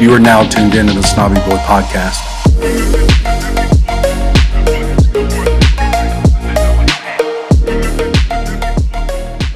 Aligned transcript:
You 0.00 0.12
are 0.14 0.20
now 0.20 0.44
tuned 0.48 0.74
in 0.74 0.86
to 0.86 0.92
the 0.92 1.02
Snobby 1.02 1.34
Boy 1.40 1.56
Podcast. 1.66 2.24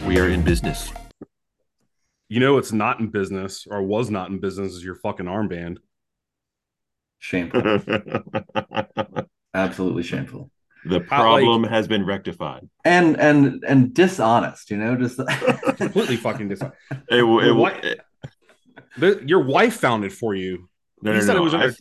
We 0.06 0.18
are 0.18 0.28
in 0.28 0.42
business. 0.42 0.92
You 2.28 2.40
know, 2.40 2.58
it's 2.58 2.72
not 2.72 2.98
in 3.00 3.08
business 3.08 3.66
or 3.70 3.82
was 3.82 4.10
not 4.10 4.30
in 4.30 4.40
business 4.40 4.72
is 4.72 4.84
your 4.84 4.96
fucking 4.96 5.26
armband. 5.26 5.78
Shameful. 7.18 7.62
Absolutely 9.54 10.02
shameful. 10.02 10.50
the 10.84 11.00
How, 11.08 11.30
like- 11.32 11.44
problem 11.44 11.64
has 11.64 11.86
been 11.86 12.04
rectified. 12.04 12.68
And 12.84 13.16
and 13.18 13.62
and 13.66 13.94
dishonest, 13.94 14.70
you 14.70 14.76
know, 14.76 14.96
just 14.96 15.18
Completely 15.76 16.16
fucking 16.16 16.48
dishonest. 16.48 16.76
It, 16.90 17.18
it, 17.18 17.22
Well, 17.22 17.38
w- 17.38 17.54
why- 17.60 17.70
it- 17.72 17.82
The- 17.82 18.04
your 19.26 19.42
wife 19.44 19.74
found 19.76 20.04
it 20.04 20.12
for 20.12 20.34
you. 20.34 20.68
no, 21.02 21.12
You 21.12 21.18
no, 21.18 21.24
said 21.24 21.34
no. 21.34 21.40
it 21.46 21.52
was 21.52 21.80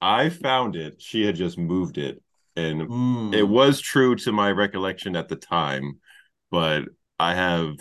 I, 0.00 0.24
I 0.24 0.28
found 0.30 0.76
it. 0.76 1.00
She 1.00 1.24
had 1.24 1.36
just 1.36 1.58
moved 1.58 1.98
it, 1.98 2.22
and 2.56 2.82
Mm. 2.82 3.34
it 3.34 3.44
was 3.44 3.80
true 3.80 4.14
to 4.16 4.32
my 4.32 4.50
recollection 4.50 5.16
at 5.16 5.28
the 5.28 5.36
time, 5.36 6.00
but 6.50 6.84
I 7.18 7.34
have 7.34 7.74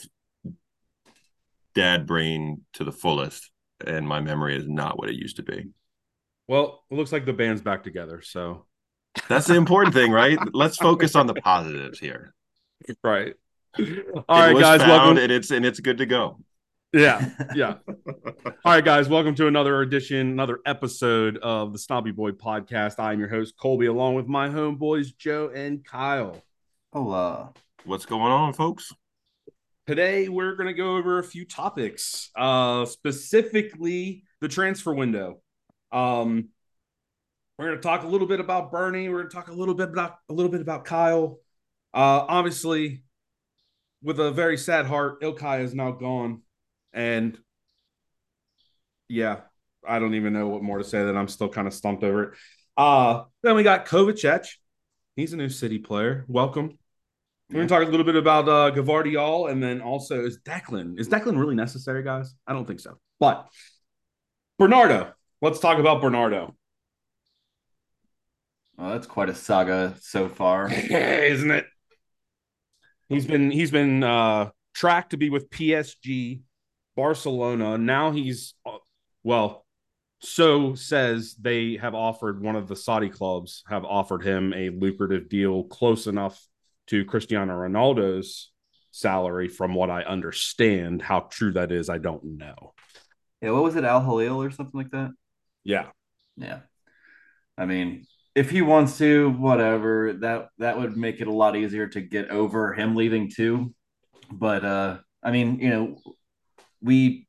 dad 1.74 2.06
brain 2.06 2.62
to 2.74 2.84
the 2.84 2.92
fullest, 2.92 3.50
and 3.86 4.08
my 4.08 4.20
memory 4.22 4.56
is 4.58 4.68
not 4.68 4.98
what 4.98 5.10
it 5.10 5.16
used 5.16 5.38
to 5.38 5.44
be. 5.44 5.70
Well, 6.48 6.84
it 6.92 6.96
looks 6.96 7.12
like 7.12 7.26
the 7.26 7.34
band's 7.34 7.62
back 7.62 7.84
together. 7.84 8.22
So, 8.22 8.66
That's 9.30 9.48
the 9.48 9.56
important 9.56 9.94
thing, 9.94 10.12
right? 10.12 10.38
Let's 10.54 10.78
focus 10.78 11.16
on 11.16 11.28
the 11.28 11.34
positives 11.36 12.00
here. 12.00 12.34
right. 13.04 13.34
All 13.78 13.84
it 13.86 14.26
right, 14.30 14.54
was 14.54 14.62
guys. 14.64 14.82
found, 14.82 14.90
Welcome. 14.92 15.18
and 15.20 15.32
it's 15.32 15.50
and 15.52 15.66
it's 15.66 15.80
good 15.80 16.00
to 16.00 16.06
go. 16.06 16.40
Yeah. 16.94 17.30
Yeah. 17.56 17.76
All 17.88 18.54
right, 18.66 18.84
guys. 18.84 19.10
Welcome 19.10 19.36
to 19.36 19.48
another 19.48 19.82
edition, 19.82 20.28
another 20.28 20.60
episode 20.66 21.38
of 21.38 21.74
the 21.74 21.80
Snobby 21.80 22.12
Boy 22.12 22.32
podcast. 22.32 22.96
I'm 23.00 23.20
your 23.20 23.30
host, 23.30 23.56
Colby, 23.58 23.88
along 23.88 24.16
with 24.16 24.28
my 24.28 24.50
homeboys, 24.50 25.16
Joe 25.18 25.52
and 25.54 25.86
Kyle. 25.86 26.42
Hola. 26.94 27.54
What's 27.86 28.06
going 28.06 28.32
on, 28.32 28.54
folks? 28.54 28.94
Today, 29.88 30.30
we're 30.30 30.56
going 30.56 30.68
to 30.68 30.74
go 30.74 30.98
over 30.98 31.20
a 31.20 31.24
few 31.24 31.46
topics, 31.46 32.30
uh, 32.36 32.86
specifically 32.86 34.24
the 34.40 34.48
transfer 34.48 34.94
window. 34.94 35.42
Um, 35.92 36.50
we're 37.58 37.68
going 37.68 37.78
to 37.78 37.84
talk 37.84 38.04
a 38.04 38.08
little 38.08 38.28
bit 38.28 38.40
about 38.40 38.72
Bernie. 38.72 39.10
We're 39.10 39.20
going 39.20 39.30
to 39.30 39.36
talk 39.36 39.48
a 39.48 39.54
little 39.54 39.76
bit 39.76 39.90
about 39.90 40.18
a 40.30 40.34
little 40.34 40.52
bit 40.52 40.62
about 40.62 40.86
Kyle. 40.86 41.40
Uh, 41.94 42.26
obviously, 42.28 43.04
with 44.04 44.20
a 44.20 44.32
very 44.32 44.58
sad 44.58 44.86
heart, 44.86 45.22
Ilkay 45.22 45.64
is 45.64 45.74
now 45.74 45.92
gone, 45.92 46.42
and 46.94 47.38
yeah, 49.08 49.42
I 49.88 50.00
don't 50.00 50.16
even 50.16 50.34
know 50.34 50.48
what 50.48 50.64
more 50.64 50.78
to 50.78 50.84
say. 50.84 51.04
That 51.04 51.18
I'm 51.18 51.28
still 51.28 51.50
kind 51.50 51.68
of 51.68 51.74
stumped 51.74 52.04
over 52.04 52.24
it. 52.24 52.38
Uh, 52.78 53.24
then 53.44 53.56
we 53.56 53.64
got 53.64 53.86
Kovacic. 53.86 54.48
He's 55.16 55.34
a 55.34 55.38
new 55.38 55.50
City 55.50 55.80
player. 55.80 56.26
Welcome. 56.28 56.78
We're 57.50 57.58
gonna 57.58 57.68
talk 57.68 57.86
a 57.86 57.92
little 57.92 58.06
bit 58.06 58.16
about 58.16 58.48
uh 58.48 58.72
Gvardiol 58.74 59.52
and 59.52 59.62
then 59.62 59.82
also 59.82 60.24
is 60.24 60.40
Declan. 60.40 60.98
Is 60.98 61.10
Declan 61.10 61.38
really 61.38 61.56
necessary, 61.56 62.02
guys? 62.02 62.34
I 62.48 62.54
don't 62.54 62.66
think 62.66 62.80
so. 62.80 62.98
But 63.20 63.50
Bernardo, 64.58 65.14
let's 65.42 65.60
talk 65.60 65.78
about 65.78 66.02
Bernardo. 66.02 66.56
Well, 68.78 68.92
that's 68.92 69.06
quite 69.06 69.30
a 69.30 69.36
saga 69.36 69.96
so 70.00 70.30
far. 70.30 70.72
Isn't 70.72 71.52
it? 71.52 71.66
He's 73.10 73.28
been 73.28 73.52
he's 73.52 73.72
been 73.72 74.02
uh 74.02 74.52
tracked 74.74 75.12
to 75.12 75.18
be 75.18 75.30
with 75.30 75.50
PSG, 75.50 76.40
Barcelona. 76.96 77.78
Now 77.78 78.12
he's 78.12 78.54
uh, 78.66 78.78
well, 79.24 79.66
so 80.20 80.76
says 80.76 81.36
they 81.40 81.78
have 81.78 81.96
offered 81.96 82.42
one 82.42 82.56
of 82.56 82.68
the 82.68 82.76
Saudi 82.76 83.10
clubs 83.10 83.64
have 83.68 83.86
offered 83.86 84.24
him 84.24 84.54
a 84.54 84.70
lucrative 84.70 85.30
deal 85.30 85.64
close 85.64 86.08
enough 86.08 86.40
to 86.88 87.06
Cristiano 87.06 87.54
Ronaldo's 87.54 88.52
salary 88.92 89.48
from 89.48 89.74
what 89.74 89.90
I 89.90 90.04
understand. 90.04 91.02
How 91.02 91.22
true 91.22 91.54
that 91.54 91.72
is, 91.72 91.90
I 91.90 91.98
don't 91.98 92.38
know. 92.38 92.74
Yeah, 93.42 93.52
what 93.52 93.64
was 93.64 93.76
it, 93.76 93.84
Al 93.84 94.02
Hilal 94.02 94.44
or 94.44 94.52
something 94.52 94.78
like 94.78 94.92
that? 94.92 95.12
Yeah. 95.64 95.88
Yeah. 96.38 96.60
I 97.58 97.66
mean, 97.66 98.06
if 98.36 98.50
he 98.50 98.62
wants 98.62 98.98
to, 99.00 99.30
whatever, 99.32 100.14
that 100.14 100.50
that 100.60 100.78
would 100.78 100.96
make 100.98 101.22
it 101.22 101.28
a 101.28 101.34
lot 101.34 101.56
easier 101.56 101.88
to 101.88 102.02
get 102.02 102.30
over 102.30 102.74
him 102.74 102.96
leaving 102.96 103.30
too. 103.30 103.74
But 104.32 104.64
uh 104.64 104.98
I 105.24 105.32
mean, 105.32 105.60
you 105.60 105.70
know, 105.70 105.98
we 106.82 107.28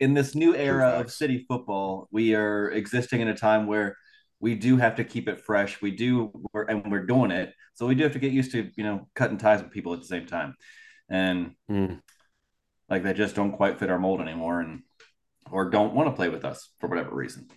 in 0.00 0.14
this 0.14 0.34
new 0.34 0.54
era 0.54 0.88
of 0.90 1.12
city 1.12 1.44
football, 1.48 2.08
we 2.10 2.34
are 2.34 2.70
existing 2.70 3.20
in 3.20 3.28
a 3.28 3.36
time 3.36 3.66
where 3.66 3.96
we 4.40 4.56
do 4.56 4.76
have 4.76 4.96
to 4.96 5.04
keep 5.04 5.28
it 5.28 5.40
fresh. 5.40 5.80
We 5.80 5.92
do, 5.92 6.32
we're, 6.52 6.64
and 6.64 6.90
we're 6.90 7.06
doing 7.06 7.30
it. 7.30 7.54
So 7.74 7.86
we 7.86 7.94
do 7.94 8.02
have 8.02 8.12
to 8.14 8.18
get 8.18 8.32
used 8.32 8.50
to, 8.52 8.68
you 8.76 8.82
know, 8.82 9.08
cutting 9.14 9.38
ties 9.38 9.62
with 9.62 9.70
people 9.70 9.92
at 9.94 10.00
the 10.00 10.06
same 10.06 10.26
time. 10.26 10.56
And 11.08 11.52
Mm. 11.70 12.00
like 12.88 13.04
they 13.04 13.12
just 13.12 13.36
don't 13.36 13.52
quite 13.52 13.78
fit 13.78 13.90
our 13.90 13.98
mold 13.98 14.20
anymore 14.20 14.60
and 14.60 14.82
or 15.50 15.70
don't 15.70 15.94
want 15.94 16.08
to 16.08 16.16
play 16.16 16.28
with 16.28 16.44
us 16.44 16.70
for 16.78 16.88
whatever 16.88 17.14
reason 17.14 17.48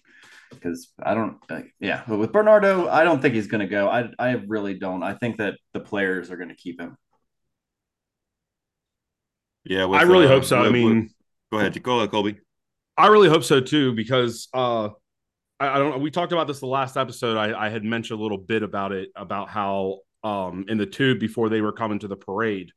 because 0.51 0.93
i 1.03 1.13
don't 1.13 1.37
uh, 1.49 1.61
yeah 1.79 2.03
but 2.07 2.17
with 2.17 2.31
bernardo 2.31 2.87
i 2.89 3.03
don't 3.03 3.21
think 3.21 3.33
he's 3.33 3.47
going 3.47 3.61
to 3.61 3.67
go 3.67 3.87
i 3.89 4.07
i 4.19 4.31
really 4.47 4.73
don't 4.77 5.03
i 5.03 5.13
think 5.13 5.37
that 5.37 5.55
the 5.73 5.79
players 5.79 6.31
are 6.31 6.37
going 6.37 6.49
to 6.49 6.55
keep 6.55 6.79
him 6.79 6.95
Yeah, 9.65 9.85
I 9.85 10.03
really 10.03 10.25
uh, 10.25 10.29
hope 10.29 10.45
so. 10.45 10.57
I 10.57 10.69
mean, 10.69 11.09
go 11.51 11.59
ahead, 11.59 11.81
go 11.81 11.97
ahead, 11.97 12.11
Colby. 12.11 12.37
I 12.97 13.07
really 13.07 13.29
hope 13.29 13.43
so 13.43 13.59
too, 13.59 13.93
because 13.93 14.47
uh, 14.53 14.89
I, 15.59 15.67
I 15.67 15.77
don't 15.77 15.91
know. 15.91 15.97
We 15.97 16.11
talked 16.11 16.31
about 16.31 16.47
this 16.47 16.59
the 16.59 16.67
last 16.67 16.97
episode. 16.97 17.37
I, 17.37 17.65
I 17.65 17.69
had 17.69 17.83
mentioned 17.83 18.19
a 18.19 18.23
little 18.23 18.37
bit 18.37 18.63
about 18.63 18.91
it 18.91 19.09
about 19.15 19.49
how 19.49 19.99
um, 20.23 20.65
in 20.67 20.77
the 20.77 20.85
tube 20.85 21.19
before 21.19 21.49
they 21.49 21.61
were 21.61 21.73
coming 21.73 21.99
to 21.99 22.07
the 22.07 22.15
parade, 22.15 22.71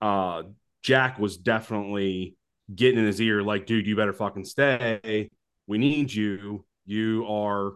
uh, 0.00 0.44
Jack 0.82 1.18
was 1.18 1.36
definitely 1.36 2.36
getting 2.74 3.00
in 3.00 3.06
his 3.06 3.20
ear, 3.20 3.42
like, 3.42 3.66
"Dude, 3.66 3.86
you 3.86 3.96
better 3.96 4.12
fucking 4.12 4.44
stay. 4.44 5.30
We 5.66 5.78
need 5.78 6.12
you. 6.12 6.64
You 6.86 7.26
are 7.26 7.72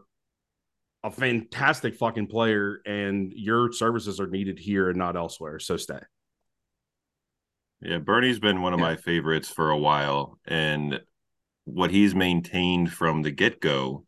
a 1.05 1.11
fantastic 1.11 1.97
fucking 1.97 2.29
player, 2.29 2.81
and 2.87 3.33
your 3.33 3.73
services 3.73 4.21
are 4.21 4.29
needed 4.29 4.59
here 4.59 4.89
and 4.89 4.99
not 4.99 5.17
elsewhere. 5.17 5.59
So 5.59 5.77
stay." 5.77 5.99
Yeah, 7.83 7.99
Bernie's 7.99 8.39
been 8.39 8.63
one 8.63 8.73
of 8.73 8.79
Yeah. 8.79 8.87
my 8.87 8.97
favorites 8.97 9.49
for 9.49 9.71
a 9.71 9.79
while, 9.79 10.39
and 10.45 11.01
what 11.65 11.91
he's 11.91 12.15
maintained 12.15 12.93
from 12.93 13.23
the 13.23 13.31
get 13.31 13.61
go 13.61 14.07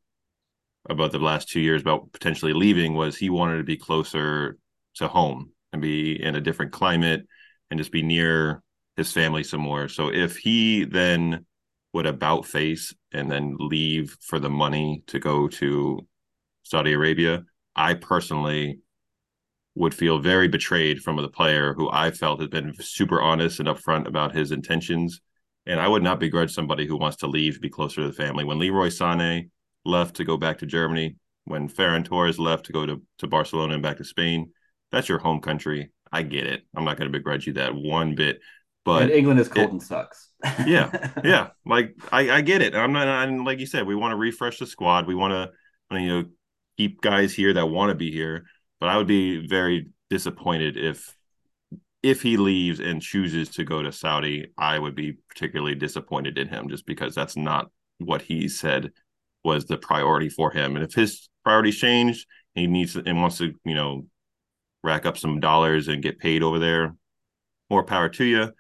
about 0.89 1.13
the 1.13 1.19
last 1.19 1.49
two 1.49 1.61
years 1.61 1.83
about 1.83 2.13
potentially 2.13 2.53
leaving 2.53 2.95
was 2.95 3.17
he 3.17 3.31
wanted 3.31 3.59
to 3.59 3.65
be 3.65 3.77
closer 3.77 4.59
to 4.97 5.09
home 5.09 5.53
and 5.73 5.81
be 5.83 6.21
in 6.23 6.37
a 6.37 6.41
different 6.41 6.73
climate 6.73 7.27
and 7.71 7.79
just 7.79 7.91
be 7.91 8.03
near 8.03 8.63
his 8.97 9.13
family 9.13 9.43
some 9.43 9.61
more. 9.61 9.89
So 9.89 10.09
if 10.13 10.37
he 10.37 10.85
then 10.85 11.47
would 11.93 12.07
about 12.07 12.47
face 12.47 12.93
and 13.13 13.31
then 13.31 13.57
leave 13.59 14.17
for 14.21 14.39
the 14.39 14.51
money 14.51 15.03
to 15.09 15.19
go 15.19 15.49
to 15.49 16.07
Saudi 16.65 16.93
Arabia, 16.93 17.45
I 17.75 17.95
personally 17.95 18.81
would 19.75 19.95
feel 19.95 20.19
very 20.19 20.49
betrayed 20.49 21.03
from 21.03 21.17
the 21.17 21.29
player 21.29 21.75
who 21.75 21.91
I 21.91 22.11
felt 22.11 22.41
had 22.41 22.51
been 22.51 22.75
super 22.81 23.21
honest 23.21 23.59
and 23.59 23.69
upfront 23.69 24.07
about 24.07 24.35
his 24.35 24.53
intentions. 24.53 25.21
And 25.67 25.81
I 25.81 25.89
would 25.89 26.03
not 26.03 26.21
begrudge 26.21 26.53
somebody 26.53 26.87
who 26.87 26.97
wants 26.97 27.19
to 27.19 27.27
leave, 27.27 27.61
be 27.61 27.71
closer 27.71 28.03
to 28.03 28.07
the 28.07 28.13
family. 28.13 28.45
When 28.45 28.59
Leroy 28.59 28.89
Sané 28.89 29.51
left 29.85 30.17
to 30.17 30.25
go 30.25 30.37
back 30.37 30.59
to 30.59 30.67
Germany, 30.67 31.17
when 31.45 31.69
Ferran 31.69 32.05
Torres 32.05 32.39
left 32.39 32.67
to 32.67 32.73
go 32.73 32.87
to, 32.87 33.03
to 33.19 33.27
Barcelona 33.27 33.75
and 33.75 33.83
back 33.83 33.97
to 33.97 34.05
Spain, 34.05 34.53
that's 34.93 35.09
your 35.09 35.19
home 35.19 35.41
country. 35.41 35.91
I 36.13 36.23
get 36.23 36.47
it. 36.47 36.63
I'm 36.77 36.85
not 36.85 36.97
going 36.97 37.11
to 37.11 37.19
begrudge 37.19 37.47
you 37.47 37.55
that 37.55 37.75
one 37.75 38.15
bit. 38.15 38.41
But 38.85 39.05
and 39.05 39.11
england 39.13 39.41
is 39.41 39.49
cold 39.49 39.69
it- 39.69 39.73
and 39.73 39.83
sucks 39.83 40.29
yeah, 40.67 41.11
yeah, 41.25 41.49
like 41.65 41.97
I, 42.13 42.31
I 42.31 42.41
get 42.43 42.61
it. 42.61 42.75
I'm 42.75 42.93
not, 42.93 43.09
and 43.09 43.47
like 43.47 43.59
you 43.59 43.67
said, 43.67 43.87
we 43.87 43.95
want 43.95 44.13
to 44.13 44.17
refresh 44.17 44.59
the 44.59 44.67
squad. 44.67 45.07
We 45.07 45.15
want 45.15 45.33
to, 45.33 45.99
you 45.99 46.09
know, 46.09 46.25
keep 46.77 47.01
guys 47.01 47.33
here 47.33 47.55
that 47.55 47.67
want 47.67 47.89
to 47.89 47.95
be 47.95 48.11
here. 48.11 48.45
But 48.85 48.91
I 48.91 48.99
would 48.99 49.07
be 49.07 49.47
very 49.47 49.87
disappointed 50.11 50.77
if, 50.77 51.17
if 52.03 52.21
he 52.21 52.37
leaves 52.37 52.81
and 52.81 53.01
chooses 53.01 53.49
to 53.53 53.65
go 53.65 53.81
to 53.81 53.91
Saudi. 53.91 54.49
I 54.59 54.79
would 54.79 54.95
be 54.95 55.17
particularly 55.31 55.75
disappointed 55.75 56.37
in 56.37 56.49
him, 56.49 56.69
just 56.69 56.85
because 56.85 57.15
that's 57.15 57.35
not 57.35 57.71
what 57.97 58.21
he 58.21 58.47
said 58.47 58.93
was 59.43 59.65
the 59.65 59.79
priority 59.79 60.29
for 60.29 60.51
him. 60.51 60.77
And 60.77 60.85
if 60.85 60.93
his 60.93 61.31
priorities 61.45 61.79
changed, 61.79 62.27
he 62.55 62.67
needs 62.67 62.95
and 62.95 63.23
wants 63.23 63.39
to, 63.39 63.55
you 63.65 63.75
know, 63.75 64.05
rack 64.83 65.07
up 65.07 65.17
some 65.17 65.41
dollars 65.41 65.89
and 65.89 66.03
get 66.03 66.19
paid 66.19 66.43
over 66.43 66.59
there. 66.59 66.95
More 67.71 67.85
power 67.85 68.11
to 68.11 68.25
you 68.25 68.53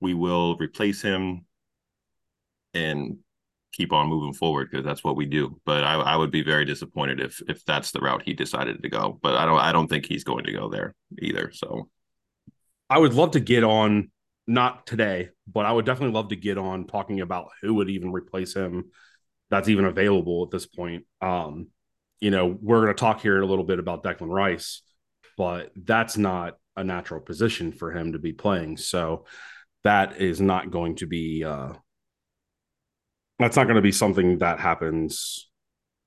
we 0.00 0.14
will 0.14 0.56
replace 0.58 1.02
him 1.02 1.44
and 2.72 3.18
keep 3.72 3.92
on 3.92 4.08
moving 4.08 4.32
forward 4.32 4.68
because 4.70 4.84
that's 4.84 5.04
what 5.04 5.16
we 5.16 5.26
do. 5.26 5.60
But 5.64 5.84
I, 5.84 5.94
I 5.94 6.16
would 6.16 6.30
be 6.30 6.42
very 6.42 6.64
disappointed 6.64 7.20
if 7.20 7.42
if 7.48 7.64
that's 7.64 7.90
the 7.90 8.00
route 8.00 8.22
he 8.24 8.34
decided 8.34 8.82
to 8.82 8.88
go. 8.88 9.18
But 9.22 9.36
I 9.36 9.44
don't 9.46 9.58
I 9.58 9.72
don't 9.72 9.88
think 9.88 10.06
he's 10.06 10.24
going 10.24 10.44
to 10.44 10.52
go 10.52 10.68
there 10.68 10.94
either. 11.20 11.50
So 11.52 11.88
I 12.88 12.98
would 12.98 13.14
love 13.14 13.32
to 13.32 13.40
get 13.40 13.62
on, 13.62 14.10
not 14.46 14.86
today, 14.86 15.30
but 15.46 15.66
I 15.66 15.72
would 15.72 15.86
definitely 15.86 16.14
love 16.14 16.28
to 16.28 16.36
get 16.36 16.58
on 16.58 16.86
talking 16.86 17.20
about 17.20 17.50
who 17.62 17.74
would 17.74 17.90
even 17.90 18.12
replace 18.12 18.54
him 18.54 18.90
that's 19.50 19.68
even 19.68 19.84
available 19.84 20.44
at 20.44 20.50
this 20.50 20.66
point. 20.66 21.04
Um, 21.20 21.68
you 22.20 22.30
know, 22.30 22.46
we're 22.46 22.82
going 22.82 22.94
to 22.94 23.00
talk 23.00 23.20
here 23.20 23.40
a 23.40 23.46
little 23.46 23.64
bit 23.64 23.78
about 23.78 24.02
Declan 24.02 24.32
Rice, 24.32 24.82
but 25.36 25.72
that's 25.74 26.16
not 26.16 26.56
a 26.76 26.84
natural 26.84 27.20
position 27.20 27.72
for 27.72 27.90
him 27.90 28.12
to 28.12 28.18
be 28.18 28.32
playing. 28.32 28.76
So 28.76 29.26
that 29.82 30.20
is 30.20 30.40
not 30.40 30.70
going 30.70 30.96
to 30.96 31.06
be 31.06 31.44
uh 31.44 31.72
that's 33.40 33.56
not 33.56 33.64
going 33.64 33.76
to 33.76 33.82
be 33.82 33.92
something 33.92 34.38
that 34.38 34.60
happens 34.60 35.50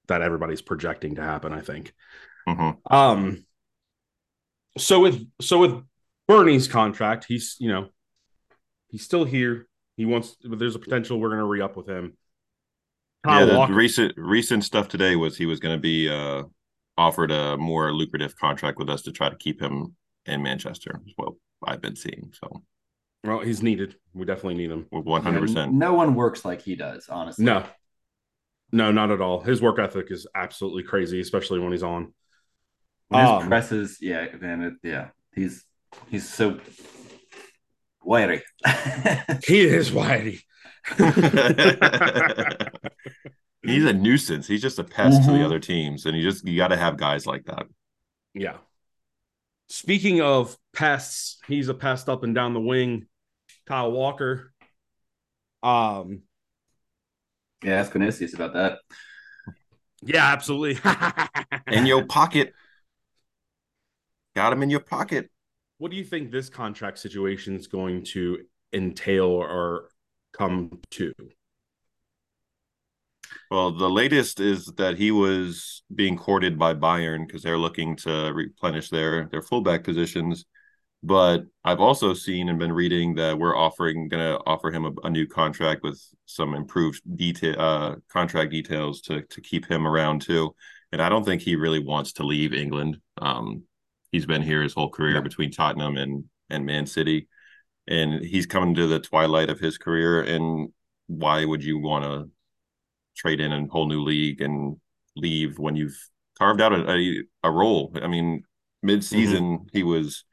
that 0.07 0.21
everybody's 0.21 0.61
projecting 0.61 1.15
to 1.15 1.21
happen, 1.21 1.53
I 1.53 1.61
think. 1.61 1.93
Mm-hmm. 2.47 2.93
Um 2.93 3.45
so 4.77 4.99
with 4.99 5.25
so 5.39 5.59
with 5.59 5.81
Bernie's 6.27 6.67
contract, 6.67 7.25
he's 7.27 7.55
you 7.59 7.69
know 7.69 7.89
he's 8.89 9.03
still 9.03 9.23
here. 9.23 9.67
He 9.97 10.05
wants 10.05 10.35
but 10.43 10.59
there's 10.59 10.75
a 10.75 10.79
potential 10.79 11.19
we're 11.19 11.29
gonna 11.29 11.45
re-up 11.45 11.77
with 11.77 11.87
him. 11.87 12.17
Kyle 13.23 13.47
yeah, 13.47 13.67
the 13.67 13.73
recent 13.73 14.13
recent 14.17 14.63
stuff 14.63 14.89
today 14.89 15.15
was 15.15 15.37
he 15.37 15.45
was 15.45 15.59
gonna 15.59 15.77
be 15.77 16.09
uh 16.09 16.43
offered 16.97 17.31
a 17.31 17.57
more 17.57 17.93
lucrative 17.93 18.35
contract 18.35 18.77
with 18.77 18.89
us 18.89 19.03
to 19.03 19.11
try 19.11 19.29
to 19.29 19.35
keep 19.37 19.61
him 19.61 19.95
in 20.25 20.43
Manchester. 20.43 21.01
Well, 21.17 21.37
I've 21.65 21.81
been 21.81 21.95
seeing. 21.95 22.33
So 22.33 22.63
well, 23.23 23.39
he's 23.39 23.63
needed. 23.63 23.95
We 24.13 24.25
definitely 24.25 24.55
need 24.55 24.71
him. 24.71 24.87
One 24.89 25.23
hundred 25.23 25.41
percent. 25.41 25.73
No 25.73 25.93
one 25.93 26.15
works 26.15 26.43
like 26.43 26.61
he 26.61 26.75
does, 26.75 27.07
honestly. 27.09 27.45
No, 27.45 27.65
no, 28.71 28.91
not 28.91 29.11
at 29.11 29.21
all. 29.21 29.39
His 29.39 29.61
work 29.61 29.79
ethic 29.79 30.07
is 30.09 30.27
absolutely 30.35 30.83
crazy, 30.83 31.21
especially 31.21 31.59
when 31.59 31.71
he's 31.71 31.83
on. 31.83 32.13
When 33.09 33.21
his 33.21 33.29
um, 33.29 33.47
presses, 33.47 33.97
yeah, 34.01 34.25
man, 34.41 34.63
it, 34.63 34.73
yeah, 34.83 35.09
he's 35.33 35.63
he's 36.09 36.27
so 36.27 36.59
wiry. 38.03 38.43
he 39.45 39.61
is 39.61 39.91
wiry. 39.91 40.41
he's 40.97 41.15
a 43.85 43.93
nuisance. 43.93 44.47
He's 44.47 44.61
just 44.61 44.79
a 44.79 44.83
pest 44.83 45.17
mm-hmm. 45.17 45.25
to 45.25 45.31
the 45.31 45.37
mm-hmm. 45.37 45.45
other 45.45 45.59
teams, 45.59 46.05
and 46.05 46.17
you 46.17 46.23
just 46.23 46.45
you 46.45 46.57
got 46.57 46.69
to 46.69 46.77
have 46.77 46.97
guys 46.97 47.25
like 47.25 47.45
that. 47.45 47.67
Yeah. 48.33 48.57
Speaking 49.69 50.21
of 50.21 50.57
pests, 50.73 51.37
he's 51.47 51.69
a 51.69 51.73
pest 51.73 52.09
up 52.09 52.23
and 52.23 52.35
down 52.35 52.53
the 52.53 52.59
wing. 52.59 53.07
Kyle 53.65 53.91
Walker. 53.91 54.53
Um, 55.61 56.23
yeah, 57.63 57.79
ask 57.79 57.91
Vinicius 57.93 58.33
about 58.33 58.53
that. 58.53 58.79
Yeah, 60.01 60.25
absolutely. 60.25 60.79
in 61.71 61.85
your 61.85 62.05
pocket. 62.05 62.53
Got 64.35 64.51
him 64.53 64.63
in 64.63 64.69
your 64.69 64.81
pocket. 64.81 65.29
What 65.77 65.91
do 65.91 65.97
you 65.97 66.03
think 66.03 66.31
this 66.31 66.49
contract 66.49 66.99
situation 66.99 67.55
is 67.55 67.67
going 67.67 68.03
to 68.05 68.39
entail 68.73 69.27
or 69.27 69.89
come 70.33 70.79
to? 70.91 71.13
Well, 73.49 73.71
the 73.71 73.89
latest 73.89 74.39
is 74.39 74.65
that 74.77 74.97
he 74.97 75.11
was 75.11 75.83
being 75.93 76.17
courted 76.17 76.57
by 76.57 76.73
Bayern 76.73 77.27
because 77.27 77.43
they're 77.43 77.57
looking 77.57 77.95
to 77.97 78.31
replenish 78.33 78.89
their 78.89 79.27
their 79.27 79.41
fullback 79.41 79.83
positions. 79.83 80.45
But 81.05 81.45
I've 81.65 81.81
also 81.81 82.13
seen 82.13 82.47
and 82.47 82.57
been 82.57 82.71
reading 82.71 83.15
that 83.15 83.37
we're 83.37 83.57
offering 83.57 84.07
going 84.07 84.23
to 84.23 84.39
offer 84.45 84.71
him 84.71 84.85
a, 84.85 84.91
a, 85.03 85.09
new 85.09 85.27
contract 85.27 85.83
with 85.83 86.01
some 86.27 86.53
improved 86.53 87.01
detail 87.17 87.55
uh, 87.59 87.95
contract 88.09 88.51
details 88.51 89.01
to 89.01 89.21
to 89.21 89.41
keep 89.41 89.65
him 89.69 89.85
around 89.85 90.21
too. 90.21 90.55
And 90.93 91.01
I 91.01 91.09
don't 91.09 91.25
think 91.25 91.41
he 91.41 91.57
really 91.57 91.79
wants 91.79 92.13
to 92.13 92.25
leave 92.25 92.53
England. 92.53 92.99
Um, 93.17 93.63
he's 94.13 94.25
been 94.25 94.41
here 94.41 94.63
his 94.63 94.73
whole 94.73 94.89
career 94.89 95.15
yeah. 95.15 95.21
between 95.21 95.51
Tottenham 95.51 95.97
and 95.97 96.23
and 96.49 96.65
Man 96.65 96.85
City, 96.85 97.27
and 97.85 98.23
he's 98.23 98.45
coming 98.45 98.73
to 98.75 98.87
the 98.87 98.99
twilight 98.99 99.49
of 99.49 99.59
his 99.59 99.77
career. 99.77 100.21
And 100.21 100.69
why 101.07 101.43
would 101.43 101.65
you 101.65 101.79
want 101.79 102.05
to 102.05 102.29
trade 103.17 103.41
in 103.41 103.51
a 103.51 103.67
whole 103.67 103.87
new 103.87 104.03
league 104.03 104.39
and 104.39 104.77
leave 105.17 105.59
when 105.59 105.75
you've 105.75 105.97
carved 106.37 106.61
out 106.61 106.71
a 106.71 106.89
a, 106.89 107.23
a 107.43 107.51
role? 107.51 107.93
I 108.01 108.07
mean, 108.07 108.43
mid 108.81 109.03
season 109.03 109.43
mm-hmm. 109.43 109.67
he 109.73 109.83
was 109.83 110.23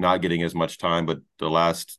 not 0.00 0.22
getting 0.22 0.42
as 0.42 0.54
much 0.54 0.78
time, 0.78 1.06
but 1.06 1.20
the 1.38 1.50
last 1.50 1.98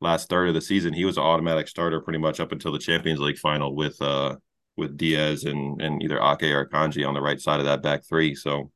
last 0.00 0.28
third 0.28 0.48
of 0.48 0.54
the 0.54 0.60
season, 0.60 0.92
he 0.92 1.04
was 1.04 1.16
an 1.16 1.24
automatic 1.24 1.68
starter 1.68 2.00
pretty 2.00 2.18
much 2.18 2.40
up 2.40 2.52
until 2.52 2.72
the 2.72 2.78
Champions 2.78 3.20
League 3.20 3.38
final 3.38 3.74
with 3.74 4.00
uh 4.02 4.36
with 4.76 4.96
Dias 4.96 5.44
and 5.44 5.80
and 5.80 6.02
either 6.02 6.18
Ake 6.18 6.54
or 6.54 6.66
Kanji 6.66 7.06
on 7.06 7.14
the 7.14 7.20
right 7.20 7.40
side 7.40 7.60
of 7.60 7.66
that 7.66 7.82
back 7.82 8.04
three. 8.04 8.34
So 8.34 8.70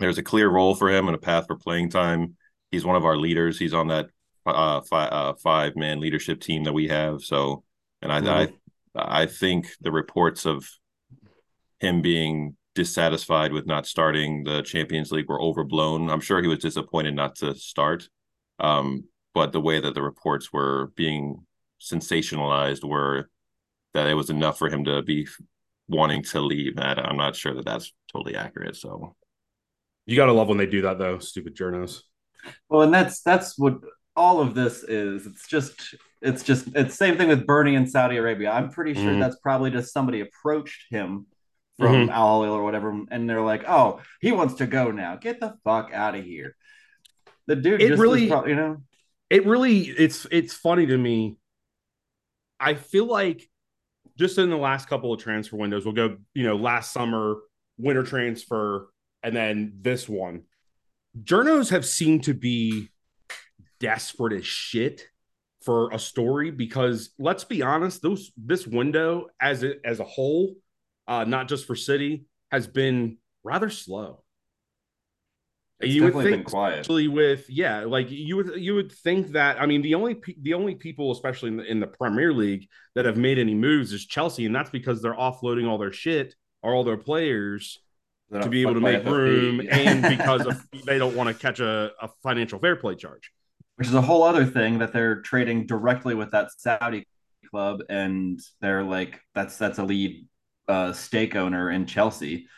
there's 0.00 0.18
a 0.18 0.22
clear 0.22 0.48
role 0.48 0.74
for 0.74 0.90
him 0.90 1.06
and 1.08 1.14
a 1.14 1.20
path 1.20 1.46
for 1.46 1.56
playing 1.56 1.90
time. 1.90 2.36
He's 2.70 2.84
one 2.84 2.96
of 2.96 3.04
our 3.04 3.16
leaders. 3.16 3.58
He's 3.58 3.74
on 3.74 3.88
that 3.88 4.08
uh, 4.46 4.80
five 4.82 5.12
uh, 5.12 5.34
five 5.42 5.76
man 5.76 6.00
leadership 6.00 6.40
team 6.40 6.64
that 6.64 6.72
we 6.72 6.88
have. 6.88 7.22
So, 7.22 7.64
and 8.02 8.12
I, 8.12 8.20
mm-hmm. 8.20 8.98
I 8.98 9.22
I 9.22 9.26
think 9.26 9.68
the 9.80 9.92
reports 9.92 10.46
of 10.46 10.68
him 11.80 12.02
being 12.02 12.56
dissatisfied 12.74 13.52
with 13.52 13.66
not 13.66 13.86
starting 13.86 14.44
the 14.44 14.62
Champions 14.62 15.12
League 15.12 15.28
were 15.28 15.40
overblown. 15.40 16.10
I'm 16.10 16.20
sure 16.20 16.42
he 16.42 16.48
was 16.48 16.58
disappointed 16.58 17.14
not 17.14 17.36
to 17.36 17.54
start. 17.54 18.08
Um, 18.58 19.04
but 19.34 19.52
the 19.52 19.60
way 19.60 19.80
that 19.80 19.94
the 19.94 20.02
reports 20.02 20.52
were 20.52 20.92
being 20.96 21.44
sensationalized 21.80 22.84
were 22.84 23.28
that 23.94 24.08
it 24.08 24.14
was 24.14 24.30
enough 24.30 24.58
for 24.58 24.68
him 24.68 24.84
to 24.84 25.02
be 25.02 25.26
wanting 25.88 26.22
to 26.22 26.40
leave. 26.40 26.78
And 26.78 27.00
I'm 27.00 27.16
not 27.16 27.36
sure 27.36 27.54
that 27.54 27.64
that's 27.64 27.92
totally 28.12 28.36
accurate. 28.36 28.76
So 28.76 29.14
you 30.06 30.16
got 30.16 30.26
to 30.26 30.32
love 30.32 30.48
when 30.48 30.58
they 30.58 30.66
do 30.66 30.82
that, 30.82 30.98
though, 30.98 31.18
stupid 31.18 31.56
journos. 31.56 32.00
Well, 32.68 32.82
and 32.82 32.92
that's 32.92 33.22
that's 33.22 33.58
what 33.58 33.78
all 34.16 34.40
of 34.40 34.54
this 34.54 34.82
is. 34.82 35.26
It's 35.26 35.48
just 35.48 35.94
it's 36.20 36.42
just 36.42 36.68
it's 36.74 36.94
same 36.94 37.16
thing 37.16 37.28
with 37.28 37.46
Bernie 37.46 37.74
in 37.74 37.86
Saudi 37.86 38.16
Arabia. 38.16 38.50
I'm 38.50 38.70
pretty 38.70 38.94
sure 38.94 39.04
mm-hmm. 39.04 39.20
that's 39.20 39.36
probably 39.36 39.70
just 39.70 39.92
somebody 39.92 40.20
approached 40.20 40.84
him 40.90 41.26
from 41.78 41.94
mm-hmm. 41.94 42.10
Al 42.10 42.42
Hilal 42.42 42.56
or 42.56 42.62
whatever, 42.62 43.02
and 43.10 43.28
they're 43.28 43.40
like, 43.40 43.64
"Oh, 43.68 44.00
he 44.20 44.32
wants 44.32 44.54
to 44.54 44.66
go 44.66 44.90
now. 44.90 45.16
Get 45.16 45.40
the 45.40 45.56
fuck 45.64 45.90
out 45.92 46.14
of 46.14 46.24
here." 46.24 46.56
The 47.46 47.56
dude, 47.56 47.82
it 47.82 47.98
really, 47.98 48.28
probably, 48.28 48.50
you 48.50 48.56
know, 48.56 48.82
it 49.30 49.46
really, 49.46 49.80
it's 49.82 50.26
it's 50.30 50.54
funny 50.54 50.86
to 50.86 50.96
me. 50.96 51.36
I 52.60 52.74
feel 52.74 53.06
like 53.06 53.48
just 54.18 54.38
in 54.38 54.50
the 54.50 54.56
last 54.56 54.88
couple 54.88 55.12
of 55.12 55.20
transfer 55.20 55.56
windows, 55.56 55.84
we'll 55.84 55.94
go, 55.94 56.16
you 56.34 56.44
know, 56.44 56.56
last 56.56 56.92
summer 56.92 57.36
winter 57.78 58.04
transfer, 58.04 58.88
and 59.22 59.34
then 59.34 59.78
this 59.80 60.08
one. 60.08 60.44
Journos 61.22 61.70
have 61.70 61.86
seemed 61.86 62.24
to 62.24 62.34
be 62.34 62.88
desperate 63.78 64.32
as 64.32 64.46
shit 64.46 65.06
for 65.62 65.90
a 65.92 65.98
story 65.98 66.50
because 66.50 67.10
let's 67.18 67.44
be 67.44 67.62
honest, 67.62 68.02
those 68.02 68.32
this 68.36 68.66
window 68.66 69.28
as 69.40 69.62
it 69.62 69.80
as 69.84 70.00
a 70.00 70.04
whole 70.04 70.54
uh, 71.06 71.24
not 71.24 71.48
just 71.48 71.66
for 71.66 71.76
City, 71.76 72.26
has 72.50 72.66
been 72.66 73.18
rather 73.42 73.70
slow. 73.70 74.22
It's 75.80 75.92
you 75.92 76.04
would 76.04 76.24
think, 76.24 76.46
quiet. 76.46 76.80
especially 76.80 77.08
with 77.08 77.48
yeah, 77.50 77.80
like 77.80 78.10
you 78.10 78.36
would 78.36 78.52
you 78.56 78.74
would 78.74 78.92
think 78.92 79.32
that. 79.32 79.60
I 79.60 79.66
mean, 79.66 79.82
the 79.82 79.94
only 79.94 80.16
the 80.40 80.54
only 80.54 80.74
people, 80.76 81.10
especially 81.10 81.48
in 81.48 81.56
the, 81.56 81.64
in 81.64 81.80
the 81.80 81.86
Premier 81.86 82.32
League, 82.32 82.68
that 82.94 83.04
have 83.04 83.16
made 83.16 83.38
any 83.38 83.54
moves 83.54 83.92
is 83.92 84.06
Chelsea, 84.06 84.46
and 84.46 84.54
that's 84.54 84.70
because 84.70 85.02
they're 85.02 85.14
offloading 85.14 85.68
all 85.68 85.78
their 85.78 85.92
shit 85.92 86.34
or 86.62 86.74
all 86.74 86.84
their 86.84 86.96
players 86.96 87.80
to 88.32 88.48
be 88.48 88.62
able 88.62 88.74
to 88.74 88.80
make 88.80 89.04
room, 89.04 89.60
and 89.70 90.02
because 90.02 90.46
of, 90.46 90.64
they 90.86 90.98
don't 90.98 91.14
want 91.14 91.28
to 91.28 91.34
catch 91.34 91.60
a, 91.60 91.92
a 92.00 92.08
financial 92.22 92.58
fair 92.58 92.76
play 92.76 92.94
charge. 92.94 93.30
Which 93.76 93.88
is 93.88 93.94
a 93.94 94.00
whole 94.00 94.22
other 94.22 94.44
thing 94.44 94.78
that 94.78 94.92
they're 94.92 95.20
trading 95.22 95.66
directly 95.66 96.14
with 96.14 96.30
that 96.30 96.50
Saudi 96.56 97.06
club, 97.50 97.80
and 97.88 98.40
they're 98.60 98.84
like, 98.84 99.20
that's 99.34 99.58
that's 99.58 99.78
a 99.78 99.84
lead 99.84 100.26
uh, 100.68 100.92
stake 100.92 101.36
owner 101.36 101.70
in 101.70 101.86
Chelsea. 101.86 102.48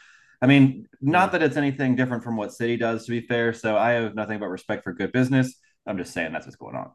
I 0.41 0.47
mean, 0.47 0.87
not 1.01 1.33
that 1.33 1.43
it's 1.43 1.57
anything 1.57 1.97
different 1.97 2.23
from 2.23 2.37
what 2.37 2.53
City 2.53 2.77
does, 2.77 3.07
to 3.07 3.11
be 3.11 3.21
fair. 3.21 3.53
So 3.53 3.77
I 3.77 3.93
have 3.93 4.15
nothing 4.15 4.39
but 4.39 4.49
respect 4.49 4.85
for 4.85 4.93
good 4.93 5.13
business. 5.13 5.55
I'm 5.87 5.99
just 5.99 6.13
saying 6.13 6.33
that's 6.33 6.47
what's 6.47 6.57
going 6.57 6.77
on. 6.77 6.91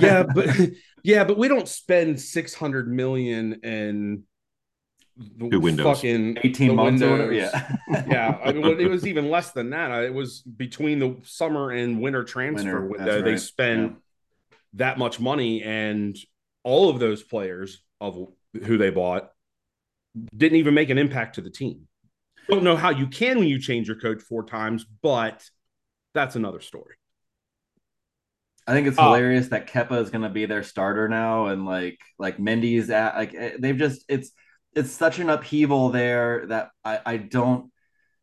yeah, 0.00 0.22
but 0.34 0.56
yeah, 1.02 1.24
but 1.24 1.36
we 1.36 1.48
don't 1.48 1.68
spend 1.68 2.20
six 2.20 2.54
hundred 2.54 2.88
million 2.88 3.60
in 3.62 4.24
Two 5.38 5.60
windows. 5.60 5.98
fucking 5.98 6.38
18 6.42 6.74
months 6.74 7.02
windows. 7.02 7.28
or 7.28 7.32
Yeah. 7.32 7.76
yeah. 8.08 8.38
I 8.42 8.52
mean, 8.52 8.80
it 8.80 8.88
was 8.88 9.06
even 9.06 9.30
less 9.30 9.52
than 9.52 9.70
that. 9.70 9.90
It 10.04 10.14
was 10.14 10.40
between 10.40 10.98
the 10.98 11.16
summer 11.22 11.70
and 11.70 12.00
winter 12.00 12.24
transfer 12.24 12.80
winter, 12.80 12.86
window. 12.86 13.16
Right. 13.16 13.24
They 13.24 13.36
spend 13.36 13.82
yeah. 13.82 14.56
that 14.74 14.98
much 14.98 15.20
money, 15.20 15.62
and 15.62 16.16
all 16.64 16.88
of 16.88 16.98
those 16.98 17.22
players 17.22 17.82
of 18.02 18.18
who 18.64 18.76
they 18.76 18.90
bought 18.90 19.30
didn't 20.36 20.58
even 20.58 20.74
make 20.74 20.90
an 20.90 20.98
impact 20.98 21.36
to 21.36 21.40
the 21.40 21.50
team. 21.50 21.86
Don't 22.48 22.64
know 22.64 22.76
how 22.76 22.90
you 22.90 23.06
can 23.06 23.38
when 23.38 23.48
you 23.48 23.58
change 23.58 23.86
your 23.86 23.98
coach 23.98 24.20
four 24.20 24.44
times, 24.44 24.84
but 25.02 25.48
that's 26.12 26.36
another 26.36 26.60
story. 26.60 26.96
I 28.66 28.72
think 28.72 28.86
it's 28.86 28.98
uh, 28.98 29.04
hilarious 29.04 29.48
that 29.48 29.68
Kepa 29.68 30.00
is 30.02 30.10
going 30.10 30.22
to 30.22 30.28
be 30.28 30.46
their 30.46 30.62
starter 30.62 31.08
now, 31.08 31.46
and 31.46 31.64
like 31.64 31.98
like 32.18 32.38
Mendy's 32.38 32.90
at 32.90 33.14
like 33.14 33.34
eh, 33.34 33.52
they've 33.58 33.76
just 33.76 34.04
it's 34.08 34.32
it's 34.74 34.90
such 34.90 35.18
an 35.18 35.30
upheaval 35.30 35.90
there 35.90 36.46
that 36.46 36.70
I 36.84 37.00
I 37.06 37.16
don't 37.16 37.70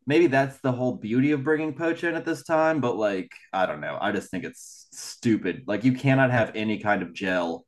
maybe 0.06 0.28
that's 0.28 0.60
the 0.60 0.72
whole 0.72 0.96
beauty 0.96 1.32
of 1.32 1.44
bringing 1.44 1.74
Poch 1.74 2.04
in 2.04 2.16
at 2.16 2.26
this 2.26 2.44
time, 2.44 2.82
but 2.82 2.98
like 2.98 3.32
I 3.52 3.66
don't 3.66 3.82
know, 3.82 3.98
I 4.00 4.12
just 4.12 4.30
think 4.32 4.44
it's 4.44 4.88
stupid. 4.92 5.64
Like 5.66 5.84
you 5.84 5.94
cannot 5.94 6.32
have 6.32 6.52
any 6.56 6.80
kind 6.80 7.02
of 7.02 7.14
gel 7.14 7.66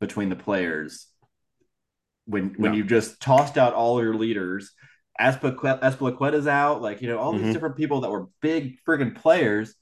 between 0.00 0.28
the 0.28 0.36
players 0.36 1.06
when 2.26 2.54
when 2.58 2.72
No. 2.72 2.76
you 2.76 2.84
just 2.84 3.20
tossed 3.20 3.58
out 3.58 3.74
all 3.74 4.02
your 4.02 4.14
leaders. 4.14 4.72
Azpilicueta's 5.20 6.46
out, 6.48 6.82
like 6.82 7.00
you 7.02 7.08
know, 7.08 7.18
all 7.18 7.32
Mhm. 7.32 7.44
these 7.44 7.52
different 7.52 7.76
people 7.76 8.00
that 8.00 8.10
were 8.10 8.28
big 8.40 8.78
friggin' 8.86 9.14
players, 9.14 9.74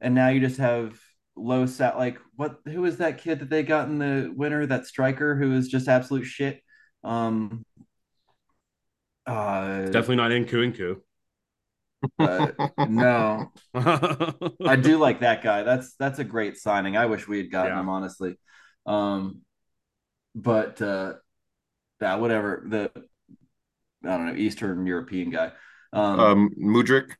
and 0.00 0.14
now 0.14 0.28
you 0.28 0.40
just 0.40 0.58
have 0.58 0.98
low 1.36 1.66
sat. 1.66 1.96
Like 1.96 2.18
what? 2.36 2.58
Who 2.66 2.84
is 2.84 2.98
that 2.98 3.18
kid 3.18 3.40
that 3.40 3.50
they 3.50 3.62
got 3.62 3.88
in 3.88 3.98
the 3.98 4.32
winter? 4.34 4.66
That 4.66 4.86
striker 4.86 5.34
who 5.36 5.54
is 5.54 5.68
just 5.68 5.88
absolute 5.88 6.24
shit. 6.24 6.62
Um, 7.04 7.64
uh, 9.26 9.82
Definitely 9.86 10.16
not 10.16 10.30
Nku 10.30 11.02
uh, 12.18 12.48
no, 12.84 13.52
I 13.74 14.76
do 14.76 14.98
like 14.98 15.20
that 15.20 15.42
guy. 15.42 15.62
That's 15.62 15.94
that's 15.96 16.18
a 16.18 16.24
great 16.24 16.56
signing. 16.56 16.96
I 16.96 17.06
wish 17.06 17.26
we 17.28 17.38
had 17.38 17.50
gotten 17.50 17.74
Yeah. 17.74 17.80
him 17.80 17.88
honestly. 17.88 18.38
Um, 18.86 19.42
but 20.34 20.80
uh, 20.82 21.14
yeah, 22.02 22.16
whatever. 22.16 22.64
The 22.68 22.90
I 24.04 24.16
don't 24.16 24.26
know 24.26 24.34
Eastern 24.34 24.84
European 24.86 25.30
guy. 25.30 25.52
Um, 25.92 26.20
Um, 26.20 26.50
Mudryk. 26.58 27.12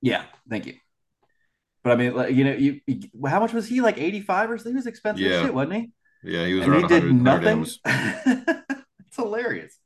yeah, 0.00 0.24
thank 0.48 0.66
you. 0.66 0.74
But 1.82 1.92
I 1.92 1.96
mean, 1.96 2.14
like, 2.14 2.34
you 2.34 2.44
know, 2.44 2.52
you, 2.52 2.80
you 2.86 3.08
how 3.26 3.38
much 3.40 3.52
was 3.52 3.68
he? 3.68 3.80
Like 3.80 3.98
eighty 3.98 4.20
five 4.20 4.50
or 4.50 4.58
something? 4.58 4.72
He 4.72 4.76
was 4.76 4.86
expensive 4.86 5.22
Yeah. 5.24 5.42
shit, 5.42 5.54
wasn't 5.54 5.74
he? 5.74 5.90
Yeah, 6.24 6.46
he 6.46 6.54
was 6.54 6.66
and 6.66 6.74
he 6.74 6.82
did 6.82 7.04
100 7.04 7.22
100 7.22 7.22
nothing. 7.22 7.64
It's 9.06 9.16
hilarious. 9.16 9.78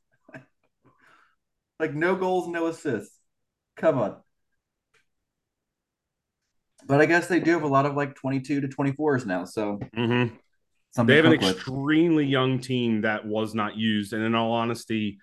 like 1.79 1.93
no 1.93 2.15
goals, 2.15 2.47
no 2.47 2.67
assists. 2.67 3.17
Come 3.77 3.97
on. 3.99 4.17
But 6.87 7.01
I 7.01 7.05
guess 7.05 7.27
they 7.27 7.39
do 7.39 7.51
have 7.51 7.63
a 7.63 7.67
lot 7.67 7.85
of 7.85 7.95
like 7.95 8.15
22 8.15 8.61
to 8.61 8.67
24s 8.67 9.25
now. 9.25 9.45
So 9.45 9.79
Mhm. 9.95 10.31
Something 10.91 11.07
They 11.07 11.15
have 11.17 11.25
an 11.25 11.31
cook 11.33 11.41
with. 11.41 11.55
extremely 11.57 12.25
young 12.25 12.59
team 12.59 13.01
that 13.01 13.25
was 13.25 13.53
not 13.55 13.75
used. 13.77 14.13
And 14.13 14.23
in 14.23 14.35
all 14.35 14.51
honesty, 14.53 15.19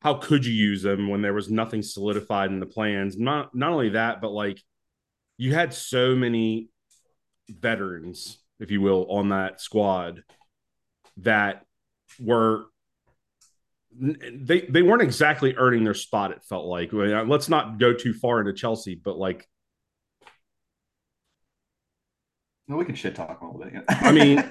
how 0.00 0.14
could 0.14 0.44
you 0.46 0.52
use 0.52 0.82
them 0.82 1.08
when 1.08 1.22
there 1.22 1.34
was 1.34 1.50
nothing 1.50 1.82
solidified 1.82 2.50
in 2.50 2.60
the 2.60 2.66
plans? 2.66 3.18
Not 3.18 3.54
not 3.54 3.72
only 3.72 3.90
that, 3.90 4.20
but 4.20 4.30
like 4.30 4.60
you 5.36 5.54
had 5.54 5.72
so 5.74 6.14
many 6.14 6.68
veterans, 7.48 8.38
if 8.58 8.70
you 8.70 8.80
will, 8.80 9.06
on 9.10 9.30
that 9.30 9.60
squad 9.60 10.22
that 11.18 11.64
were 12.18 12.64
they 13.92 14.62
they 14.62 14.82
weren't 14.82 15.02
exactly 15.02 15.54
earning 15.56 15.84
their 15.84 15.94
spot. 15.94 16.30
It 16.30 16.42
felt 16.44 16.66
like. 16.66 16.90
Let's 16.92 17.48
not 17.48 17.78
go 17.78 17.92
too 17.92 18.14
far 18.14 18.40
into 18.40 18.52
Chelsea, 18.52 18.94
but 18.94 19.18
like 19.18 19.46
Well, 22.70 22.78
we 22.78 22.84
can 22.84 22.94
shit 22.94 23.16
talk 23.16 23.40
a 23.40 23.44
little 23.44 23.58
bit. 23.58 23.82
I 23.88 24.12
mean, 24.12 24.44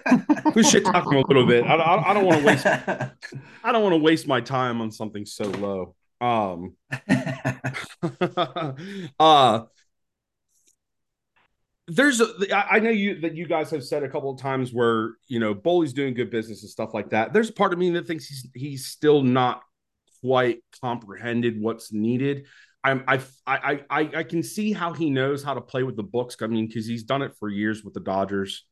we 0.53 0.61
should 0.61 0.83
talk 0.83 1.05
a 1.05 1.17
little 1.17 1.45
bit. 1.45 1.63
I, 1.63 1.75
I, 1.75 2.11
I 2.11 2.13
don't 2.13 2.25
want 2.25 2.41
to 2.41 2.45
waste 2.45 2.65
I 3.63 3.71
don't 3.71 3.81
want 3.81 3.93
to 3.93 3.97
waste 3.97 4.27
my 4.27 4.41
time 4.41 4.81
on 4.81 4.91
something 4.91 5.25
so 5.25 5.45
low. 5.45 5.95
Um, 6.19 6.75
uh, 9.19 9.61
there's 11.87 12.19
a, 12.19 12.27
I 12.53 12.67
I 12.71 12.79
know 12.79 12.89
you 12.89 13.21
that 13.21 13.35
you 13.35 13.47
guys 13.47 13.71
have 13.71 13.85
said 13.85 14.03
a 14.03 14.09
couple 14.09 14.31
of 14.31 14.37
times 14.37 14.73
where 14.73 15.11
you 15.29 15.39
know 15.39 15.53
Boehly's 15.53 15.93
doing 15.93 16.13
good 16.13 16.29
business 16.29 16.61
and 16.61 16.69
stuff 16.69 16.93
like 16.93 17.11
that. 17.11 17.31
There's 17.31 17.49
a 17.49 17.53
part 17.53 17.71
of 17.71 17.79
me 17.79 17.91
that 17.91 18.05
thinks 18.05 18.25
he's 18.25 18.47
he's 18.53 18.87
still 18.87 19.23
not 19.23 19.61
quite 20.19 20.57
comprehended 20.81 21.61
what's 21.61 21.93
needed. 21.93 22.47
I'm 22.83 23.03
I 23.07 23.19
I 23.45 23.83
I 23.89 24.09
I 24.17 24.23
can 24.23 24.41
see 24.41 24.71
how 24.71 24.93
he 24.93 25.09
knows 25.09 25.43
how 25.43 25.53
to 25.53 25.61
play 25.61 25.83
with 25.83 25.95
the 25.95 26.03
books. 26.03 26.37
I 26.41 26.47
mean, 26.47 26.67
because 26.67 26.85
he's 26.85 27.03
done 27.03 27.21
it 27.21 27.33
for 27.39 27.49
years 27.49 27.83
with 27.83 27.93
the 27.93 27.99
Dodgers. 27.99 28.65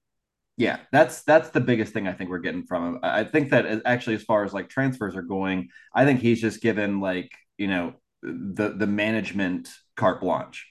Yeah, 0.56 0.80
that's 0.92 1.24
that's 1.24 1.50
the 1.50 1.60
biggest 1.60 1.94
thing 1.94 2.08
I 2.08 2.14
think 2.14 2.30
we're 2.30 2.40
getting 2.40 2.66
from 2.66 2.88
him. 2.88 3.00
I 3.04 3.24
think 3.24 3.52
that 3.52 3.84
actually, 3.86 4.16
as 4.16 4.24
far 4.24 4.44
as 4.44 4.54
like 4.54 4.70
transfers 4.70 5.16
are 5.16 5.22
going, 5.22 5.70
I 5.94 6.06
think 6.06 6.20
he's 6.22 6.42
just 6.42 6.62
given 6.62 7.00
like 7.00 7.32
you 7.58 7.68
know 7.68 7.94
the 8.24 8.70
the 8.70 8.88
management 8.88 9.70
carte 9.96 10.22
blanche. 10.22 10.68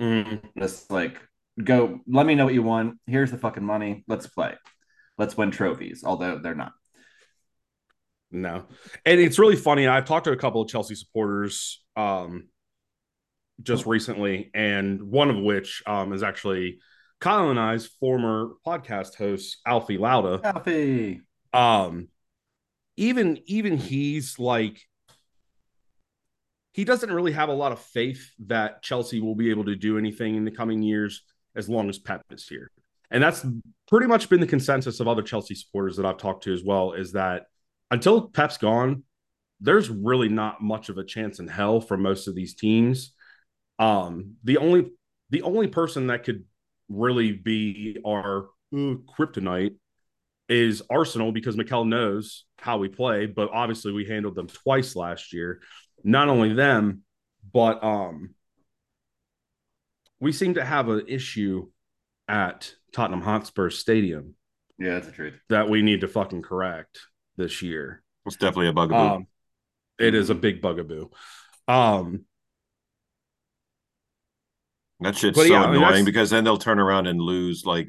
Mm. 0.00 0.42
Just 0.58 0.90
like 0.90 1.20
go, 1.62 2.00
let 2.06 2.26
me 2.26 2.34
know 2.34 2.44
what 2.44 2.54
you 2.54 2.62
want. 2.62 2.98
Here's 3.06 3.30
the 3.30 3.38
fucking 3.38 3.64
money. 3.64 4.04
Let's 4.08 4.26
play. 4.26 4.54
Let's 5.16 5.36
win 5.36 5.52
trophies. 5.52 6.02
Although 6.04 6.38
they're 6.38 6.54
not. 6.54 6.72
No. 8.30 8.66
And 9.06 9.20
it's 9.20 9.38
really 9.38 9.56
funny. 9.56 9.86
I've 9.86 10.04
talked 10.04 10.24
to 10.24 10.32
a 10.32 10.36
couple 10.36 10.60
of 10.60 10.68
Chelsea 10.68 10.94
supporters 10.94 11.82
um 11.98 12.48
just 13.60 13.86
recently, 13.86 14.50
and 14.54 15.02
one 15.02 15.30
of 15.30 15.36
which 15.36 15.82
um 15.86 16.12
is 16.12 16.22
actually 16.22 16.78
Kyle 17.20 17.50
and 17.50 17.58
I's 17.58 17.86
former 17.86 18.52
podcast 18.66 19.16
host, 19.16 19.58
Alfie 19.66 19.98
Lauda. 19.98 20.40
Alfie. 20.44 21.20
Um 21.52 22.08
even 22.96 23.38
even 23.46 23.76
he's 23.76 24.38
like 24.38 24.80
he 26.72 26.84
doesn't 26.84 27.12
really 27.12 27.32
have 27.32 27.48
a 27.48 27.54
lot 27.54 27.72
of 27.72 27.80
faith 27.80 28.30
that 28.46 28.82
Chelsea 28.82 29.20
will 29.20 29.34
be 29.34 29.50
able 29.50 29.64
to 29.64 29.74
do 29.74 29.98
anything 29.98 30.36
in 30.36 30.44
the 30.44 30.50
coming 30.50 30.80
years 30.80 31.22
as 31.56 31.68
long 31.68 31.88
as 31.88 31.98
Pep 31.98 32.22
is 32.30 32.46
here. 32.46 32.70
And 33.10 33.20
that's 33.20 33.44
pretty 33.88 34.06
much 34.06 34.28
been 34.28 34.40
the 34.40 34.46
consensus 34.46 35.00
of 35.00 35.08
other 35.08 35.22
Chelsea 35.22 35.56
supporters 35.56 35.96
that 35.96 36.06
I've 36.06 36.18
talked 36.18 36.44
to 36.44 36.52
as 36.52 36.62
well 36.62 36.92
is 36.92 37.12
that 37.12 37.46
until 37.90 38.28
Pep's 38.28 38.58
gone, 38.58 39.02
there's 39.60 39.90
really 39.90 40.28
not 40.28 40.62
much 40.62 40.88
of 40.88 40.98
a 40.98 41.04
chance 41.04 41.40
in 41.40 41.48
hell 41.48 41.80
for 41.80 41.96
most 41.96 42.28
of 42.28 42.34
these 42.34 42.54
teams. 42.54 43.12
Um, 43.78 44.36
the 44.44 44.58
only 44.58 44.90
the 45.30 45.42
only 45.42 45.68
person 45.68 46.08
that 46.08 46.24
could 46.24 46.44
really 46.88 47.32
be 47.32 47.98
our 48.06 48.48
uh, 48.72 48.94
kryptonite 49.18 49.74
is 50.48 50.82
Arsenal 50.90 51.32
because 51.32 51.56
Mikel 51.56 51.84
knows 51.84 52.44
how 52.56 52.78
we 52.78 52.88
play, 52.88 53.26
but 53.26 53.50
obviously 53.52 53.92
we 53.92 54.06
handled 54.06 54.34
them 54.34 54.46
twice 54.46 54.96
last 54.96 55.32
year. 55.32 55.60
Not 56.04 56.28
only 56.28 56.54
them, 56.54 57.02
but 57.52 57.82
um 57.84 58.34
we 60.20 60.32
seem 60.32 60.54
to 60.54 60.64
have 60.64 60.88
an 60.88 61.04
issue 61.06 61.68
at 62.26 62.74
Tottenham 62.92 63.20
Hotspur 63.22 63.70
Stadium 63.70 64.34
Yeah, 64.78 64.94
that's 64.94 65.06
the 65.06 65.12
truth. 65.12 65.34
that 65.48 65.68
we 65.68 65.82
need 65.82 66.00
to 66.00 66.08
fucking 66.08 66.42
correct 66.42 66.98
this 67.36 67.62
year. 67.62 68.02
It's 68.26 68.36
definitely 68.36 68.68
a 68.68 68.72
bugaboo. 68.72 68.96
Um, 68.96 69.26
it 69.98 70.14
is 70.14 70.30
a 70.30 70.34
big 70.34 70.60
bugaboo. 70.60 71.08
Um, 71.66 72.24
that 75.00 75.16
shit's 75.16 75.38
so 75.38 75.44
yeah, 75.44 75.62
I 75.64 75.70
mean, 75.72 75.82
annoying 75.82 76.04
because 76.04 76.30
then 76.30 76.44
they'll 76.44 76.58
turn 76.58 76.78
around 76.80 77.06
and 77.06 77.20
lose 77.20 77.64
like 77.64 77.88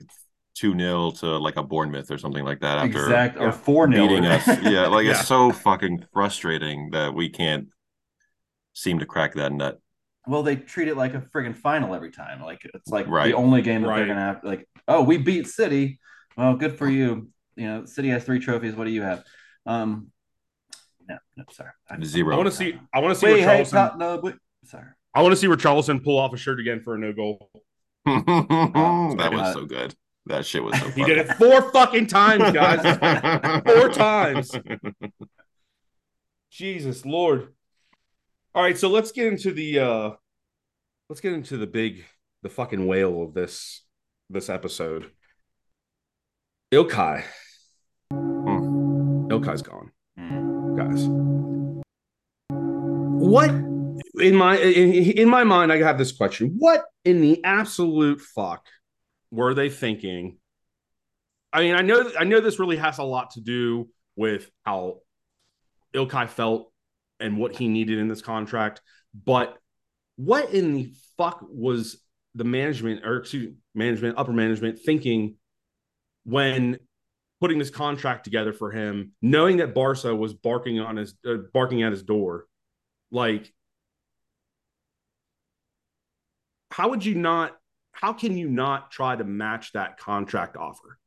2 0.56 0.78
0 0.78 1.12
to 1.12 1.38
like 1.38 1.56
a 1.58 1.64
Bournemouth 1.64 2.12
or 2.12 2.18
something 2.18 2.44
like 2.46 2.60
that 2.60 2.78
after 2.78 3.00
Exact 3.04 3.38
or 3.38 3.52
four 3.52 3.88
nil. 3.88 4.08
beating 4.08 4.26
us. 4.26 4.46
Yeah, 4.64 4.88
like 4.88 5.06
Yeah. 5.06 5.12
it's 5.12 5.28
so 5.28 5.52
fucking 5.52 6.06
frustrating 6.14 6.92
that 6.92 7.14
we 7.14 7.30
can't 7.30 7.68
seem 8.74 9.00
to 9.00 9.06
crack 9.06 9.34
that 9.36 9.52
nut. 9.52 9.80
Well, 10.28 10.44
they 10.44 10.56
treat 10.58 10.88
it 10.88 10.96
like 10.98 11.16
a 11.16 11.22
friggin' 11.22 11.56
final 11.56 11.96
every 11.96 12.12
time. 12.12 12.42
Like 12.42 12.62
it's 12.76 12.90
like 12.90 13.08
Right. 13.08 13.30
the 13.32 13.36
only 13.38 13.62
game 13.64 13.82
that 13.82 13.88
Right. 13.88 13.98
they're 14.00 14.08
gonna 14.08 14.20
have. 14.22 14.44
Like, 14.44 14.68
oh, 14.88 15.02
we 15.04 15.18
beat 15.18 15.48
City. 15.48 16.00
Well, 16.38 16.56
good 16.56 16.78
for 16.78 16.88
you. 16.88 17.30
You 17.56 17.66
know, 17.68 17.86
City 17.86 18.10
has 18.10 18.24
three 18.24 18.40
trophies. 18.40 18.76
What 18.76 18.86
do 18.86 18.92
you 18.92 19.02
have? 19.02 19.24
Um, 19.66 20.12
no, 21.10 21.18
no, 21.38 21.44
sorry. 21.52 21.72
I'm, 21.90 22.04
Zero. 22.06 22.34
I 22.34 22.38
want 22.38 22.50
to 22.50 22.56
see. 22.56 22.80
I 22.94 23.00
want 23.00 23.14
to 23.14 23.20
see 23.20 23.26
Wait, 23.26 23.32
where 23.34 23.40
hey, 23.42 23.46
Charleston. 23.46 23.78
top, 23.78 23.98
no, 23.98 24.18
but 24.22 24.36
sorry. 24.66 24.86
I 25.14 25.22
want 25.22 25.32
to 25.34 25.36
see 25.36 25.48
where 25.48 25.58
Charleston 25.58 26.00
pull 26.02 26.18
off 26.20 26.34
a 26.34 26.38
shirt 26.38 26.60
again 26.60 26.82
for 26.82 26.96
a 26.96 27.00
no 27.00 27.12
goal. 27.14 27.50
that 28.06 28.24
Uh, 28.28 29.32
was 29.32 29.54
so 29.54 29.66
good. 29.66 29.96
That 30.28 30.46
shit 30.46 30.64
was 30.64 30.76
so 30.80 30.82
funny. 30.90 30.96
He 30.96 31.04
did 31.06 31.18
it 31.18 31.34
four 31.36 31.72
fucking 31.72 32.08
times, 32.08 32.52
guys. 32.52 32.82
Four 33.66 33.90
times. 33.90 34.52
Jesus 36.52 37.06
Lord. 37.06 37.54
All 38.54 38.62
right, 38.64 38.78
so 38.78 38.90
let's 38.90 39.12
get 39.12 39.28
into 39.28 39.52
the 39.52 39.80
uh 39.80 40.12
let's 41.10 41.22
get 41.22 41.34
into 41.34 41.58
the 41.58 41.68
big 41.68 42.06
the 42.44 42.50
fucking 42.50 42.86
whale 42.86 43.24
of 43.24 43.34
this 43.34 43.84
this 44.30 44.50
episode. 44.50 45.10
Ilkay. 46.72 47.24
Ilkay's 48.14 49.62
gone, 49.64 49.92
Hmm. 50.18 50.59
Guys. 50.76 51.08
What 52.50 53.50
in 54.20 54.36
my 54.36 54.58
in, 54.58 54.94
in 54.94 55.30
my 55.30 55.44
mind 55.44 55.72
I 55.72 55.78
have 55.78 55.98
this 55.98 56.12
question. 56.12 56.56
What 56.58 56.86
in 57.06 57.22
the 57.22 57.44
absolute 57.44 58.22
fuck 58.22 58.68
were 59.32 59.54
they 59.54 59.70
thinking? 59.70 60.38
I 61.52 61.62
mean, 61.62 61.76
I 61.76 61.82
know 61.82 62.12
I 62.20 62.24
know 62.24 62.42
this 62.42 62.60
really 62.60 62.78
has 62.78 62.98
a 62.98 63.04
lot 63.04 63.32
to 63.32 63.42
do 63.42 63.90
with 64.16 64.50
how 64.66 65.00
Ilkay 65.94 66.30
felt 66.30 66.72
and 67.20 67.38
what 67.38 67.56
he 67.56 67.68
needed 67.68 68.00
in 68.00 68.08
this 68.08 68.22
contract, 68.22 68.82
but 69.26 69.58
what 70.16 70.54
in 70.54 70.74
the 70.74 70.94
fuck 71.18 71.46
was 71.50 72.02
the 72.36 72.44
management 72.44 73.06
or 73.06 73.18
excuse 73.18 73.48
me, 73.48 73.56
management, 73.74 74.18
upper 74.18 74.34
management 74.34 74.80
thinking 74.86 75.36
when 76.24 76.78
putting 77.40 77.58
this 77.58 77.70
contract 77.70 78.24
together 78.24 78.52
for 78.54 78.72
him, 78.72 79.14
knowing 79.22 79.58
that 79.58 79.74
Barca 79.74 80.16
was 80.16 80.34
barking 80.34 80.80
on 80.80 80.98
his 80.98 81.14
uh, 81.26 81.36
barking 81.54 81.84
at 81.84 81.92
his 81.92 82.04
door, 82.04 82.46
like 83.12 83.54
how 86.72 86.90
would 86.90 87.04
you 87.06 87.16
not? 87.16 87.56
How 87.92 88.14
can 88.14 88.38
you 88.38 88.48
not 88.48 88.92
try 88.92 89.16
to 89.16 89.24
match 89.24 89.74
that 89.74 89.98
contract 89.98 90.56
offer, 90.56 91.00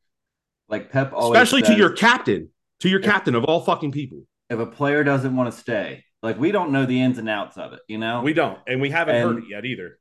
Like 0.69 0.91
Pep 0.91 1.13
always 1.15 1.41
especially 1.41 1.63
to 1.63 1.75
your 1.79 1.91
captain, 1.93 2.51
to 2.81 2.89
your 2.89 3.01
captain 3.01 3.35
of 3.35 3.45
all 3.45 3.61
fucking 3.63 3.93
people. 3.93 4.27
If 4.51 4.59
a 4.59 4.67
player 4.67 5.03
doesn't 5.03 5.35
want 5.35 5.51
to 5.53 5.59
stay, 5.59 6.05
like 6.23 6.39
we 6.39 6.53
don't 6.53 6.71
know 6.73 6.85
the 6.85 7.01
ins 7.01 7.17
and 7.17 7.29
outs 7.31 7.57
of 7.57 7.73
it, 7.73 7.81
you 7.89 7.97
know. 7.97 8.21
We 8.21 8.35
don't, 8.35 8.59
and 8.67 8.81
we 8.81 8.91
haven't 8.91 9.15
And- 9.15 9.25
heard 9.35 9.43
it 9.45 9.49
yet 9.49 9.65
either. 9.65 9.99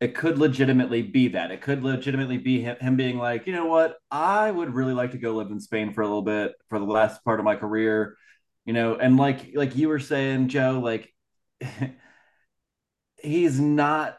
It 0.00 0.14
could 0.14 0.38
legitimately 0.38 1.02
be 1.02 1.28
that. 1.28 1.50
It 1.50 1.60
could 1.60 1.82
legitimately 1.82 2.38
be 2.38 2.62
him, 2.62 2.76
him 2.80 2.96
being 2.96 3.18
like, 3.18 3.46
you 3.46 3.52
know 3.52 3.66
what, 3.66 3.96
I 4.10 4.50
would 4.50 4.74
really 4.74 4.94
like 4.94 5.12
to 5.12 5.18
go 5.18 5.32
live 5.34 5.50
in 5.50 5.60
Spain 5.60 5.92
for 5.92 6.02
a 6.02 6.06
little 6.06 6.22
bit 6.22 6.52
for 6.70 6.78
the 6.78 6.86
last 6.86 7.22
part 7.24 7.38
of 7.40 7.44
my 7.44 7.56
career, 7.56 8.16
you 8.64 8.72
know, 8.72 8.96
and 8.96 9.16
like 9.16 9.50
like 9.54 9.76
you 9.76 9.88
were 9.88 10.00
saying, 10.00 10.48
Joe, 10.48 10.80
like 10.82 11.12
he's 13.22 13.60
not 13.60 14.18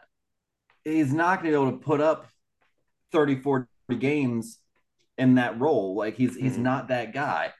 he's 0.84 1.12
not 1.12 1.42
going 1.42 1.52
to 1.52 1.58
be 1.58 1.62
able 1.62 1.78
to 1.78 1.84
put 1.84 2.00
up 2.00 2.28
30 3.12 3.36
40 3.36 3.68
games 3.98 4.58
in 5.18 5.36
that 5.36 5.60
role. 5.60 5.96
Like 5.96 6.16
he's 6.16 6.36
he's 6.36 6.56
Mhm. 6.56 6.62
not 6.62 6.88
that 6.88 7.12
guy. 7.14 7.52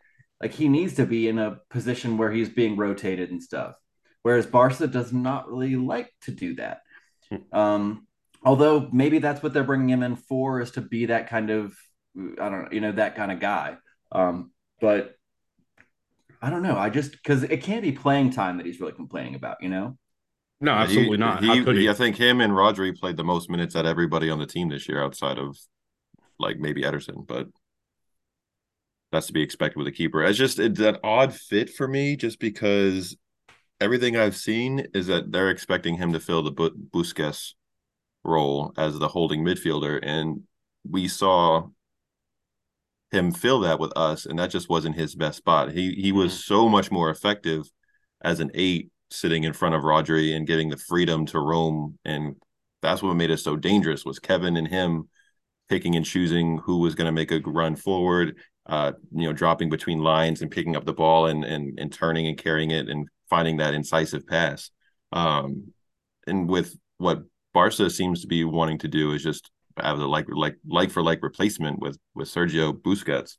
Like 0.42 0.52
he 0.52 0.68
needs 0.68 0.94
to 0.94 1.06
be 1.06 1.28
in 1.28 1.38
a 1.38 1.60
position 1.70 2.18
where 2.18 2.32
he's 2.32 2.48
being 2.50 2.76
rotated 2.76 3.30
and 3.30 3.42
stuff. 3.42 3.76
Whereas 4.22 4.46
Barca 4.46 4.86
does 4.86 5.12
not 5.12 5.48
really 5.50 5.76
like 5.76 6.12
to 6.22 6.30
do 6.32 6.54
that. 6.56 6.82
Um 7.52 8.06
although 8.44 8.88
maybe 8.92 9.18
that's 9.18 9.42
what 9.42 9.52
they're 9.52 9.64
bringing 9.64 9.90
him 9.90 10.02
in 10.02 10.16
for 10.16 10.60
is 10.60 10.72
to 10.72 10.80
be 10.80 11.06
that 11.06 11.28
kind 11.28 11.50
of 11.50 11.74
I 12.16 12.48
don't 12.48 12.62
know 12.62 12.68
you 12.72 12.80
know 12.80 12.92
that 12.92 13.16
kind 13.16 13.32
of 13.32 13.40
guy 13.40 13.76
um 14.10 14.52
but 14.80 15.14
I 16.40 16.50
don't 16.50 16.62
know 16.62 16.76
I 16.76 16.90
just 16.90 17.12
because 17.12 17.44
it 17.44 17.62
can't 17.62 17.82
be 17.82 17.92
playing 17.92 18.30
time 18.30 18.56
that 18.58 18.66
he's 18.66 18.80
really 18.80 18.92
complaining 18.92 19.34
about 19.34 19.62
you 19.62 19.68
know 19.68 19.96
No, 20.60 20.72
He- 20.72 20.78
absolutely 20.78 21.18
not. 21.18 21.42
He, 21.42 21.48
How 21.48 21.64
could 21.64 21.76
he? 21.76 21.88
I 21.88 21.94
think 21.94 22.16
him 22.16 22.40
and 22.40 22.52
Rodri 22.52 22.96
played 22.96 23.16
the 23.16 23.24
most 23.24 23.48
minutes 23.50 23.76
at 23.76 23.86
everybody 23.86 24.30
on 24.30 24.38
the 24.38 24.46
team 24.46 24.68
this 24.68 24.88
year, 24.88 25.02
outside 25.02 25.38
of 25.38 25.56
like 26.38 26.58
maybe 26.58 26.82
Ederson, 26.82 27.26
but 27.26 27.48
that's 29.10 29.26
to 29.26 29.32
be 29.32 29.42
expected 29.42 29.78
with 29.78 29.86
a 29.86 29.92
keeper. 29.92 30.22
It's 30.22 30.38
just 30.38 30.58
it's 30.58 30.80
an 30.80 30.96
odd 31.04 31.34
fit 31.34 31.70
for 31.70 31.86
me, 31.86 32.16
just 32.16 32.38
because 32.40 33.16
everything 33.80 34.16
I've 34.16 34.36
seen 34.36 34.86
is 34.94 35.06
that 35.08 35.32
they're 35.32 35.50
expecting 35.50 35.96
him 35.96 36.12
to 36.12 36.20
fill 36.20 36.42
the 36.42 36.50
Bu- 36.50 36.76
Busquets 36.92 37.54
role 38.24 38.72
as 38.76 38.98
the 38.98 39.08
holding 39.08 39.44
midfielder, 39.44 39.98
and 40.02 40.42
we 40.88 41.08
saw 41.08 41.68
him 43.10 43.30
fill 43.30 43.60
that 43.60 43.78
with 43.78 43.92
us, 43.96 44.26
and 44.26 44.38
that 44.38 44.50
just 44.50 44.68
wasn't 44.68 44.96
his 44.96 45.14
best 45.14 45.38
spot. 45.38 45.72
He 45.72 45.92
he 45.92 46.12
was 46.12 46.44
so 46.44 46.68
much 46.68 46.90
more 46.90 47.10
effective 47.10 47.70
as 48.22 48.40
an 48.40 48.50
eight 48.54 48.90
sitting 49.10 49.44
in 49.44 49.52
front 49.52 49.74
of 49.74 49.82
Rodri 49.82 50.34
and 50.34 50.46
giving 50.46 50.70
the 50.70 50.76
freedom 50.76 51.26
to 51.26 51.38
roam. 51.38 51.98
And 52.04 52.36
that's 52.80 53.02
what 53.02 53.14
made 53.14 53.30
it 53.30 53.38
so 53.38 53.56
dangerous 53.56 54.04
was 54.04 54.18
Kevin 54.18 54.56
and 54.56 54.66
him 54.66 55.08
picking 55.68 55.96
and 55.96 56.04
choosing 56.04 56.58
who 56.58 56.78
was 56.78 56.94
going 56.94 57.06
to 57.06 57.12
make 57.12 57.30
a 57.30 57.40
run 57.44 57.76
forward, 57.76 58.36
uh, 58.66 58.92
you 59.12 59.26
know, 59.26 59.32
dropping 59.32 59.68
between 59.68 59.98
lines 59.98 60.42
and 60.42 60.50
picking 60.50 60.76
up 60.76 60.84
the 60.84 60.92
ball 60.92 61.26
and 61.26 61.44
and 61.44 61.78
and 61.78 61.92
turning 61.92 62.26
and 62.26 62.38
carrying 62.38 62.70
it 62.70 62.88
and 62.88 63.08
finding 63.28 63.58
that 63.58 63.74
incisive 63.74 64.26
pass. 64.26 64.70
Um, 65.12 65.72
and 66.26 66.48
with 66.48 66.74
what 66.98 67.22
Barca 67.54 67.90
seems 67.90 68.22
to 68.22 68.26
be 68.26 68.44
wanting 68.44 68.78
to 68.78 68.88
do 68.88 69.12
is 69.12 69.22
just 69.22 69.50
have 69.78 69.98
the 69.98 70.06
like 70.06 70.26
like 70.30 70.56
like 70.66 70.90
for 70.90 71.02
like 71.02 71.22
replacement 71.22 71.80
with 71.80 71.98
with 72.14 72.28
Sergio 72.28 72.72
Busquets. 72.72 73.36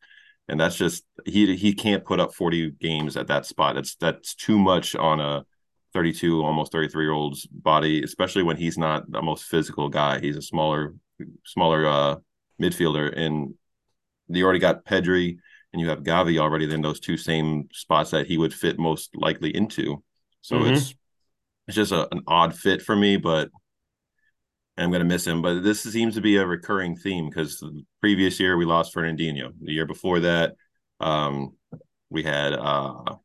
And 0.50 0.60
that's 0.60 0.76
just 0.76 1.04
he 1.26 1.56
he 1.56 1.74
can't 1.74 2.04
put 2.06 2.20
up 2.20 2.34
40 2.34 2.72
games 2.72 3.16
at 3.18 3.28
that 3.28 3.46
spot. 3.46 3.76
That's 3.76 3.96
that's 3.96 4.36
too 4.36 4.60
much 4.60 4.96
on 4.96 5.20
a 5.20 5.46
32 5.94 6.44
almost 6.44 6.72
33 6.72 7.04
year 7.06 7.14
old's 7.14 7.46
body 7.46 8.02
especially 8.04 8.42
when 8.44 8.58
he's 8.58 8.80
not 8.80 9.10
the 9.12 9.22
most 9.22 9.44
physical 9.46 9.90
guy 9.90 10.20
he's 10.20 10.36
a 10.36 10.42
smaller 10.42 10.96
smaller 11.46 11.86
uh 11.86 12.16
midfielder 12.60 13.16
and 13.16 13.54
you 14.28 14.44
already 14.44 14.60
got 14.60 14.86
pedri 14.86 15.38
and 15.72 15.82
you 15.82 15.90
have 15.90 16.04
gavi 16.04 16.40
already 16.40 16.66
Then 16.66 16.82
those 16.82 17.00
two 17.00 17.18
same 17.18 17.68
spots 17.74 18.12
that 18.12 18.26
he 18.28 18.38
would 18.38 18.54
fit 18.54 18.80
most 18.80 19.16
likely 19.16 19.56
into 19.56 20.04
so 20.42 20.56
Mhm. 20.62 20.72
it's 20.72 20.96
it's 21.68 21.76
just 21.76 21.92
a, 21.92 22.08
an 22.12 22.22
odd 22.28 22.56
fit 22.58 22.82
for 22.82 22.96
me 22.96 23.18
but 23.18 23.50
i'm 24.78 24.90
going 24.90 25.00
to 25.00 25.06
miss 25.06 25.26
him 25.26 25.42
but 25.42 25.62
this 25.62 25.82
seems 25.84 26.16
to 26.16 26.22
be 26.22 26.38
a 26.38 26.46
recurring 26.46 26.96
theme 26.96 27.30
because 27.30 27.60
the 27.60 27.84
previous 28.02 28.40
year 28.40 28.58
we 28.58 28.66
lost 28.66 28.94
fernandinho 28.96 29.52
the 29.62 29.72
year 29.74 29.86
before 29.86 30.20
that 30.22 30.56
um 31.00 31.54
we 32.10 32.24
had 32.24 32.54
uh 32.54 33.16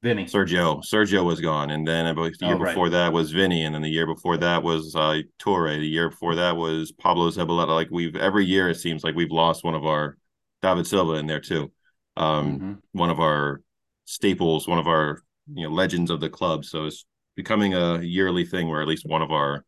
Vinny 0.00 0.26
Sergio. 0.26 0.80
Sergio 0.84 1.24
was 1.24 1.40
gone, 1.40 1.70
and 1.70 1.86
then 1.86 2.14
the 2.14 2.22
year 2.40 2.54
Oh, 2.54 2.58
right. 2.58 2.72
before 2.72 2.88
that 2.90 3.12
was 3.12 3.32
Vinny, 3.32 3.64
and 3.64 3.74
then 3.74 3.82
the 3.82 3.90
year 3.90 4.06
before 4.06 4.36
that 4.36 4.62
was 4.62 4.94
uh, 4.94 5.22
Touré. 5.40 5.80
The 5.80 5.88
year 5.88 6.10
before 6.10 6.36
that 6.36 6.56
was 6.56 6.92
Pablo 6.92 7.28
Zabaleta. 7.30 7.70
Like 7.70 7.88
we've 7.90 8.14
every 8.14 8.44
year, 8.44 8.68
it 8.68 8.76
seems 8.76 9.02
like 9.02 9.16
we've 9.16 9.32
lost 9.32 9.64
one 9.64 9.74
of 9.74 9.84
our 9.84 10.16
David 10.62 10.86
Silva 10.86 11.14
in 11.14 11.26
there 11.26 11.40
too. 11.40 11.72
Um, 12.16 12.60
Mhm. 12.60 12.78
one 12.92 13.10
of 13.10 13.18
our 13.18 13.60
staples, 14.04 14.68
one 14.68 14.78
of 14.78 14.86
our 14.86 15.20
you 15.52 15.64
know 15.68 15.74
legends 15.74 16.12
of 16.12 16.20
the 16.20 16.30
club. 16.30 16.64
So 16.64 16.86
it's 16.86 17.04
becoming 17.34 17.74
a 17.74 18.00
yearly 18.00 18.44
thing 18.44 18.68
where 18.68 18.80
at 18.80 18.86
least 18.86 19.04
one 19.04 19.22
of 19.22 19.32
our 19.32 19.64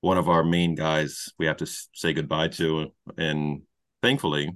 one 0.00 0.18
of 0.18 0.28
our 0.28 0.42
main 0.42 0.74
guys 0.74 1.28
we 1.38 1.46
have 1.46 1.58
to 1.58 1.66
say 1.66 2.12
goodbye 2.12 2.48
to, 2.48 2.92
and 3.18 3.62
thankfully, 4.02 4.50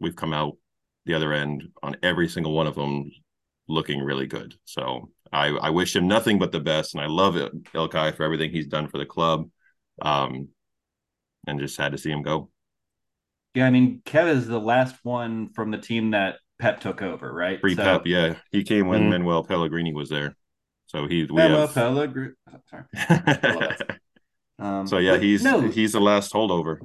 we've 0.00 0.16
come 0.16 0.34
out 0.34 0.56
the 1.06 1.14
other 1.14 1.32
end 1.32 1.64
on 1.82 1.96
every 2.02 2.28
single 2.28 2.52
one 2.52 2.66
of 2.66 2.74
them 2.74 3.10
looking 3.68 4.00
really 4.02 4.26
good. 4.26 4.54
So 4.64 5.10
I, 5.32 5.48
I 5.48 5.70
wish 5.70 5.96
him 5.96 6.06
nothing 6.06 6.38
but 6.38 6.52
the 6.52 6.60
best, 6.60 6.94
and 6.94 7.02
I 7.02 7.06
love 7.06 7.34
Ilkay 7.34 8.16
for 8.16 8.22
everything 8.24 8.50
he's 8.50 8.66
done 8.66 8.88
for 8.88 8.98
the 8.98 9.06
club. 9.06 9.48
Um, 10.02 10.48
and 11.46 11.60
just 11.60 11.76
sad 11.76 11.92
to 11.92 11.98
see 11.98 12.10
him 12.10 12.22
go. 12.22 12.50
Yeah, 13.54 13.66
I 13.66 13.70
mean, 13.70 14.02
Kev 14.04 14.28
is 14.28 14.46
the 14.48 14.58
last 14.58 14.96
one 15.02 15.50
from 15.52 15.70
the 15.70 15.78
team 15.78 16.10
that 16.10 16.36
Pep 16.58 16.80
took 16.80 17.02
over, 17.02 17.32
right? 17.32 17.60
Free 17.60 17.74
So- 17.76 17.82
Pep, 17.82 18.02
yeah, 18.06 18.34
he 18.50 18.64
came 18.64 18.88
when 18.88 19.02
Mhm. 19.04 19.10
Manuel 19.10 19.44
Pellegrini 19.44 19.92
was 19.92 20.08
there. 20.08 20.34
So 20.86 21.06
he 21.08 21.26
we 21.30 21.42
Manuel 21.42 21.68
have. 21.68 21.74
Pellegrini. 21.74 22.34
Sorry. 22.70 22.84
Um, 24.58 24.88
so 24.88 24.98
yeah, 24.98 25.16
he's 25.18 25.42
no, 25.42 25.72
he's 25.72 25.92
the 25.92 26.00
last 26.00 26.32
holdover. 26.32 26.80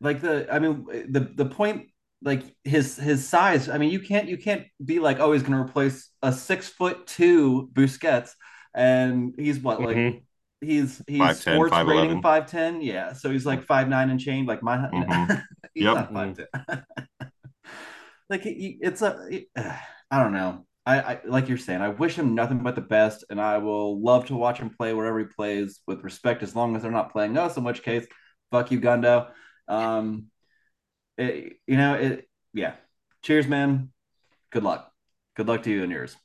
like 0.00 0.20
the. 0.20 0.52
I 0.52 0.58
mean, 0.58 0.84
the 1.10 1.20
the 1.34 1.46
point, 1.46 1.88
like 2.22 2.42
his 2.64 2.96
his 2.96 3.26
size. 3.26 3.68
I 3.68 3.78
mean, 3.78 3.90
you 3.90 4.00
can't 4.00 4.28
you 4.28 4.38
can't 4.38 4.64
be 4.84 4.98
like, 4.98 5.20
oh, 5.20 5.32
he's 5.32 5.42
going 5.42 5.52
to 5.54 5.58
replace 5.62 6.10
a 6.22 6.32
six 6.32 6.68
foot 6.68 7.06
two 7.06 7.68
Busquets, 7.72 8.30
and 8.74 9.34
he's 9.38 9.58
what 9.60 9.82
like 9.82 9.98
Mhm. 9.98 10.22
he's 10.60 11.02
he's 11.06 11.38
5'10", 11.38 11.40
sports 11.40 11.82
5'11". 11.84 12.20
rating 12.20 12.22
five 12.22 12.46
ten. 12.46 12.80
Yeah, 12.82 13.12
so 13.12 13.30
he's 13.30 13.46
like 13.46 13.64
five 13.64 13.88
nine 13.88 14.10
and 14.10 14.20
change, 14.20 14.48
like 14.48 14.62
my. 14.62 14.90
Mhm. 14.92 15.32
he's 15.74 15.86
Yep. 15.86 15.92
not 15.92 16.12
five 16.12 16.34
ten. 16.34 16.46
like 18.28 18.42
he, 18.42 18.78
it's 18.80 19.02
a, 19.02 19.44
I 20.10 20.22
don't 20.22 20.32
know. 20.32 20.66
I, 20.90 21.12
I 21.12 21.20
like 21.24 21.48
you're 21.48 21.58
saying. 21.58 21.80
I 21.82 21.88
wish 21.90 22.14
him 22.16 22.34
nothing 22.34 22.58
but 22.58 22.74
the 22.74 22.80
best, 22.80 23.24
and 23.30 23.40
I 23.40 23.58
will 23.58 24.00
love 24.02 24.26
to 24.26 24.34
watch 24.34 24.58
him 24.58 24.70
play 24.70 24.92
wherever 24.92 25.18
he 25.18 25.26
plays 25.26 25.80
with 25.86 26.02
respect, 26.02 26.42
as 26.42 26.56
long 26.56 26.74
as 26.74 26.82
they're 26.82 26.90
not 26.90 27.12
playing 27.12 27.38
us. 27.38 27.56
In 27.56 27.64
which 27.64 27.82
case, 27.82 28.06
fuck 28.50 28.70
you, 28.70 28.80
Gundo. 28.80 29.28
Um, 29.68 30.26
it, 31.16 31.58
you 31.66 31.76
know 31.76 31.94
it. 31.94 32.28
Yeah. 32.52 32.74
Cheers, 33.22 33.46
man. 33.46 33.92
Good 34.50 34.64
luck. 34.64 34.90
Good 35.36 35.46
luck 35.46 35.62
to 35.62 35.70
you 35.70 35.82
and 35.84 35.92
yours. 35.92 36.16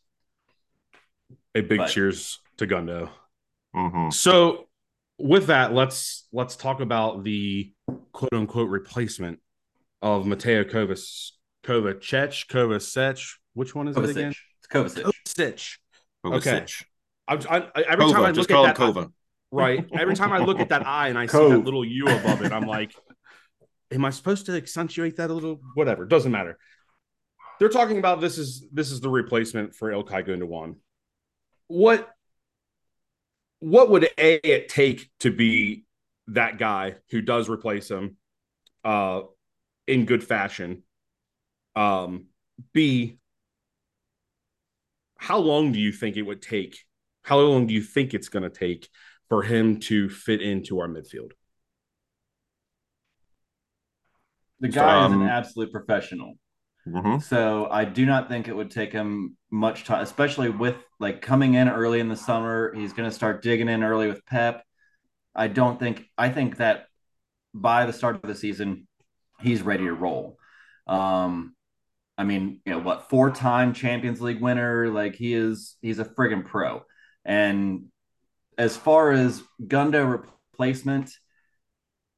A 1.54 1.62
big 1.62 1.78
But- 1.78 1.90
cheers 1.90 2.40
to 2.58 2.66
Gundo. 2.66 3.10
hmm 3.74 4.10
So 4.10 4.68
with 5.20 5.48
that, 5.48 5.74
let's 5.74 6.28
let's 6.32 6.56
talk 6.56 6.80
about 6.82 7.24
the 7.24 7.72
quote 8.14 8.34
unquote 8.34 8.70
replacement 8.70 9.40
of 10.02 10.26
Mateo 10.26 10.64
Kovac 10.64 11.32
Kovacic 11.64 12.48
Kovacic. 12.48 13.34
Which 13.54 13.76
one 13.76 13.88
is 13.88 13.96
it 13.98 14.10
again? 14.10 14.34
Kovacic. 14.68 15.12
It's 15.24 15.34
Kovacic. 15.34 15.78
Kovacic. 16.26 16.38
Okay. 16.38 16.52
Okay. 16.58 16.66
I'm, 17.28 17.40
I, 17.50 17.58
I- 17.76 17.82
every 17.90 18.12
time 18.12 18.24
I 18.24 18.32
Kova, 18.32 18.36
look 18.36 18.52
at 18.52 18.64
that, 18.64 18.76
Kova. 18.78 19.12
right? 19.52 19.86
Every 19.98 20.16
time 20.16 20.32
I 20.32 20.40
look 20.40 20.60
at 20.60 20.70
that 20.70 20.86
eye 20.86 21.08
and 21.10 21.18
I 21.18 21.26
see 21.26 21.38
that 21.38 21.58
little 21.64 21.84
U 21.84 22.06
above 22.08 22.42
it, 22.44 22.52
I'm 22.52 22.68
like, 22.68 22.94
am 23.92 24.06
I 24.06 24.10
supposed 24.12 24.46
to 24.48 24.54
accentuate 24.56 25.18
that 25.18 25.30
a 25.30 25.34
little? 25.34 25.60
Whatever, 25.74 26.06
doesn't 26.06 26.32
matter. 26.32 26.58
They're 27.60 27.70
talking 27.70 27.98
about 27.98 28.22
this 28.22 28.38
is 28.38 28.66
this 28.72 28.92
is 28.92 29.00
the 29.02 29.10
replacement 29.10 29.74
for 29.76 29.92
Ilkay 29.92 30.28
Gundogan. 30.28 30.76
What 31.68 32.12
what 33.60 33.90
would 33.90 34.04
a 34.04 34.48
it 34.48 34.70
take 34.70 35.10
to 35.22 35.32
be 35.32 35.86
that 36.28 36.58
guy 36.58 36.96
who 37.12 37.22
does 37.22 37.50
replace 37.50 37.90
him 37.90 38.18
uh 38.84 39.22
in 39.88 40.06
good 40.06 40.24
fashion? 40.24 40.84
Um 41.76 42.26
B 42.74 43.20
how 45.26 45.40
long 45.40 45.72
do 45.72 45.80
you 45.80 45.92
think 45.92 46.18
it 46.18 46.22
would 46.22 46.42
take? 46.42 46.78
How 47.24 47.40
long 47.40 47.66
do 47.66 47.74
you 47.74 47.82
think 47.82 48.14
it's 48.14 48.30
going 48.30 48.44
to 48.44 48.50
take 48.50 48.88
for 49.28 49.42
him 49.42 49.80
to 49.82 50.08
fit 50.10 50.42
into 50.42 50.80
our 50.80 50.88
midfield? 50.88 51.32
The 54.60 54.68
guy 54.68 55.04
is 55.06 55.12
Um, 55.12 55.22
an 55.22 55.28
absolute 55.28 55.72
professional. 55.72 56.36
hmm 56.86 57.18
So 57.18 57.68
I 57.72 57.86
do 57.86 58.06
not 58.06 58.30
think 58.30 58.48
it 58.48 58.56
would 58.56 58.70
take 58.70 58.92
him 58.94 59.36
much 59.50 59.84
time, 59.84 60.02
especially 60.02 60.50
with 60.50 60.76
like 61.00 61.22
coming 61.22 61.56
in 61.56 61.70
early 61.70 62.00
in 62.00 62.10
the 62.10 62.16
summer. 62.16 62.72
He's 62.76 62.94
going 62.94 63.10
to 63.10 63.16
start 63.16 63.42
digging 63.42 63.68
in 63.68 63.84
early 63.84 64.08
with 64.08 64.24
Pep. 64.28 64.64
I 65.34 65.48
don't 65.48 65.80
think, 65.80 66.08
I 66.18 66.30
think 66.30 66.58
that 66.58 66.86
by 67.54 67.88
the 67.88 67.94
start 67.94 68.16
of 68.18 68.22
the 68.22 68.36
season, 68.36 68.88
he's 69.42 69.64
ready 69.64 69.86
to 69.86 69.94
roll. 69.94 70.38
Um, 70.88 71.55
I 72.18 72.24
mean, 72.24 72.62
you 72.66 72.72
know 72.74 72.80
what, 72.80 73.10
four 73.10 73.32
time 73.32 73.74
Champions 73.74 74.22
League 74.22 74.42
winner. 74.42 74.90
Like 74.90 75.16
he 75.16 75.34
is, 75.34 75.76
he's 75.82 76.00
a 76.00 76.06
friggin' 76.06 76.46
pro. 76.46 76.84
And 77.26 77.86
as 78.58 78.78
far 78.78 79.12
as 79.12 79.44
Gundo 79.62 80.10
replacement, 80.10 81.12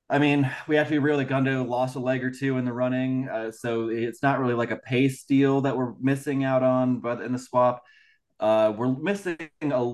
I 0.09 0.19
mean, 0.19 0.49
we 0.67 0.77
have 0.77 0.87
to 0.87 0.91
be 0.91 0.99
real 0.99 1.17
that 1.17 1.27
Gundo 1.27 1.67
lost 1.67 1.95
a 1.95 1.99
leg 1.99 2.23
or 2.23 2.31
two 2.31 2.57
in 2.57 2.63
the 2.65 2.71
running, 2.71 3.27
uh, 3.27 3.51
so 3.51 3.89
it's 3.89 4.23
not 4.23 4.39
really 4.39 4.53
like 4.53 4.71
a 4.71 4.77
pace 4.77 5.23
deal 5.25 5.61
that 5.61 5.75
we're 5.75 5.93
missing 5.99 6.45
out 6.45 6.63
on. 6.63 6.99
But 7.01 7.21
in 7.21 7.33
the 7.33 7.39
swap, 7.39 7.83
uh, 8.39 8.73
we're 8.77 8.95
missing 8.95 9.37
a 9.61 9.93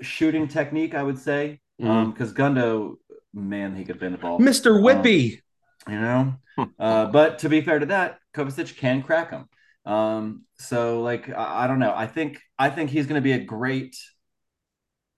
shooting 0.00 0.48
technique, 0.48 0.94
I 0.94 1.02
would 1.02 1.18
say, 1.18 1.60
because 1.78 1.86
Mhm. 1.86 2.28
um, 2.30 2.54
Gundo, 2.54 2.94
man, 3.32 3.76
he 3.76 3.84
could 3.84 4.00
bend 4.00 4.14
the 4.14 4.18
ball. 4.18 4.40
Mr. 4.40 4.76
Um, 4.76 4.82
Whippy. 4.82 5.42
you 5.88 6.00
know. 6.00 6.34
uh, 6.78 7.06
but 7.06 7.40
to 7.40 7.48
be 7.48 7.60
fair 7.60 7.78
to 7.78 7.86
that, 7.86 8.18
Kovacic 8.34 8.76
can 8.76 9.02
crack 9.02 9.30
him. 9.30 9.48
Um, 9.84 10.44
so 10.58 11.02
like 11.02 11.28
I, 11.28 11.64
I 11.64 11.66
don't 11.66 11.78
know. 11.78 11.94
I 11.94 12.06
think 12.06 12.40
I 12.58 12.70
think 12.70 12.90
he's 12.90 13.06
going 13.06 13.20
to 13.20 13.24
be 13.24 13.32
a 13.32 13.44
great 13.44 13.96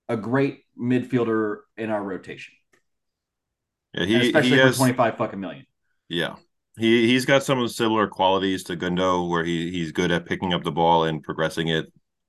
a 0.09 0.16
great 0.16 0.64
midfielder 0.79 1.59
in 1.76 1.90
our 1.90 2.02
rotation, 2.02 2.55
Yeah, 3.92 4.05
And 4.11 4.20
he, 4.20 4.20
especially 4.22 4.50
he 4.50 4.59
for 4.59 4.68
has 4.68 4.72
twenty 4.72 4.92
five 4.94 5.16
fucking 5.16 5.40
million. 5.40 5.66
Yeah. 6.09 6.37
He 6.79 7.07
he's 7.09 7.24
got 7.24 7.42
some 7.42 7.59
of 7.59 7.64
the 7.64 7.72
similar 7.72 8.07
qualities 8.07 8.64
to 8.64 8.76
Gundo 8.76 9.29
where 9.29 9.44
he 9.44 9.70
he's 9.70 9.92
good 9.92 10.11
at 10.11 10.26
picking 10.26 10.52
up 10.52 10.62
the 10.62 10.72
ball 10.72 11.05
and 11.05 11.22
progressing 11.22 11.68
it 11.68 11.87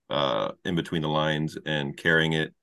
uh 0.09 0.53
in 0.63 0.75
between 0.75 1.01
the 1.01 1.09
lines 1.09 1.57
and 1.65 1.97
carrying 1.97 2.33
it 2.33 2.53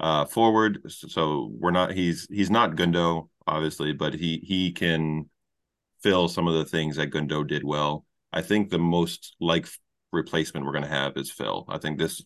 uh 0.00 0.24
forward. 0.26 0.80
So 0.88 1.50
we're 1.54 1.72
not 1.72 1.92
he's 1.92 2.26
he's 2.30 2.50
not 2.50 2.76
Gundo 2.76 3.28
obviously, 3.46 3.92
but 3.92 4.14
he 4.14 4.38
he 4.44 4.72
can 4.72 5.30
fill 6.02 6.28
some 6.28 6.46
of 6.46 6.54
the 6.54 6.64
things 6.64 6.96
that 6.96 7.10
Gundo 7.10 7.46
did 7.46 7.64
well. 7.64 8.04
I 8.32 8.42
think 8.42 8.70
the 8.70 8.78
most 8.78 9.34
like 9.40 9.66
replacement 10.12 10.64
we're 10.64 10.72
going 10.72 10.84
to 10.84 10.90
have 10.90 11.16
is 11.16 11.30
Phil. 11.30 11.64
I 11.68 11.78
think 11.78 11.98
this 11.98 12.22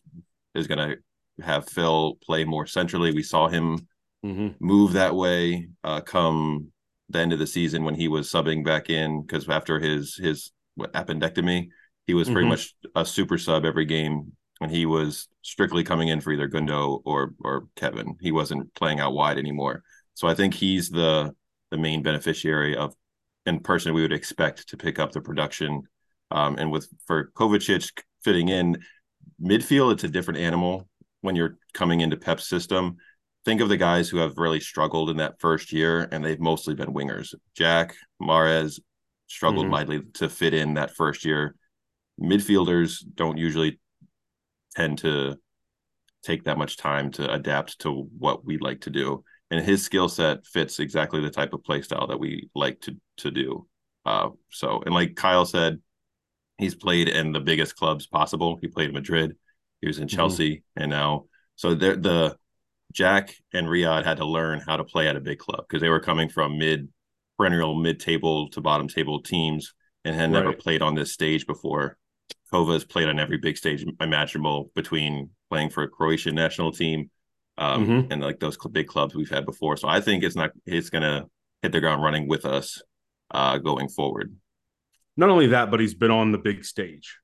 is 0.55 0.67
going 0.67 0.77
to 0.89 0.97
have 1.43 1.67
Phil 1.69 2.17
play 2.23 2.43
more 2.43 2.65
centrally. 2.67 3.11
We 3.13 3.23
saw 3.23 3.47
him 3.47 3.87
Mhm. 4.23 4.55
move 4.61 4.93
that 4.93 5.13
way 5.15 5.67
uh, 5.83 5.99
come 5.99 6.71
the 7.09 7.19
end 7.19 7.33
of 7.33 7.39
the 7.39 7.47
season 7.47 7.83
when 7.83 7.93
he 7.95 8.07
was 8.07 8.29
subbing 8.31 8.63
back 8.63 8.89
in 8.89 9.21
because 9.21 9.49
after 9.49 9.79
his 9.81 10.15
his 10.15 10.51
what, 10.75 10.93
appendectomy, 10.93 11.67
he 12.07 12.13
was 12.13 12.29
pretty 12.29 12.45
Mhm. 12.47 12.51
much 12.51 12.73
a 12.95 13.05
super 13.05 13.37
sub 13.37 13.65
every 13.65 13.83
game, 13.83 14.31
and 14.61 14.71
he 14.71 14.85
was 14.85 15.27
strictly 15.41 15.83
coming 15.83 16.07
in 16.07 16.21
for 16.21 16.31
either 16.31 16.47
Gundo 16.47 17.01
or 17.03 17.33
or 17.39 17.67
Kevin. 17.75 18.15
He 18.21 18.31
wasn't 18.31 18.73
playing 18.75 19.01
out 19.01 19.13
wide 19.13 19.37
anymore. 19.37 19.83
So 20.13 20.27
I 20.29 20.35
think 20.35 20.53
he's 20.53 20.89
the 20.89 21.35
the 21.71 21.77
main 21.77 22.01
beneficiary 22.01 22.77
of 22.77 22.95
and 23.45 23.63
person 23.63 23.93
we 23.93 24.01
would 24.01 24.13
expect 24.13 24.69
to 24.69 24.77
pick 24.77 24.99
up 24.99 25.11
the 25.11 25.21
production. 25.21 25.83
Um, 26.31 26.57
and 26.57 26.71
with 26.71 26.87
for 27.05 27.31
Kovacic 27.35 27.91
fitting 28.23 28.49
in 28.49 28.77
midfield, 29.41 29.93
it's 29.93 30.03
a 30.03 30.09
different 30.09 30.39
animal 30.39 30.87
when 31.21 31.35
you're 31.35 31.57
coming 31.73 32.01
into 32.01 32.17
Pep's 32.17 32.47
system 32.47 32.97
think 33.45 33.61
of 33.61 33.69
the 33.69 33.77
guys 33.77 34.09
who 34.09 34.17
have 34.17 34.37
really 34.37 34.59
struggled 34.59 35.09
in 35.09 35.17
that 35.17 35.39
first 35.39 35.71
year, 35.73 36.07
and 36.11 36.23
they've 36.23 36.39
mostly 36.39 36.75
been 36.75 36.93
wingers. 36.93 37.35
Jack 37.55 37.95
Mahrez 38.21 38.79
struggled 39.27 39.65
Mhm. 39.65 39.71
mightily 39.71 40.01
to 40.13 40.29
fit 40.29 40.53
in 40.53 40.75
that 40.75 40.95
first 40.95 41.25
year. 41.25 41.55
Midfielders 42.19 43.03
don't 43.15 43.37
usually 43.37 43.79
tend 44.75 44.99
to 44.99 45.37
take 46.21 46.43
that 46.45 46.57
much 46.57 46.77
time 46.77 47.11
to 47.11 47.31
adapt 47.31 47.79
to 47.79 47.91
what 47.91 48.45
we 48.45 48.57
like 48.57 48.81
to 48.81 48.89
do, 48.89 49.25
and 49.53 49.63
his 49.63 49.83
skill 49.83 50.09
set 50.09 50.47
fits 50.47 50.79
exactly 50.79 51.21
the 51.21 51.29
type 51.29 51.53
of 51.53 51.63
play 51.63 51.79
style 51.83 52.07
that 52.07 52.19
we 52.19 52.49
like 52.55 52.81
to 52.81 52.97
to 53.17 53.29
do. 53.29 53.67
Uh, 54.03 54.29
so, 54.49 54.81
and 54.83 54.95
like 54.95 55.15
Kyle 55.15 55.45
said, 55.45 55.79
he's 56.57 56.73
played 56.73 57.07
in 57.07 57.31
the 57.31 57.39
biggest 57.39 57.75
clubs 57.75 58.07
possible. 58.07 58.57
He 58.61 58.67
played 58.67 58.89
in 58.89 58.95
Madrid, 58.95 59.35
he 59.79 59.87
was 59.87 59.99
in 59.99 60.07
Chelsea, 60.07 60.63
and 60.75 60.89
now 60.89 61.25
so 61.55 61.75
they're 61.75 61.95
the 61.95 62.35
Jack 62.93 63.35
and 63.53 63.67
Riyad 63.67 64.03
had 64.03 64.17
to 64.17 64.25
learn 64.25 64.59
how 64.59 64.75
to 64.75 64.83
play 64.83 65.07
at 65.07 65.15
a 65.15 65.21
big 65.21 65.37
club 65.37 65.65
because 65.67 65.81
they 65.81 65.89
were 65.89 65.99
coming 65.99 66.29
from 66.29 66.57
mid 66.57 66.89
perennial 67.37 67.75
mid 67.75 67.99
table 67.99 68.49
to 68.49 68.61
bottom 68.61 68.87
table 68.87 69.21
teams 69.21 69.75
and 70.03 70.15
had 70.15 70.31
never 70.31 70.51
played 70.53 70.81
on 70.81 70.95
this 70.95 71.13
stage 71.13 71.45
before. 71.45 71.97
Kova 72.51 72.73
has 72.73 72.83
played 72.83 73.07
on 73.07 73.19
every 73.19 73.37
big 73.37 73.57
stage 73.57 73.85
imaginable 73.99 74.71
between 74.73 75.29
playing 75.51 75.69
for 75.69 75.83
a 75.83 75.87
Croatian 75.87 76.33
national 76.33 76.71
team 76.71 77.11
um, 77.57 77.87
Mhm. 77.87 78.11
and 78.11 78.21
like 78.21 78.39
those 78.39 78.57
big 78.71 78.87
clubs 78.87 79.15
we've 79.15 79.29
had 79.29 79.45
before. 79.45 79.77
So 79.77 79.87
I 79.87 80.01
think 80.01 80.23
it's 80.23 80.35
not 80.35 80.51
it's 80.65 80.89
gonna 80.89 81.29
hit 81.61 81.71
the 81.71 81.79
ground 81.79 82.01
running 82.01 82.27
with 82.27 82.45
us 82.45 82.81
uh, 83.31 83.57
going 83.57 83.89
forward. 83.89 84.35
Not 85.15 85.29
only 85.29 85.47
that, 85.47 85.69
but 85.71 85.79
he's 85.79 85.93
been 85.93 86.11
on 86.11 86.31
the 86.31 86.37
big 86.37 86.65
stage. 86.65 87.19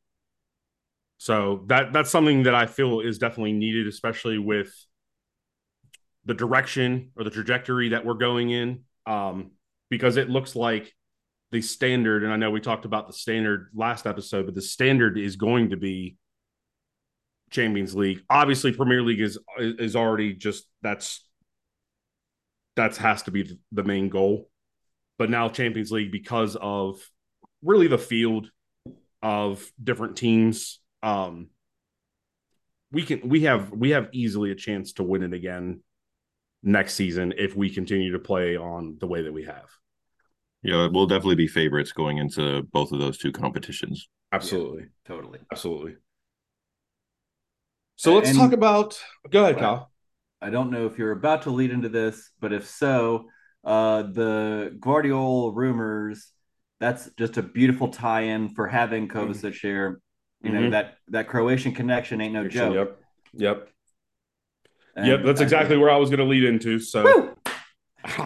So 1.18 1.66
that 1.68 1.92
that's 1.94 2.10
something 2.10 2.44
that 2.44 2.56
I 2.56 2.66
feel 2.66 3.02
is 3.02 3.18
definitely 3.18 3.54
needed, 3.54 3.88
especially 3.88 4.38
with 4.38 4.74
the 6.26 6.34
direction 6.34 7.12
or 7.16 7.24
the 7.24 7.30
trajectory 7.30 7.90
that 7.90 8.06
we're 8.06 8.14
going 8.14 8.52
in. 8.52 8.84
Um, 9.06 9.52
because 9.90 10.18
it 10.18 10.30
looks 10.30 10.56
like 10.56 10.94
the 11.52 11.62
standard, 11.62 12.24
and 12.24 12.32
I 12.32 12.36
know 12.36 12.52
we 12.52 12.62
talked 12.62 12.86
about 12.86 13.08
the 13.08 13.14
standard 13.14 13.70
last 13.74 14.06
episode, 14.06 14.46
but 14.46 14.54
the 14.54 14.62
standard 14.62 15.18
is 15.18 15.36
going 15.36 15.72
to 15.72 15.78
be 15.78 16.16
Champions 17.50 17.96
League. 17.96 18.22
Obviously, 18.30 18.72
Premier 18.74 19.02
League 19.02 19.22
is 19.22 19.38
is 19.60 19.96
already 19.96 20.34
just 20.34 20.66
that's 20.82 21.26
that's 22.76 22.98
has 22.98 23.24
to 23.24 23.32
be 23.32 23.60
the 23.72 23.84
main 23.84 24.10
goal. 24.10 24.50
But 25.18 25.30
now 25.30 25.50
Champions 25.50 25.92
League 25.92 26.12
because 26.12 26.56
of 26.60 27.00
really 27.62 27.88
the 27.88 27.98
field 27.98 28.50
of 29.22 29.70
different 29.82 30.16
teams. 30.16 30.80
Um, 31.04 31.48
we 32.92 33.04
can 33.04 33.28
we 33.28 33.42
have 33.42 33.72
we 33.72 33.92
have 33.92 34.10
easily 34.14 34.52
a 34.52 34.56
chance 34.56 34.94
to 34.94 35.04
win 35.04 35.24
it 35.24 35.34
again 35.34 35.82
next 36.64 36.94
season 36.96 37.34
if 37.38 37.56
we 37.56 37.70
continue 37.70 38.12
to 38.14 38.20
play 38.20 38.58
on 38.58 38.98
the 39.00 39.08
way 39.08 39.24
that 39.24 39.34
we 39.34 39.44
have. 39.46 39.70
Yeah, 40.64 40.88
we'll 40.92 41.08
definitely 41.08 41.36
be 41.36 41.48
favorites 41.48 41.94
going 41.94 42.18
into 42.18 42.64
both 42.74 42.92
of 42.92 43.00
those 43.00 43.18
two 43.18 43.32
competitions. 43.32 44.10
Absolutely, 44.32 44.88
Totally. 45.06 45.40
absolutely. 45.52 45.96
So 48.00 48.14
let's 48.16 48.30
And- 48.30 48.38
talk 48.40 48.54
about. 48.54 48.98
Go 49.30 49.44
ahead, 49.44 49.56
Well, 49.58 49.76
Kyle. 49.78 49.92
I 50.42 50.50
don't 50.50 50.72
know 50.72 50.86
if 50.86 50.98
you're 50.98 51.12
about 51.12 51.42
to 51.42 51.50
lead 51.50 51.70
into 51.70 51.90
this, 51.90 52.32
but 52.40 52.54
if 52.54 52.66
so, 52.66 53.28
uh, 53.66 54.04
the 54.04 54.74
Gvardiol 54.80 55.54
rumors, 55.54 56.32
that's 56.80 57.10
just 57.18 57.36
a 57.36 57.44
beautiful 57.44 57.90
tie-in 57.90 58.56
for 58.56 58.68
having 58.68 59.10
Kovacic 59.10 59.60
here. 59.60 60.00
You 60.42 60.52
know, 60.54 60.62
Mhm. 60.62 60.72
that 60.72 60.96
that 61.10 61.28
Croatian 61.28 61.74
connection 61.74 62.22
ain't 62.22 62.34
no 62.34 62.48
joke. 62.48 62.74
Yep, 62.74 63.02
yep, 63.34 63.70
And 64.96 65.06
yep. 65.06 65.24
That's 65.26 65.42
I- 65.42 65.44
exactly 65.44 65.76
where 65.76 65.90
I 65.90 65.98
was 65.98 66.10
going 66.10 66.20
to 66.22 66.26
lead 66.26 66.46
into. 66.46 66.80
So, 66.80 67.04
Woo! 67.04 67.36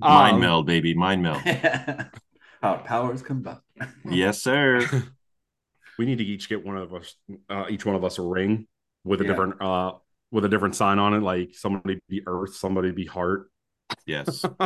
Mind 0.00 0.36
Um, 0.36 0.40
meld, 0.40 0.66
baby, 0.66 0.94
mind 0.94 1.22
meld. 1.22 1.42
How 2.62 2.78
powers 2.78 3.20
combine. 3.20 3.60
yes, 4.08 4.42
sir. 4.42 4.80
we 5.98 6.06
need 6.06 6.16
to 6.16 6.24
each 6.24 6.48
get 6.48 6.64
one 6.64 6.78
of 6.78 6.94
us, 6.94 7.14
uh, 7.50 7.66
each 7.68 7.84
one 7.84 7.94
of 7.94 8.02
us, 8.02 8.18
a 8.18 8.22
ring 8.22 8.66
with 9.06 9.20
a 9.20 9.24
Yeah. 9.24 9.30
different, 9.30 9.62
uh, 9.62 9.92
with 10.30 10.44
a 10.44 10.48
different 10.48 10.74
sign 10.74 10.98
on 10.98 11.14
it. 11.14 11.20
Like 11.20 11.54
somebody 11.54 12.00
be 12.08 12.22
Earth, 12.26 12.54
somebody 12.56 12.90
be 12.90 13.06
Heart. 13.06 13.50
Yes. 14.04 14.44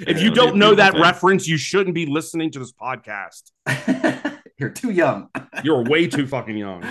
if 0.00 0.22
you 0.22 0.30
don't 0.34 0.56
know 0.56 0.74
that 0.74 0.92
thing. 0.94 1.02
reference, 1.02 1.46
you 1.46 1.56
shouldn't 1.58 1.94
be 1.94 2.06
listening 2.06 2.50
to 2.52 2.58
this 2.58 2.72
podcast. 2.72 3.50
You're 4.58 4.70
too 4.70 4.90
young. 4.90 5.28
You're 5.64 5.84
way 5.84 6.06
too 6.06 6.26
fucking 6.26 6.56
young. 6.56 6.82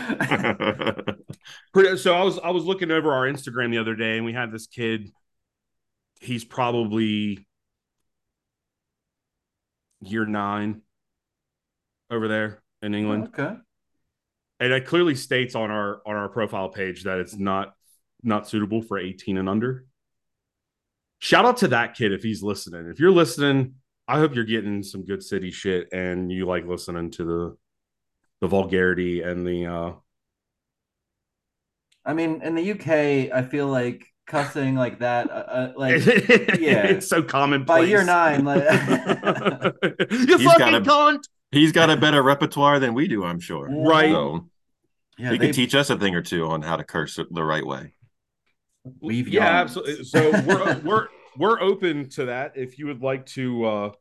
So 1.98 2.14
I 2.14 2.24
was 2.24 2.38
I 2.40 2.50
was 2.52 2.66
looking 2.66 2.92
over 2.92 3.12
our 3.12 3.26
Instagram 3.26 3.72
the 3.72 3.78
other 3.80 3.96
day, 3.96 4.18
and 4.18 4.26
we 4.26 4.34
had 4.34 4.52
this 4.52 4.68
kid. 4.68 5.12
He's 6.20 6.44
probably 6.46 7.48
year 10.02 10.26
nine 10.26 10.82
over 12.12 12.28
there 12.28 12.62
in 12.82 12.94
England, 12.94 13.30
okay. 13.38 13.56
And 14.60 14.72
it 14.74 14.86
clearly 14.86 15.16
states 15.16 15.56
on 15.56 15.72
our 15.72 16.02
on 16.06 16.16
our 16.16 16.30
profile 16.30 16.70
page 16.70 17.04
that 17.04 17.20
it's 17.20 17.36
not 17.36 17.74
not 18.24 18.48
suitable 18.48 18.82
for 18.82 18.98
18 18.98 19.38
and 19.38 19.50
under. 19.50 19.86
Shout 21.20 21.46
out 21.46 21.58
to 21.58 21.70
that 21.70 21.96
kid 21.96 22.12
if 22.14 22.24
he's 22.24 22.44
listening. 22.44 22.90
If 22.90 23.00
you're 23.00 23.12
listening, 23.12 23.76
I 24.08 24.20
hope 24.20 24.36
you're 24.36 24.44
getting 24.44 24.84
some 24.84 25.06
good 25.06 25.24
city 25.24 25.52
shit 25.52 25.90
and 25.94 26.32
you 26.32 26.46
like 26.46 26.66
listening 26.66 27.12
to 27.12 27.24
the 27.24 27.58
the 28.42 28.48
vulgarity 28.48 29.22
and 29.22 29.46
the 29.46 29.66
uh 29.66 29.92
I 32.06 32.14
mean, 32.14 32.42
in 32.42 32.56
the 32.56 32.72
UK, 32.72 33.34
I 33.34 33.44
feel 33.44 33.68
like 33.68 34.06
cussing 34.28 34.76
like 34.76 35.00
that, 35.00 35.32
uh, 35.32 35.34
uh, 35.34 35.74
like 35.78 36.06
yeah. 36.06 36.84
it's 36.84 37.08
so 37.08 37.24
common 37.24 37.64
by 37.64 37.80
year 37.82 38.04
nine, 38.04 38.44
like 38.44 38.64
you 40.12 40.38
He's 40.38 40.44
fucking 40.44 40.60
got 40.60 40.76
a- 40.76 40.82
cunt 40.82 41.24
He's 41.54 41.72
got 41.72 41.90
a 41.90 41.98
better 41.98 42.22
repertoire 42.22 42.80
than 42.80 42.94
we 42.94 43.08
do, 43.08 43.24
I'm 43.24 43.40
sure. 43.40 43.70
Right. 43.70 44.12
So 44.12 44.50
yeah, 45.18 45.32
he 45.32 45.38
they- 45.38 45.46
can 45.48 45.54
teach 45.54 45.76
us 45.76 45.90
a 45.90 45.98
thing 45.98 46.16
or 46.16 46.22
two 46.22 46.48
on 46.48 46.62
how 46.62 46.76
to 46.76 46.84
curse 46.84 47.20
the 47.30 47.44
right 47.44 47.66
way. 47.66 47.94
We've 49.00 49.28
yeah 49.30 49.46
yawned. 49.46 49.58
absolutely 49.58 50.04
so 50.04 50.32
we're 50.42 50.80
we're 50.84 51.08
we're 51.38 51.62
open 51.62 52.10
to 52.10 52.26
that 52.26 52.58
if 52.58 52.78
you 52.78 52.88
would 52.88 53.02
like 53.02 53.26
to 53.28 53.66
uh 53.66 53.92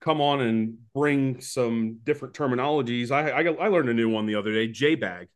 come 0.00 0.20
on 0.20 0.40
and 0.42 0.76
bring 0.94 1.40
some 1.40 1.98
different 2.04 2.34
terminologies. 2.34 3.10
I 3.10 3.30
I, 3.30 3.40
I 3.42 3.68
learned 3.68 3.88
a 3.88 3.94
new 3.94 4.08
one 4.08 4.26
the 4.26 4.34
other 4.34 4.52
day. 4.52 4.68
J 4.68 4.96
bag. 4.96 5.28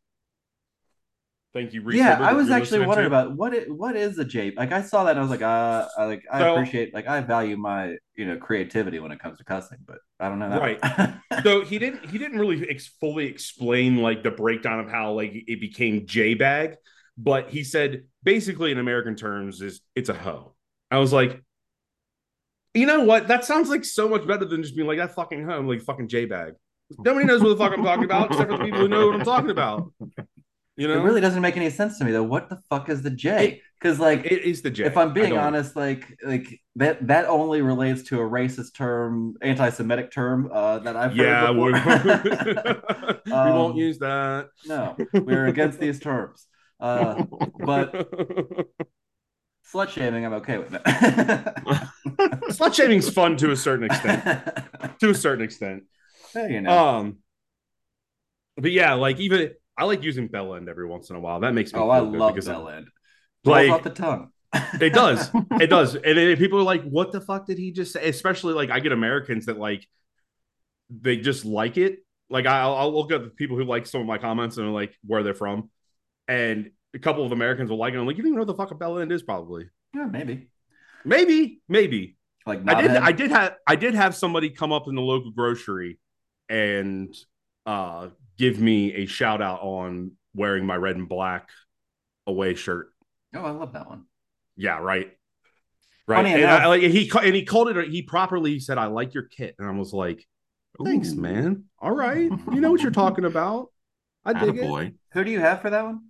Thank 1.53 1.73
you. 1.73 1.83
Reese 1.83 1.99
yeah, 1.99 2.17
I 2.19 2.33
was 2.33 2.49
actually 2.49 2.83
wondering 2.83 3.11
to- 3.11 3.15
about 3.15 3.35
what 3.35 3.53
it 3.53 3.69
what 3.71 3.95
is 3.95 4.17
a 4.17 4.25
J. 4.25 4.53
Like 4.57 4.71
I 4.71 4.81
saw 4.81 5.03
that 5.03 5.11
and 5.11 5.19
I 5.19 5.21
was 5.21 5.29
like, 5.29 5.43
uh, 5.43 5.87
I 5.95 6.05
like 6.05 6.23
I 6.31 6.39
So- 6.39 6.53
appreciate 6.55 6.93
like 6.95 7.07
I 7.07 7.21
value 7.21 7.57
my 7.57 7.95
you 8.15 8.25
know 8.25 8.37
creativity 8.37 8.97
when 8.97 9.11
it 9.11 9.19
comes 9.19 9.37
to 9.37 9.43
cussing, 9.43 9.77
but 9.85 9.99
I 10.19 10.29
don't 10.29 10.39
know 10.39 10.49
that. 10.49 10.61
Right. 10.61 11.19
so 11.43 11.63
he 11.63 11.77
didn't 11.77 12.09
he 12.09 12.17
didn't 12.17 12.39
really 12.39 12.67
ex- 12.67 12.87
fully 12.99 13.25
explain 13.27 13.97
like 13.97 14.23
the 14.23 14.31
breakdown 14.31 14.79
of 14.79 14.89
how 14.89 15.11
like 15.13 15.31
it 15.33 15.61
became 15.61 16.07
J 16.07 16.33
bag, 16.33 16.75
but 17.19 17.49
he 17.51 17.63
said 17.63 18.05
basically 18.23 18.71
in 18.71 18.79
American 18.79 19.15
terms 19.15 19.61
is 19.61 19.81
it's 19.95 20.09
a 20.09 20.13
hoe. 20.15 20.55
I 20.89 20.97
was 20.97 21.13
like, 21.13 21.39
you 22.73 22.87
know 22.87 23.03
what? 23.03 23.27
That 23.27 23.45
sounds 23.45 23.69
like 23.69 23.85
so 23.85 24.09
much 24.09 24.25
better 24.25 24.45
than 24.45 24.63
just 24.63 24.75
being 24.75 24.87
like 24.87 24.97
that 24.97 25.13
fucking 25.13 25.45
hoe, 25.47 25.61
like 25.61 25.83
fucking 25.83 26.07
J 26.07 26.25
bag. 26.25 26.53
Nobody 26.97 27.25
knows 27.27 27.41
what 27.43 27.49
the 27.49 27.57
fuck 27.57 27.73
I'm 27.77 27.83
talking 27.83 28.05
about 28.05 28.31
except 28.31 28.49
for 28.49 28.57
the 28.57 28.63
people 28.63 28.79
who 28.79 28.87
know 28.87 29.05
what 29.07 29.15
I'm 29.19 29.25
talking 29.25 29.51
about. 29.51 29.91
You 30.75 30.87
know, 30.87 30.95
It 30.95 31.03
really 31.03 31.21
doesn't 31.21 31.41
make 31.41 31.55
any 31.55 31.69
sense 31.69 31.97
to 31.99 32.05
me 32.05 32.11
though. 32.11 32.23
What 32.23 32.49
the 32.49 32.57
fuck 32.69 32.89
is 32.89 33.01
the 33.03 33.11
J? 33.11 33.61
Because 33.79 33.99
like 33.99 34.25
it 34.25 34.41
is 34.43 34.61
the 34.61 34.71
J. 34.71 34.85
if 34.85 34.97
I'm 34.97 35.13
being 35.13 35.37
honest, 35.37 35.75
like 35.75 36.17
like 36.23 36.61
that 36.77 37.05
that 37.07 37.25
only 37.25 37.61
relates 37.61 38.03
to 38.09 38.19
a 38.19 38.23
racist 38.23 38.73
term, 38.75 39.35
anti-Semitic 39.41 40.11
term 40.11 40.49
uh, 40.51 40.79
that 40.79 40.95
I've 40.95 41.15
yeah, 41.15 41.47
heard 41.53 41.55
we, 43.25 43.31
we 43.31 43.31
Um, 43.35 43.53
won't 43.53 43.77
use 43.77 43.99
that. 43.99 44.49
no, 44.65 44.99
we're 45.23 45.47
against 45.47 45.79
these 45.79 45.99
terms. 45.99 46.47
Uh, 46.79 47.25
but 47.59 47.93
slut 49.73 49.89
shaming, 49.89 50.25
I'm 50.25 50.33
okay 50.33 50.57
with 50.57 50.69
that. 50.71 51.55
slut 52.49 52.73
shaming's 52.73 53.09
fun 53.09 53.37
to 53.37 53.51
a 53.51 53.55
certain 53.55 53.85
extent. 53.85 54.23
To 54.99 55.09
a 55.09 55.15
certain 55.15 55.43
extent. 55.43 55.83
You 56.35 56.61
know, 56.61 56.71
Um, 56.71 57.17
but 58.57 58.71
yeah, 58.71 58.93
like 58.93 59.19
even 59.19 59.51
I 59.77 59.85
like 59.85 60.03
using 60.03 60.27
bell 60.27 60.55
end 60.55 60.69
every 60.69 60.85
once 60.85 61.09
in 61.09 61.15
a 61.15 61.19
while. 61.19 61.39
That 61.39 61.53
makes 61.53 61.73
me. 61.73 61.79
oh, 61.79 61.89
I 61.89 61.99
love 61.99 62.35
because 62.35 62.47
Bell 62.47 62.69
End. 62.69 62.87
Like- 63.43 63.71
off 63.71 63.83
the 63.83 63.89
tongue. 63.89 64.29
it 64.79 64.93
does, 64.93 65.31
it 65.53 65.67
does, 65.67 65.95
and 65.95 66.37
people 66.37 66.59
are 66.59 66.63
like, 66.63 66.83
"What 66.83 67.11
the 67.11 67.19
fuck 67.19 67.47
did 67.47 67.57
he 67.57 67.71
just 67.71 67.91
say?" 67.91 68.07
Especially 68.07 68.53
like 68.53 68.69
I 68.69 68.79
get 68.81 68.91
Americans 68.91 69.47
that 69.47 69.57
like 69.57 69.87
they 70.91 71.17
just 71.17 71.43
like 71.43 71.77
it. 71.77 72.05
Like 72.29 72.45
I'll, 72.45 72.75
I'll 72.75 72.93
look 72.93 73.11
at 73.11 73.23
the 73.23 73.29
people 73.29 73.57
who 73.57 73.63
like 73.63 73.87
some 73.87 74.01
of 74.01 74.05
my 74.05 74.19
comments 74.19 74.57
and 74.57 74.71
like 74.71 74.95
where 75.03 75.23
they're 75.23 75.33
from, 75.33 75.71
and 76.27 76.69
a 76.93 76.99
couple 76.99 77.25
of 77.25 77.31
Americans 77.31 77.71
will 77.71 77.77
like 77.77 77.95
it. 77.95 77.97
I'm 77.97 78.05
like, 78.05 78.15
you 78.15 78.21
don't 78.21 78.29
even 78.29 78.35
know 78.35 78.41
what 78.41 78.55
the 78.55 78.63
fuck 78.63 78.69
a 78.69 78.75
bell 78.75 78.99
end 78.99 79.11
is, 79.11 79.23
probably. 79.23 79.69
Yeah, 79.95 80.05
maybe. 80.05 80.49
Maybe, 81.03 81.61
maybe. 81.67 82.17
Like 82.45 82.61
I 82.67 82.81
did. 82.81 82.91
I 82.91 83.11
did 83.11 83.31
have. 83.31 83.55
I 83.65 83.75
did 83.75 83.95
have 83.95 84.15
somebody 84.15 84.49
come 84.51 84.71
up 84.71 84.87
in 84.87 84.93
the 84.95 85.01
local 85.01 85.31
grocery 85.31 85.99
and 86.49 87.15
uh, 87.65 88.09
give 88.37 88.59
me 88.59 88.93
a 88.93 89.05
shout 89.05 89.41
out 89.41 89.61
on 89.61 90.11
wearing 90.33 90.65
my 90.65 90.75
red 90.75 90.95
and 90.95 91.07
black 91.09 91.49
away 92.27 92.55
shirt. 92.55 92.87
Oh, 93.35 93.41
I 93.41 93.51
love 93.51 93.73
that 93.73 93.87
one. 93.87 94.05
Yeah, 94.55 94.77
right. 94.79 95.11
Right. 96.07 96.17
Funny 96.17 96.33
And, 96.33 96.41
enough- 96.41 96.61
I, 96.61 96.65
like 96.67 96.81
he 96.81 97.09
and 97.21 97.35
he 97.35 97.45
called 97.45 97.69
it. 97.69 97.89
He 97.89 98.01
properly 98.01 98.59
said, 98.59 98.77
"I 98.77 98.85
like 98.87 99.13
your 99.13 99.23
kit," 99.23 99.55
and 99.57 99.67
I 99.67 99.71
was 99.71 99.93
like, 99.93 100.27
"Thanks, 100.83 101.13
Ooh. 101.13 101.21
man. 101.21 101.63
All 101.79 101.91
right, 101.93 102.29
you 102.51 102.59
know 102.61 102.71
what 102.71 102.81
you're 102.81 102.91
talking 102.91 103.23
about. 103.25 103.67
I 104.25 104.33
dig 104.33 104.57
it." 104.57 104.93
Who 105.13 105.23
do 105.23 105.31
you 105.31 105.39
have 105.39 105.61
for 105.61 105.69
that 105.69 105.85
one? 105.85 106.01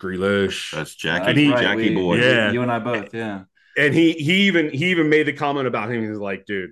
Grealish. 0.00 0.72
That's 0.72 0.94
Jackie. 0.94 1.24
that's 1.26 1.38
he- 1.38 1.50
Jackie 1.50 1.88
We- 1.90 1.94
boy. 1.94 2.16
Yeah. 2.18 2.52
You 2.52 2.62
and 2.62 2.70
I 2.70 2.78
both. 2.78 3.14
Yeah. 3.14 3.44
and 3.76 3.94
he 3.94 4.12
he 4.12 4.46
even 4.46 4.70
he 4.70 4.90
even 4.90 5.08
made 5.08 5.26
the 5.26 5.32
comment 5.32 5.66
about 5.66 5.90
him. 5.90 6.06
He's 6.08 6.18
like, 6.18 6.44
"Dude, 6.46 6.70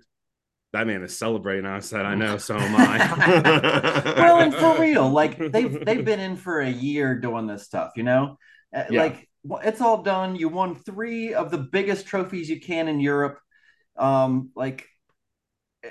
that 0.77 0.87
man 0.87 1.03
is 1.03 1.17
celebrating." 1.17 1.67
I 1.67 1.81
said, 1.81 2.05
"I 2.07 2.15
know, 2.15 2.37
so 2.39 2.57
am 2.57 2.75
I." 2.77 2.99
well, 4.19 4.39
and 4.39 4.55
for 4.55 4.81
real, 4.81 5.09
like 5.11 5.39
they've 5.39 5.85
they've 5.85 6.05
been 6.05 6.21
in 6.21 6.37
for 6.37 6.61
a 6.61 6.71
year 6.71 7.19
doing 7.19 7.47
this 7.47 7.65
stuff, 7.65 7.93
you 7.97 8.03
know. 8.03 8.39
Uh, 8.75 8.85
Yeah. 8.91 9.03
Like 9.05 9.29
it's 9.63 9.81
all 9.81 10.03
done. 10.03 10.37
You 10.37 10.49
won 10.49 10.75
three 10.75 11.35
of 11.35 11.51
the 11.51 11.59
biggest 11.59 12.07
trophies 12.07 12.49
you 12.51 12.61
can 12.61 12.89
in 12.89 13.01
Europe. 13.01 13.39
Um, 13.97 14.51
like, 14.55 14.87
eh, 15.85 15.91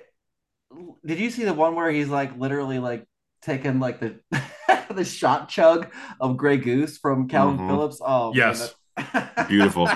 did 1.06 1.20
you 1.20 1.30
see 1.30 1.46
the 1.46 1.54
one 1.54 1.76
where 1.76 1.90
he's 1.90 2.10
like 2.10 2.38
literally 2.38 2.80
like 2.80 3.06
taking 3.42 3.80
like 3.80 4.00
the 4.00 4.20
the 4.94 5.06
shot 5.06 5.50
chug 5.50 5.92
of 6.20 6.38
Grey 6.38 6.58
Goose 6.58 6.98
from 6.98 7.28
Kalvin 7.28 7.60
Mhm. 7.60 7.68
Phillips? 7.68 8.02
Oh, 8.06 8.34
Yes. 8.36 8.74
Beautiful. 9.48 9.90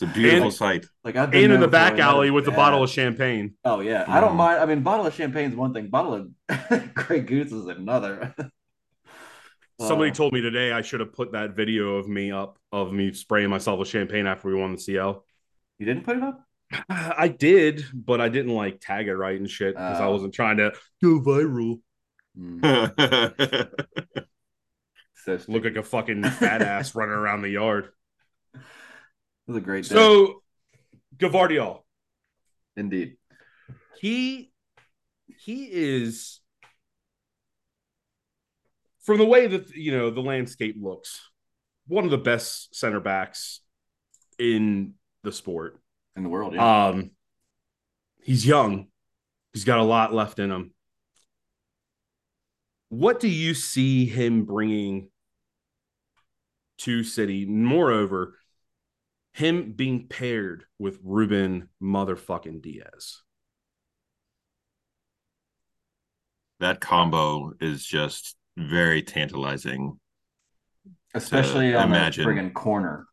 It's 0.00 0.10
a 0.10 0.14
beautiful 0.14 0.44
And- 0.46 0.54
sight. 0.54 0.86
like 1.04 1.16
I've 1.16 1.30
been 1.30 1.44
and 1.44 1.52
in 1.54 1.60
the 1.60 1.68
back 1.68 1.98
alley 1.98 2.30
with 2.30 2.46
the 2.46 2.50
bad. 2.52 2.56
bottle 2.56 2.82
of 2.82 2.88
champagne. 2.90 3.54
Oh 3.64 3.80
yeah, 3.80 4.04
I 4.08 4.20
don't 4.20 4.32
Mhm. 4.32 4.36
mind. 4.36 4.60
I 4.60 4.66
mean, 4.66 4.82
bottle 4.82 5.06
of 5.06 5.12
champagne 5.14 5.50
is 5.50 5.56
one 5.56 5.74
thing. 5.74 5.88
Bottle 5.88 6.14
of 6.14 6.30
Grey 6.94 7.20
Goose 7.20 7.52
is 7.52 7.66
another. 7.66 8.34
Somebody 9.80 10.10
Uh, 10.10 10.14
told 10.14 10.32
me 10.32 10.40
today 10.40 10.72
I 10.72 10.82
should 10.82 11.00
have 11.00 11.12
put 11.12 11.32
that 11.32 11.54
video 11.56 11.96
of 11.96 12.08
me 12.08 12.30
up 12.32 12.58
of 12.72 12.92
me 12.92 13.12
spraying 13.12 13.50
myself 13.50 13.78
with 13.78 13.88
champagne 13.88 14.26
after 14.26 14.48
we 14.48 14.54
won 14.54 14.72
the 14.72 14.78
CL. 14.80 15.24
you 15.78 15.86
didn't 15.86 16.04
put 16.04 16.16
it 16.18 16.22
up. 16.22 16.44
I 16.88 17.28
did, 17.28 17.84
but 17.94 18.20
I 18.20 18.28
didn't 18.28 18.54
like 18.54 18.80
tag 18.80 19.08
it 19.08 19.14
right 19.16 19.38
and 19.38 19.50
shit 19.50 19.74
because 19.74 20.00
I 20.00 20.04
Oh. 20.06 20.12
wasn't 20.12 20.32
trying 20.34 20.58
to 20.58 20.72
go 21.02 21.20
viral. 21.20 21.80
Mm, 22.38 22.60
so. 25.16 25.38
Look 25.48 25.64
like 25.64 25.76
a 25.76 25.82
fucking 25.82 26.22
fat 26.24 26.62
ass 26.62 26.94
running 26.94 27.14
around 27.14 27.42
the 27.42 27.48
yard. 27.50 27.90
Was 29.50 29.56
a 29.56 29.60
great 29.60 29.82
day. 29.82 29.96
So, 29.96 30.44
Gvardiol, 31.16 31.80
indeed. 32.76 33.16
he 33.98 34.52
he 35.26 35.64
is 35.64 36.38
from 39.00 39.18
the 39.18 39.24
way 39.24 39.48
that 39.48 39.70
you 39.70 39.90
know 39.90 40.10
the 40.10 40.20
landscape 40.20 40.76
looks, 40.80 41.28
one 41.88 42.04
of 42.04 42.12
the 42.12 42.16
best 42.16 42.76
center 42.76 43.00
backs 43.00 43.58
in 44.38 44.94
the 45.24 45.32
sport. 45.32 45.80
In 46.14 46.22
the 46.22 46.28
world, 46.28 46.54
yeah. 46.54 46.86
Um, 46.86 47.10
he's 48.22 48.46
young. 48.46 48.86
He's 49.52 49.64
got 49.64 49.80
a 49.80 49.82
lot 49.82 50.14
left 50.14 50.38
in 50.38 50.52
him. 50.52 50.72
What 52.88 53.18
do 53.18 53.26
you 53.26 53.54
see 53.54 54.06
him 54.06 54.44
bringing 54.44 55.10
to 56.78 57.02
City? 57.02 57.46
Moreover, 57.46 58.36
him 59.32 59.72
being 59.72 60.08
paired 60.08 60.64
with 60.78 60.98
Ruben 61.02 61.68
motherfucking 61.82 62.62
Dias. 62.62 63.22
that 66.60 66.80
combo 66.80 67.52
is 67.60 67.84
just 67.84 68.36
very 68.56 69.02
tantalizing. 69.02 69.98
Especially 71.14 71.74
on 71.74 71.88
imagine. 71.88 72.24
the 72.24 72.30
friggin' 72.30 72.54
corner. 72.54 73.06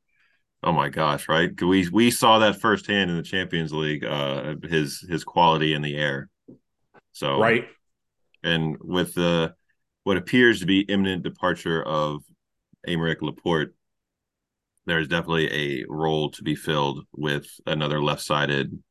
Oh 0.63 0.71
my 0.71 0.89
gosh, 0.89 1.27
right? 1.27 1.49
We 1.61 1.87
we 1.89 2.11
saw 2.11 2.39
that 2.39 2.59
firsthand 2.59 3.09
in 3.09 3.17
the 3.17 3.23
Champions 3.23 3.71
League, 3.71 4.03
uh 4.03 4.55
his 4.63 4.99
his 5.09 5.23
quality 5.23 5.73
in 5.73 5.81
the 5.81 5.95
air. 5.95 6.29
So 7.13 7.39
Right? 7.39 7.65
and 8.43 8.77
with 8.79 9.13
the 9.13 9.53
what 10.03 10.17
appears 10.17 10.59
to 10.59 10.65
be 10.65 10.81
imminent 10.81 11.23
departure 11.23 11.81
of 11.81 12.23
Aymeric 12.87 13.21
Laporte, 13.21 13.73
there's 14.87 15.07
definitely 15.07 15.51
a 15.53 15.85
role 15.87 16.31
to 16.31 16.41
be 16.43 16.55
filled 16.55 17.05
with 17.11 17.47
another 17.67 18.01
left-sided 18.01 18.81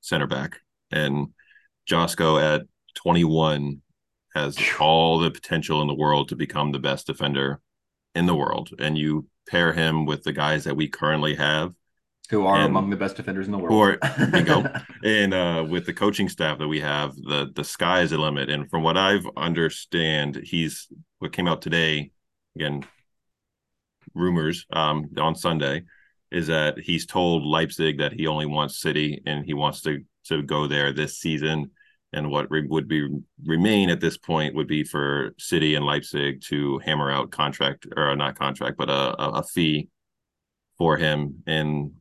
center 0.00 0.26
back. 0.26 0.58
And 0.90 1.28
Joško 1.90 2.40
at 2.40 2.66
21 2.94 3.82
has 4.34 4.56
all 4.78 5.18
the 5.18 5.30
potential 5.30 5.82
in 5.82 5.88
the 5.88 5.94
world 5.94 6.28
to 6.28 6.36
become 6.36 6.70
the 6.70 6.78
best 6.78 7.06
defender 7.06 7.60
in 8.14 8.26
the 8.26 8.34
world. 8.34 8.70
And 8.78 8.96
you 8.96 9.26
pair 9.48 9.72
him 9.72 10.04
with 10.06 10.22
the 10.22 10.32
guys 10.32 10.64
that 10.64 10.76
we 10.76 10.86
currently 10.88 11.34
have 11.36 11.72
Who 12.30 12.44
are 12.46 12.56
And- 12.56 12.66
among 12.66 12.90
the 12.90 12.96
best 12.96 13.16
defenders 13.16 13.46
in 13.46 13.52
the 13.52 13.58
world. 13.58 13.74
Or- 13.74 14.26
bingo. 14.30 14.70
and 15.02 15.32
uh, 15.32 15.66
with 15.68 15.86
the 15.86 15.94
coaching 15.94 16.28
staff 16.28 16.58
that 16.58 16.68
we 16.68 16.80
have, 16.80 17.16
the 17.16 17.50
the 17.54 17.64
sky 17.64 18.02
is 18.02 18.10
the 18.10 18.18
limit. 18.18 18.50
And 18.50 18.68
from 18.68 18.82
what 18.82 18.98
I've 18.98 19.26
understand, 19.34 20.36
he's 20.44 20.88
what 21.20 21.32
came 21.32 21.48
out 21.48 21.62
today. 21.62 22.10
Again, 22.54 22.84
rumors 24.14 24.66
um, 24.72 25.06
on 25.18 25.34
Sunday 25.34 25.82
is 26.30 26.48
that 26.48 26.78
he's 26.78 27.06
told 27.06 27.44
Leipzig 27.44 27.98
that 27.98 28.12
he 28.12 28.26
only 28.26 28.46
wants 28.46 28.80
City 28.80 29.22
and 29.26 29.44
he 29.44 29.54
wants 29.54 29.80
to 29.82 30.04
to 30.26 30.42
go 30.42 30.66
there 30.66 30.92
this 30.92 31.18
season. 31.18 31.70
And 32.12 32.30
what 32.30 32.50
re- 32.50 32.66
would 32.66 32.88
be 32.88 33.08
remain 33.44 33.90
at 33.90 34.00
this 34.00 34.16
point 34.16 34.54
would 34.54 34.66
be 34.66 34.84
for 34.84 35.34
City 35.38 35.74
and 35.74 35.84
Leipzig 35.84 36.42
to 36.44 36.78
hammer 36.78 37.10
out 37.10 37.30
contract 37.30 37.86
or 37.96 38.14
not 38.16 38.38
contract, 38.38 38.78
but 38.78 38.88
a, 38.88 39.22
a, 39.22 39.30
a 39.40 39.42
fee 39.42 39.88
for 40.78 40.96
him. 40.96 41.42
And 41.46 41.92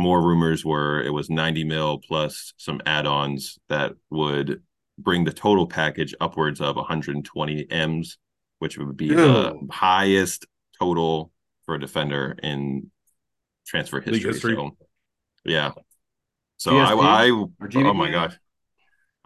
more 0.00 0.22
rumors 0.22 0.64
were 0.64 1.02
it 1.02 1.10
was 1.10 1.28
90 1.28 1.64
mil 1.64 1.98
plus 1.98 2.54
some 2.56 2.80
add-ons 2.86 3.58
that 3.68 3.92
would 4.08 4.62
bring 4.98 5.24
the 5.24 5.32
total 5.32 5.66
package 5.66 6.14
upwards 6.20 6.60
of 6.60 6.76
120 6.76 7.70
m's 7.70 8.18
which 8.60 8.78
would 8.78 8.96
be 8.96 9.08
the 9.08 9.58
highest 9.70 10.46
total 10.78 11.32
for 11.70 11.76
a 11.76 11.80
defender 11.80 12.36
in 12.42 12.90
transfer 13.64 14.00
history, 14.00 14.32
history. 14.32 14.54
So, 14.56 14.76
yeah 15.44 15.70
so 16.56 16.72
GSP? 16.72 17.00
I, 17.00 17.26
I 17.26 17.30
oh 17.30 17.48
my 17.94 18.08
GBP? 18.08 18.12
gosh 18.12 18.34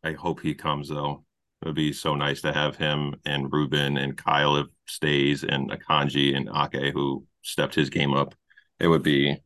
I 0.04 0.12
hope 0.12 0.42
he 0.42 0.54
comes 0.54 0.90
though. 0.90 1.24
It 1.62 1.68
would 1.68 1.74
be 1.74 1.94
so 1.94 2.14
nice 2.14 2.42
to 2.42 2.52
have 2.52 2.76
him 2.76 3.14
and 3.24 3.50
Ruben 3.50 3.96
and 3.96 4.14
Kyle 4.14 4.56
if 4.56 4.66
stays 4.86 5.42
and 5.42 5.70
Akanji 5.70 6.36
and 6.36 6.50
Ake 6.54 6.92
who 6.92 7.24
stepped 7.40 7.74
his 7.74 7.88
game 7.88 8.12
up. 8.12 8.34
It 8.78 8.88
would 8.88 9.02
be 9.02 9.38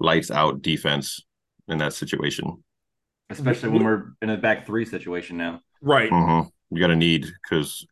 lights 0.00 0.32
out 0.32 0.60
defense 0.60 1.22
in 1.68 1.78
that 1.78 1.92
situation. 1.92 2.64
Especially 3.28 3.68
when 3.68 3.84
we're 3.84 4.06
in 4.22 4.30
a 4.30 4.36
back 4.36 4.66
three 4.66 4.84
situation 4.84 5.36
now. 5.36 5.60
Right. 5.80 6.10
Mm-hmm. 6.10 6.48
You 6.74 6.80
got 6.80 6.88
to 6.88 6.96
need 6.96 7.26
because 7.44 7.86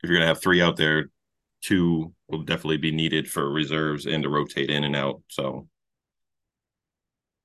if 0.00 0.08
you're 0.08 0.16
gonna 0.16 0.28
have 0.28 0.40
three 0.40 0.62
out 0.62 0.76
there, 0.76 1.10
two 1.62 2.12
will 2.28 2.42
definitely 2.42 2.76
be 2.76 2.92
needed 2.92 3.28
for 3.30 3.50
reserves 3.50 4.06
and 4.06 4.22
to 4.22 4.28
rotate 4.28 4.70
in 4.70 4.84
and 4.84 4.94
out. 4.96 5.22
So 5.28 5.68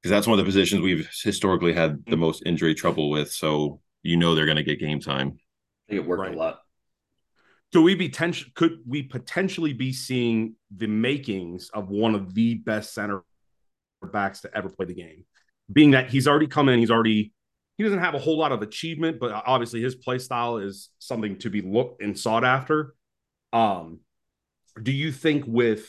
because 0.02 0.12
that's 0.12 0.28
one 0.28 0.38
of 0.38 0.46
the 0.46 0.50
positions 0.50 0.82
we've 0.82 1.10
historically 1.24 1.74
had 1.74 2.06
the 2.08 2.18
most 2.18 2.44
injury 2.46 2.76
trouble 2.76 3.10
with. 3.10 3.32
So 3.32 3.80
you 4.02 4.18
know 4.18 4.36
they're 4.36 4.46
gonna 4.46 4.64
get 4.64 4.80
game 4.80 5.00
time. 5.00 5.38
They 5.88 5.96
get 5.96 6.06
worked 6.06 6.22
Right. 6.22 6.34
a 6.36 6.38
lot. 6.38 6.60
Could 7.72 7.84
we 7.84 7.96
be 7.96 8.10
ten- 8.10 8.34
could 8.54 8.80
we 8.86 9.04
potentially 9.04 9.74
be 9.74 9.94
seeing 9.94 10.56
the 10.76 10.88
makings 10.88 11.70
of 11.74 11.90
one 11.90 12.14
of 12.16 12.34
the 12.34 12.56
best 12.56 12.94
center 12.94 13.24
backs 14.12 14.42
to 14.42 14.56
ever 14.56 14.70
play 14.70 14.86
the 14.86 14.94
game? 14.94 15.26
Being 15.72 15.92
that 15.92 16.10
he's 16.10 16.28
already 16.28 16.48
come 16.48 16.70
in, 16.70 16.80
he's 16.80 16.92
already 16.92 17.34
he 17.78 17.84
doesn't 17.84 18.00
have 18.00 18.14
a 18.14 18.20
whole 18.20 18.38
lot 18.38 18.52
of 18.52 18.62
achievement, 18.62 19.20
but 19.20 19.32
obviously 19.48 19.82
his 19.82 19.96
play 19.96 20.20
style 20.20 20.58
is 20.58 20.90
something 21.00 21.40
to 21.40 21.50
be 21.50 21.62
looked 21.62 22.04
and 22.04 22.18
sought 22.20 22.44
after. 22.44 22.94
Um, 23.52 24.00
do 24.82 24.92
you 24.92 25.12
think 25.12 25.46
with 25.48 25.88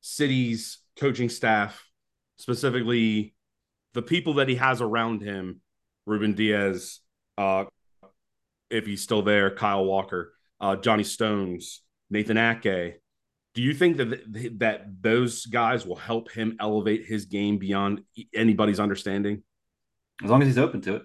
City's 0.00 0.78
coaching 0.98 1.28
staff, 1.28 1.84
specifically 2.36 3.34
the 3.94 4.02
people 4.02 4.34
that 4.34 4.48
he 4.48 4.56
has 4.56 4.80
around 4.80 5.22
him, 5.22 5.60
Ruben 6.06 6.34
Dias, 6.34 7.00
uh, 7.38 7.64
if 8.70 8.86
he's 8.86 9.02
still 9.02 9.22
there, 9.22 9.54
Kyle 9.54 9.84
Walker, 9.84 10.32
uh, 10.60 10.76
Johnny 10.76 11.04
Stones, 11.04 11.82
Nathan 12.10 12.38
Ake. 12.38 13.00
Do 13.54 13.60
you 13.60 13.74
think 13.74 13.98
that 13.98 14.58
that 14.60 15.02
those 15.02 15.44
guys 15.44 15.84
will 15.84 15.96
help 15.96 16.30
him 16.30 16.56
elevate 16.58 17.04
his 17.04 17.26
game 17.26 17.58
beyond 17.58 18.00
anybody's 18.34 18.80
understanding? 18.80 19.42
As 20.24 20.30
long 20.30 20.40
as 20.40 20.48
he's 20.48 20.58
open 20.58 20.80
to 20.82 20.96
it. 20.96 21.02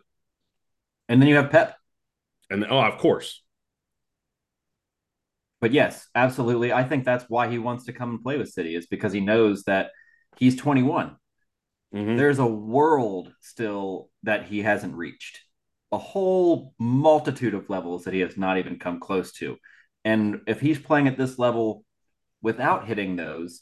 And 1.10 1.22
then 1.22 1.28
you 1.28 1.36
have 1.36 1.50
Pep. 1.50 1.76
And 2.50 2.66
oh, 2.70 2.80
of 2.80 2.98
course, 3.00 3.44
But 5.60 5.72
yes, 5.72 6.08
absolutely. 6.14 6.72
I 6.72 6.84
think 6.84 7.04
that's 7.04 7.26
why 7.28 7.50
he 7.50 7.58
wants 7.58 7.86
to 7.86 7.94
come 7.94 8.12
and 8.12 8.22
play 8.22 8.38
with 8.38 8.50
City, 8.50 8.76
is 8.76 8.88
because 8.88 9.12
he 9.12 9.22
knows 9.22 9.64
that 9.64 9.92
he's 10.38 10.56
21. 10.56 11.16
Mhm. 11.94 12.18
There's 12.18 12.40
a 12.40 12.46
world 12.46 13.34
still 13.42 14.10
that 14.24 14.46
he 14.46 14.62
hasn't 14.62 14.96
reached, 14.96 15.40
a 15.92 15.98
whole 15.98 16.74
multitude 16.78 17.54
of 17.54 17.70
levels 17.70 18.04
that 18.04 18.14
he 18.14 18.20
has 18.20 18.38
not 18.38 18.58
even 18.58 18.78
come 18.78 19.00
close 19.00 19.32
to. 19.34 19.58
And 20.06 20.42
if 20.48 20.60
he's 20.60 20.80
playing 20.80 21.08
at 21.08 21.18
this 21.18 21.40
level 21.40 21.84
without 22.42 22.86
hitting 22.86 23.16
those, 23.16 23.62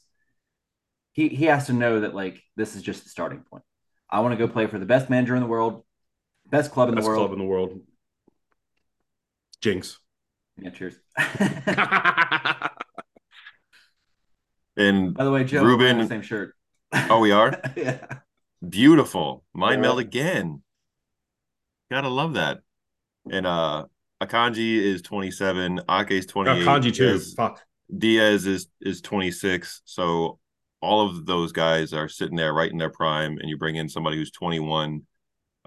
he, 1.13 1.29
he 1.29 1.45
has 1.45 1.67
to 1.67 1.73
know 1.73 2.01
that, 2.01 2.13
like, 2.13 2.41
this 2.58 2.75
is 2.75 2.81
just 2.81 3.03
the 3.03 3.10
starting 3.10 3.43
point. 3.49 3.63
I 4.10 4.19
want 4.19 4.34
to 4.34 4.38
go 4.38 4.51
play 4.51 4.67
for 4.67 4.79
the 4.79 4.86
best 4.86 5.10
manager 5.10 5.36
in 5.36 5.41
the 5.41 5.47
world, 5.47 5.86
best 6.45 6.71
club 6.71 6.89
in 6.89 6.95
best 6.95 7.05
the 7.05 7.10
world. 7.10 7.21
club 7.21 7.34
in 7.34 7.39
the 7.39 7.45
world. 7.45 7.79
Jinx. 9.62 9.97
Yeah, 10.58 10.70
cheers. 10.72 10.96
And 14.78 15.13
By 15.13 15.24
the 15.24 15.32
way, 15.32 15.44
Joe, 15.46 15.62
we're 15.63 15.70
Ruben- 15.70 16.00
the 16.00 16.08
same 16.08 16.22
shirt. 16.22 16.54
oh, 17.10 17.20
we 17.20 17.32
are 17.32 17.60
yeah. 17.78 18.06
beautiful. 18.68 19.44
Mind 19.54 19.76
Yeah. 19.76 19.82
meld 19.82 20.00
again. 20.00 20.63
Gotta 21.89 22.10
love 22.10 22.34
that. 22.34 22.60
And 23.32 23.46
uh 23.48 23.86
Akanji 24.22 24.76
is 24.78 25.02
27, 25.02 25.82
Ake 25.89 26.12
is 26.12 26.26
28. 26.26 26.62
Uh, 26.62 26.65
Kanji 26.65 26.94
too. 26.94 27.12
Dias- 27.12 27.34
Fuck. 27.34 27.62
Dias 27.98 28.46
is 28.46 28.68
is 28.82 29.00
26. 29.02 29.82
So 29.86 30.39
all 30.82 31.08
of 31.08 31.26
those 31.26 31.52
guys 31.54 31.94
are 31.94 32.10
sitting 32.10 32.36
there 32.36 32.54
right 32.54 32.72
in 32.72 32.78
their 32.78 32.89
prime, 32.89 33.38
and 33.39 33.50
you 33.50 33.58
bring 33.58 33.76
in 33.78 33.88
somebody 33.89 34.18
who's 34.18 34.30
21, 34.32 35.02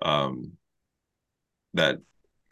um, 0.03 0.53
that 1.75 1.99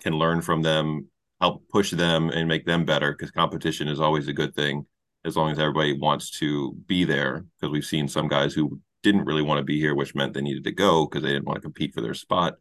can 0.01 0.15
learn 0.15 0.41
from 0.41 0.63
them, 0.63 1.07
help 1.41 1.69
push 1.69 1.91
them, 1.91 2.31
and 2.31 2.49
make 2.49 2.67
them 2.67 2.85
better. 2.85 3.13
Because 3.13 3.31
competition 3.31 3.89
is 3.89 4.01
always 4.01 4.29
a 4.29 4.33
good 4.33 4.55
thing, 4.55 4.87
as 5.25 5.37
long 5.37 5.51
as 5.51 5.59
everybody 5.59 5.99
wants 5.99 6.31
to 6.39 6.75
be 6.87 7.05
there. 7.05 7.45
Because 7.61 7.73
we've 7.73 7.85
seen 7.85 8.09
some 8.09 8.29
guys 8.29 8.55
who 8.55 8.81
didn't 9.03 9.25
really 9.25 9.43
want 9.43 9.59
to 9.59 9.65
be 9.65 9.79
here, 9.79 9.95
which 9.95 10.15
meant 10.15 10.35
they 10.35 10.41
needed 10.41 10.65
to 10.65 10.73
go 10.73 11.07
because 11.07 11.23
they 11.23 11.33
didn't 11.33 11.47
want 11.47 11.57
to 11.57 11.63
compete 11.63 11.95
for 11.95 12.01
their 12.01 12.15
spot. 12.15 12.55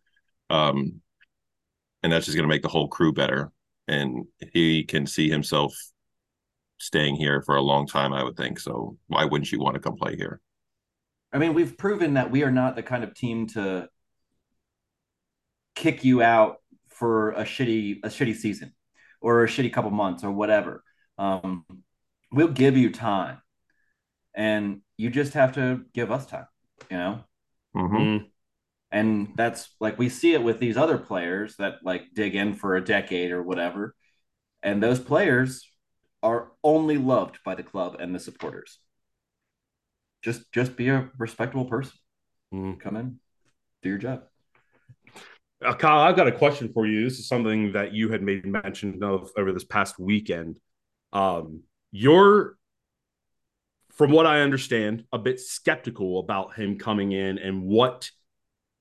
Um, 0.49 1.01
and 2.03 2.11
that's 2.11 2.25
just 2.25 2.37
going 2.37 2.47
to 2.47 2.53
make 2.53 2.61
the 2.61 2.67
whole 2.67 2.87
crew 2.87 3.11
better. 3.11 3.51
And 3.87 4.25
he 4.53 4.83
can 4.83 5.07
see 5.07 5.29
himself 5.29 5.75
staying 6.77 7.15
here 7.15 7.41
for 7.41 7.55
a 7.55 7.61
long 7.61 7.87
time, 7.87 8.13
I 8.13 8.23
would 8.23 8.37
think. 8.37 8.59
So 8.59 8.97
why 9.07 9.25
wouldn't 9.25 9.51
you 9.51 9.59
want 9.59 9.73
to 9.73 9.79
come 9.79 9.95
play 9.95 10.15
here? 10.15 10.39
I 11.33 11.39
mean, 11.39 11.53
we've 11.53 11.77
proven 11.77 12.13
that 12.13 12.29
we 12.29 12.43
are 12.43 12.51
not 12.51 12.75
the 12.75 12.83
kind 12.83 13.03
of 13.03 13.15
team 13.15 13.47
to 13.47 13.89
kick 15.75 16.03
you 16.03 16.21
out 16.21 16.57
for 16.95 17.31
a 17.31 17.43
shitty 17.43 17.99
a 18.03 18.07
shitty 18.09 18.35
season 18.35 18.73
or 19.21 19.43
a 19.43 19.47
shitty 19.47 19.71
couple 19.71 19.91
months 19.91 20.23
or 20.23 20.31
whatever. 20.31 20.83
Um, 21.17 21.65
we'll 22.31 22.47
give 22.49 22.75
you 22.77 22.91
time, 22.91 23.37
and 24.33 24.81
you 24.97 25.09
just 25.09 25.33
have 25.33 25.53
to 25.55 25.85
give 25.93 26.11
us 26.11 26.25
time. 26.25 26.47
You 26.91 26.97
know, 26.97 27.23
Mm-hmm. 27.75 27.95
Mm. 27.97 28.25
and 28.91 29.33
that's 29.35 29.69
like 29.81 29.97
we 29.99 30.07
see 30.09 30.33
it 30.33 30.43
with 30.43 30.59
these 30.59 30.77
other 30.77 30.97
players 30.97 31.55
that 31.57 31.75
like 31.83 32.13
dig 32.13 32.35
in 32.35 32.53
for 32.53 32.75
a 32.75 32.83
decade 32.83 33.31
or 33.31 33.43
whatever, 33.43 33.93
and 34.63 34.81
those 34.81 34.99
players 34.99 35.69
are 36.23 36.51
only 36.63 36.97
loved 36.97 37.39
by 37.45 37.53
the 37.55 37.63
club 37.63 37.97
and 37.99 38.15
the 38.15 38.19
supporters. 38.19 38.79
Just 40.23 40.51
just 40.51 40.75
be 40.75 40.89
a 40.89 41.09
respectable 41.17 41.65
person. 41.65 41.93
Mm. 42.53 42.79
Come 42.79 42.95
in, 42.97 43.19
do 43.83 43.89
your 43.89 43.97
job. 43.97 44.23
Uh, 45.65 45.73
Kyle, 45.73 45.99
I've 45.99 46.15
got 46.15 46.27
a 46.27 46.31
question 46.31 46.71
for 46.73 46.85
you. 46.85 47.03
This 47.03 47.19
is 47.19 47.27
something 47.27 47.73
that 47.73 47.93
you 47.93 48.09
had 48.09 48.21
made 48.21 48.45
mention 48.45 49.01
of 49.03 49.31
over 49.37 49.51
this 49.51 49.63
past 49.63 49.97
weekend. 49.97 50.59
Um, 51.11 51.63
you're, 51.91 52.57
from 53.91 54.11
what 54.11 54.25
I 54.25 54.41
understand, 54.41 55.05
a 55.11 55.17
bit 55.17 55.39
skeptical 55.39 56.19
about 56.19 56.55
him 56.55 56.77
coming 56.77 57.11
in 57.11 57.39
and 57.39 57.63
what 57.63 58.09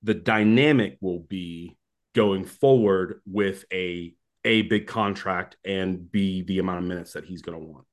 the 0.03 0.13
dynamic 0.13 0.97
will 1.01 1.19
be 1.19 1.75
going 2.13 2.45
forward 2.45 3.21
with 3.25 3.65
a 3.73 4.13
a 4.45 4.61
big 4.61 4.85
contract 4.85 5.57
and 5.65 6.11
b 6.11 6.43
the 6.43 6.59
amount 6.59 6.77
of 6.77 6.83
minutes 6.85 7.13
that 7.13 7.25
he's 7.25 7.41
going 7.41 7.59
to 7.59 7.65
want. 7.65 7.85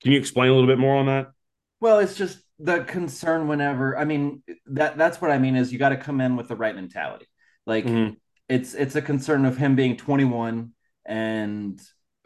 Can 0.00 0.12
you 0.12 0.18
explain 0.18 0.50
a 0.50 0.54
little 0.54 0.68
bit 0.68 0.78
more 0.78 0.96
on 0.96 1.06
that? 1.06 1.32
Well, 1.80 1.98
it's 1.98 2.14
just 2.14 2.38
the 2.58 2.84
concern 2.84 3.48
whenever 3.48 3.98
I 3.98 4.04
mean 4.04 4.42
that 4.66 4.96
that's 4.96 5.20
what 5.20 5.30
I 5.30 5.38
mean 5.38 5.56
is 5.56 5.72
you 5.72 5.78
got 5.78 5.88
to 5.88 5.96
come 5.96 6.20
in 6.20 6.36
with 6.36 6.48
the 6.48 6.56
right 6.56 6.74
mentality. 6.74 7.26
Like 7.66 7.84
Mhm. 7.84 8.16
it's 8.48 8.74
it's 8.74 8.96
a 8.96 9.02
concern 9.02 9.44
of 9.44 9.56
him 9.56 9.74
being 9.76 9.96
21 9.96 10.72
and 11.04 11.80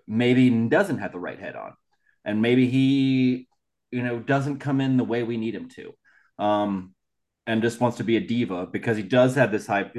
maybe 0.06 0.50
doesn't 0.68 0.98
have 0.98 1.12
the 1.12 1.18
right 1.18 1.38
head 1.38 1.56
on. 1.56 1.72
And 2.24 2.42
maybe 2.42 2.68
he 2.68 3.48
you 3.90 4.02
know 4.02 4.20
doesn't 4.20 4.58
come 4.58 4.80
in 4.80 4.96
the 4.96 5.04
way 5.04 5.22
we 5.22 5.36
need 5.36 5.54
him 5.54 5.68
to. 5.70 5.94
Um 6.38 6.94
and 7.46 7.62
just 7.62 7.80
wants 7.80 7.96
to 7.96 8.04
be 8.04 8.16
a 8.16 8.20
diva 8.20 8.66
because 8.66 8.96
he 8.96 9.02
does 9.02 9.34
have 9.34 9.50
this 9.50 9.66
hype. 9.66 9.96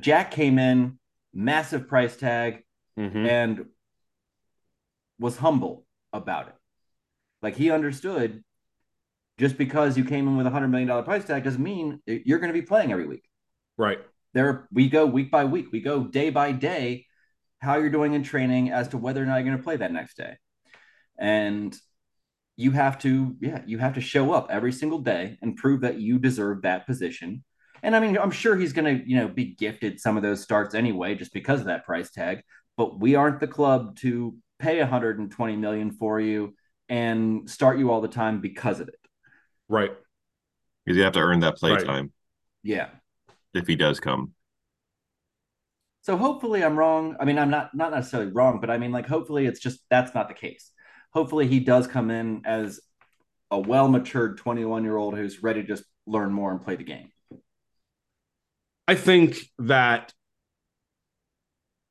Jack 0.00 0.30
came 0.30 0.58
in 0.58 0.98
massive 1.32 1.88
price 1.88 2.16
tag 2.16 2.64
Mhm. 2.98 3.28
and 3.28 3.66
was 5.18 5.36
humble 5.38 5.86
about 6.12 6.48
it. 6.48 6.54
Like 7.42 7.56
he 7.56 7.70
understood 7.70 8.42
just 9.38 9.56
because 9.56 9.96
you 9.96 10.04
came 10.04 10.26
in 10.28 10.36
with 10.36 10.46
a 10.46 10.50
hundred 10.50 10.68
million 10.68 10.88
dollar 10.88 11.02
price 11.02 11.24
tag 11.24 11.44
doesn't 11.44 11.62
mean 11.62 12.00
you're 12.06 12.38
going 12.38 12.52
to 12.52 12.60
be 12.60 12.66
playing 12.66 12.90
every 12.90 13.06
week. 13.06 13.24
Right. 13.76 14.00
There, 14.36 14.68
we 14.70 14.90
go 14.90 15.06
week 15.06 15.30
by 15.30 15.46
week, 15.46 15.72
we 15.72 15.80
go 15.80 16.04
day 16.04 16.28
by 16.28 16.52
day, 16.52 17.06
how 17.60 17.78
you're 17.78 17.88
doing 17.88 18.12
in 18.12 18.22
training 18.22 18.70
as 18.70 18.88
to 18.88 18.98
whether 18.98 19.22
or 19.22 19.24
not 19.24 19.36
you're 19.36 19.46
going 19.46 19.56
to 19.56 19.62
play 19.62 19.78
that 19.78 19.92
next 19.92 20.18
day, 20.18 20.36
and 21.18 21.74
you 22.54 22.72
have 22.72 22.98
to, 22.98 23.34
yeah, 23.40 23.62
you 23.64 23.78
have 23.78 23.94
to 23.94 24.02
show 24.02 24.34
up 24.34 24.48
every 24.50 24.72
single 24.72 24.98
day 24.98 25.38
and 25.40 25.56
prove 25.56 25.80
that 25.80 25.98
you 25.98 26.18
deserve 26.18 26.60
that 26.62 26.86
position. 26.86 27.44
And 27.82 27.96
I 27.96 28.00
mean, 28.00 28.18
I'm 28.18 28.30
sure 28.30 28.56
he's 28.56 28.74
going 28.74 28.98
to, 28.98 29.08
you 29.08 29.16
know, 29.16 29.28
be 29.28 29.54
gifted 29.54 30.00
some 30.00 30.18
of 30.18 30.22
those 30.22 30.42
starts 30.42 30.74
anyway, 30.74 31.14
just 31.14 31.32
because 31.32 31.60
of 31.60 31.66
that 31.68 31.86
price 31.86 32.10
tag. 32.10 32.42
But 32.76 33.00
we 33.00 33.14
aren't 33.14 33.40
the 33.40 33.46
club 33.46 33.96
to 34.00 34.36
pay 34.58 34.80
120 34.80 35.56
million 35.56 35.92
for 35.92 36.20
you 36.20 36.54
and 36.90 37.48
start 37.48 37.78
you 37.78 37.90
all 37.90 38.02
the 38.02 38.08
time 38.08 38.42
because 38.42 38.80
of 38.80 38.88
it. 38.88 39.00
Right. 39.70 39.92
Because 40.84 40.98
you 40.98 41.04
have 41.04 41.14
to 41.14 41.20
earn 41.20 41.40
that 41.40 41.56
play 41.56 41.72
Right. 41.72 41.86
time 41.86 42.12
Yeah. 42.62 42.88
If 43.56 43.66
he 43.66 43.76
does 43.76 44.00
come. 44.00 44.32
So 46.02 46.16
hopefully 46.16 46.62
I'm 46.62 46.78
wrong. 46.78 47.16
I 47.18 47.24
mean, 47.24 47.36
I'm 47.36 47.50
not 47.50 47.74
not 47.74 47.90
necessarily 47.90 48.30
wrong, 48.30 48.60
but 48.60 48.70
I 48.70 48.78
mean, 48.78 48.92
like, 48.92 49.06
hopefully 49.06 49.46
it's 49.46 49.58
just 49.58 49.80
that's 49.90 50.14
not 50.14 50.28
the 50.28 50.34
case. 50.34 50.70
Hopefully 51.12 51.48
he 51.48 51.58
does 51.58 51.86
come 51.86 52.10
in 52.12 52.42
as 52.46 52.80
a 53.50 53.58
well 53.58 53.88
matured 53.88 54.38
21 54.38 54.84
year 54.84 54.96
old 54.96 55.16
who's 55.16 55.42
ready 55.42 55.62
to 55.62 55.66
just 55.66 55.82
learn 56.06 56.32
more 56.32 56.52
and 56.52 56.62
play 56.62 56.76
the 56.76 56.84
game. 56.84 57.10
I 58.86 58.94
think 58.94 59.38
that 59.58 60.12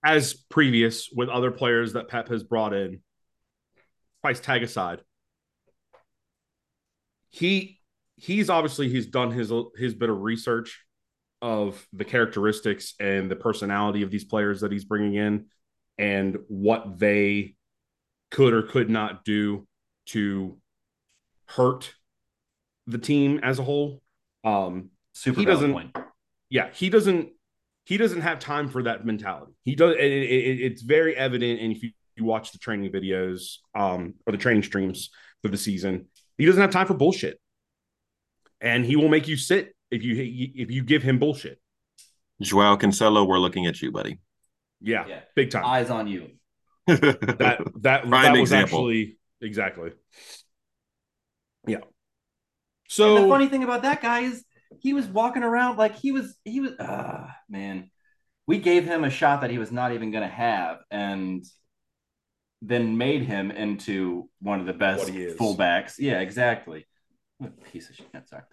as 0.01 0.33
previous 0.33 1.09
with 1.11 1.27
other 1.27 1.51
players 1.51 1.93
that 1.93 2.07
Pep 2.07 2.29
has 2.29 2.43
brought 2.43 2.73
in, 2.73 3.01
price 4.21 4.39
tag 4.39 4.63
aside, 4.63 5.01
he 7.31 7.79
he's 8.15 8.49
obviously 8.49 8.87
he's 8.87 9.07
done 9.07 9.31
his 9.31 9.51
his 9.75 9.93
bit 9.93 10.09
of 10.09 10.21
research 10.21 10.84
of 11.41 11.85
the 11.93 12.05
characteristics 12.05 12.93
and 12.99 13.29
the 13.29 13.35
personality 13.35 14.01
of 14.01 14.11
these 14.11 14.23
players 14.23 14.61
that 14.61 14.71
he's 14.71 14.85
bringing 14.85 15.15
in 15.15 15.45
and 15.97 16.37
what 16.47 16.97
they 16.99 17.55
could 18.31 18.53
or 18.53 18.63
could 18.63 18.89
not 18.89 19.23
do 19.23 19.67
to 20.07 20.57
hurt 21.45 21.93
the 22.87 22.97
team 22.97 23.39
as 23.43 23.59
a 23.59 23.63
whole. 23.63 24.01
Um, 24.43 24.89
Super 25.13 25.39
he 25.39 25.45
doesn't. 25.45 25.71
point. 25.71 25.95
Yeah, 26.49 26.69
he 26.73 26.89
doesn't. 26.89 27.29
He 27.85 27.97
doesn't 27.97 28.21
have 28.21 28.39
time 28.39 28.69
for 28.69 28.83
that 28.83 29.05
mentality. 29.05 29.53
He 29.63 29.75
does. 29.75 29.95
It, 29.95 30.01
it, 30.01 30.61
it's 30.61 30.81
very 30.81 31.15
evident, 31.15 31.61
and 31.61 31.71
if 31.71 31.83
you, 31.83 31.91
you 32.15 32.25
watch 32.25 32.51
the 32.51 32.57
training 32.57 32.91
videos 32.91 33.57
um, 33.75 34.15
or 34.25 34.31
the 34.31 34.37
training 34.37 34.63
streams 34.63 35.09
for 35.41 35.49
the 35.49 35.57
season, 35.57 36.07
he 36.37 36.45
doesn't 36.45 36.61
have 36.61 36.71
time 36.71 36.87
for 36.87 36.95
bullshit, 36.95 37.39
and 38.59 38.85
he 38.85 38.95
will 38.95 39.09
make 39.09 39.27
you 39.27 39.37
sit 39.37 39.74
if 39.95 40.03
you 40.03 40.51
if 40.63 40.71
you 40.71 40.83
give 40.83 41.03
him 41.03 41.19
bullshit. 41.19 41.59
Joao 42.41 42.75
Cancelo, 42.75 43.25
we're 43.27 43.39
looking 43.39 43.65
at 43.65 43.81
you, 43.81 43.91
buddy. 43.91 44.19
Yeah, 44.81 45.05
Yeah. 45.07 45.21
big 45.35 45.49
time. 45.51 45.63
Eyes 45.65 45.89
on 45.89 46.07
you. 46.07 46.31
that 46.87 47.61
that 47.81 48.03
Prime 48.03 48.23
that 48.23 48.31
was 48.31 48.51
example. 48.51 48.79
actually 48.79 49.17
exactly. 49.41 49.91
Yeah. 51.67 51.77
and 51.77 51.85
So 52.87 53.21
the 53.23 53.29
funny 53.29 53.47
thing 53.47 53.63
about 53.63 53.81
that 53.83 54.01
guy 54.01 54.21
is 54.21 54.43
he 54.79 54.93
was 54.93 55.07
walking 55.07 55.43
around 55.43 55.77
like 55.77 55.95
he 55.95 56.11
was 56.11 56.35
he 56.43 56.59
was 56.59 56.71
uh 56.73 57.27
man. 57.49 57.89
We 58.47 58.59
gave 58.59 58.85
him 58.85 59.03
a 59.03 59.09
shot 59.09 59.41
that 59.41 59.49
he 59.49 59.57
was 59.57 59.71
not 59.71 59.93
even 59.93 60.11
gonna 60.11 60.27
have 60.27 60.79
and 60.91 61.43
then 62.61 62.97
made 62.97 63.23
him 63.23 63.49
into 63.51 64.29
one 64.41 64.59
of 64.59 64.65
the 64.65 64.73
best 64.73 65.05
What 65.05 65.13
he 65.13 65.23
is. 65.23 65.37
fullbacks. 65.37 65.95
Yeah, 65.99 66.19
exactly. 66.19 66.85
What 67.37 67.51
a 67.57 67.69
piece 67.71 67.89
of 67.89 67.95
shit. 67.95 68.07
Sorry. 68.29 68.43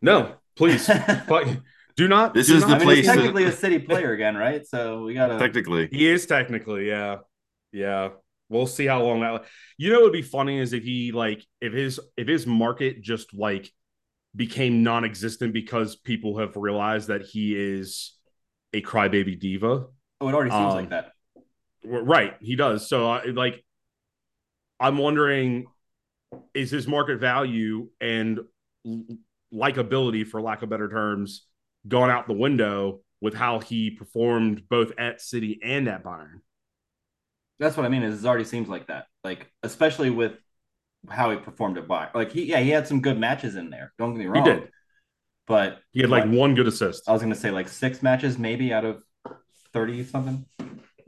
no, 0.00 0.34
please, 0.56 0.88
but 1.28 1.46
do 1.96 2.08
not. 2.08 2.34
This 2.34 2.46
do 2.48 2.56
is 2.56 2.62
not- 2.62 2.68
the 2.68 2.74
I 2.74 2.78
mean, 2.78 2.86
place 2.86 2.98
he's 2.98 3.06
that- 3.06 3.14
technically 3.16 3.44
a 3.44 3.52
city 3.52 3.78
player 3.78 4.12
again, 4.12 4.36
right? 4.36 4.66
So 4.66 5.02
we 5.04 5.14
gotta 5.14 5.38
Technically, 5.46 5.88
He 5.90 6.08
is 6.08 6.26
technically, 6.26 6.88
yeah, 6.88 7.16
yeah. 7.72 8.10
We'll 8.48 8.66
see 8.66 8.86
how 8.86 9.02
long 9.02 9.20
that. 9.20 9.44
You 9.78 9.90
know, 9.92 9.96
what 10.00 10.04
would 10.04 10.12
be 10.12 10.20
funny 10.22 10.58
is 10.58 10.72
if 10.74 10.82
he 10.84 11.10
like 11.12 11.42
if 11.60 11.72
his 11.72 11.98
if 12.16 12.28
his 12.28 12.46
market 12.46 13.00
just 13.02 13.32
like 13.34 13.72
became 14.36 14.82
non-existent 14.82 15.52
because 15.54 15.96
people 15.96 16.38
have 16.38 16.54
realized 16.56 17.08
that 17.08 17.22
he 17.22 17.54
is 17.54 18.12
a 18.74 18.80
crybaby 18.82 19.38
diva. 19.38 19.86
Oh, 20.20 20.28
it 20.28 20.34
already 20.34 20.50
seems 20.50 20.72
Um, 20.72 20.76
like 20.76 20.90
that. 20.90 21.12
Right, 21.84 22.34
he 22.40 22.56
does. 22.56 22.88
So, 22.88 23.10
uh, 23.10 23.22
like, 23.34 23.64
I'm 24.80 24.96
wondering, 24.98 25.66
is 26.54 26.70
his 26.70 26.86
market 26.86 27.18
value 27.20 27.88
and 28.00 28.40
l- 28.86 29.04
likability, 29.52 30.26
for 30.26 30.40
lack 30.40 30.62
of 30.62 30.68
better 30.68 30.88
terms, 30.88 31.46
gone 31.86 32.10
out 32.10 32.26
the 32.26 32.32
window 32.32 33.00
with 33.20 33.34
how 33.34 33.60
he 33.60 33.90
performed 33.90 34.68
both 34.68 34.92
at 34.98 35.20
City 35.20 35.60
and 35.62 35.88
at 35.88 36.02
Bayern? 36.04 36.40
That's 37.58 37.76
what 37.76 37.86
I 37.86 37.88
mean. 37.88 38.02
Is 38.02 38.24
it 38.24 38.26
already 38.28 38.44
seems 38.44 38.68
like 38.68 38.88
that. 38.88 39.06
Like 39.22 39.50
especially 39.62 40.10
with 40.10 40.32
how 41.08 41.30
he 41.30 41.36
performed 41.36 41.78
at 41.78 41.86
Bayern. 41.88 42.14
Like 42.14 42.32
he, 42.32 42.44
yeah, 42.44 42.60
he 42.60 42.70
had 42.70 42.86
some 42.88 43.00
good 43.00 43.18
matches 43.18 43.56
in 43.56 43.70
there. 43.70 43.92
Don't 43.98 44.14
get 44.14 44.18
me 44.20 44.26
wrong. 44.26 44.44
He 44.44 44.50
wrong. 44.50 44.60
did. 44.60 44.68
But 45.46 45.78
He 45.92 46.00
had 46.00 46.10
like 46.10 46.24
What? 46.24 46.32
one 46.32 46.54
good 46.54 46.66
assist. 46.66 47.08
I 47.08 47.12
was 47.12 47.22
gonna 47.22 47.34
say 47.34 47.50
like 47.50 47.68
six 47.68 48.02
matches, 48.02 48.38
maybe 48.38 48.72
out 48.72 48.84
of 48.84 49.02
thirty 49.72 50.04
something. 50.04 50.44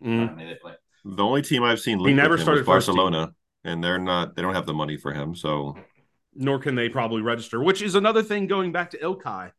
Mm. 0.02 0.36
Maybe 0.36 0.50
they 0.50 0.56
play. 0.60 0.74
the 1.04 1.22
only 1.22 1.42
team 1.42 1.62
I've 1.62 1.80
seen 1.80 1.98
he 2.00 2.12
never 2.12 2.32
with 2.34 2.42
started 2.42 2.66
was 2.66 2.66
first 2.66 2.86
team. 2.86 2.96
Barcelona, 2.96 3.32
and 3.64 3.82
they're 3.82 3.98
not. 3.98 4.34
They 4.36 4.42
don't 4.42 4.54
have 4.54 4.66
the 4.66 4.74
money 4.74 4.96
for 4.96 5.12
him. 5.12 5.34
So 5.34 5.76
Nor 6.36 6.58
can 6.58 6.74
they 6.74 6.88
probably 6.88 7.22
register, 7.22 7.62
which 7.62 7.82
is 7.82 7.94
another 7.94 8.22
thing 8.22 8.46
going 8.46 8.72
back 8.72 8.90
to 8.90 8.98
Ilkay. 8.98 9.52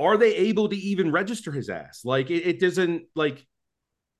Are 0.00 0.16
they 0.16 0.34
able 0.34 0.68
to 0.68 0.76
even 0.76 1.12
register 1.12 1.52
his 1.52 1.68
ass? 1.68 2.04
Like, 2.04 2.30
it, 2.30 2.46
it 2.46 2.60
doesn't, 2.60 3.04
like, 3.14 3.46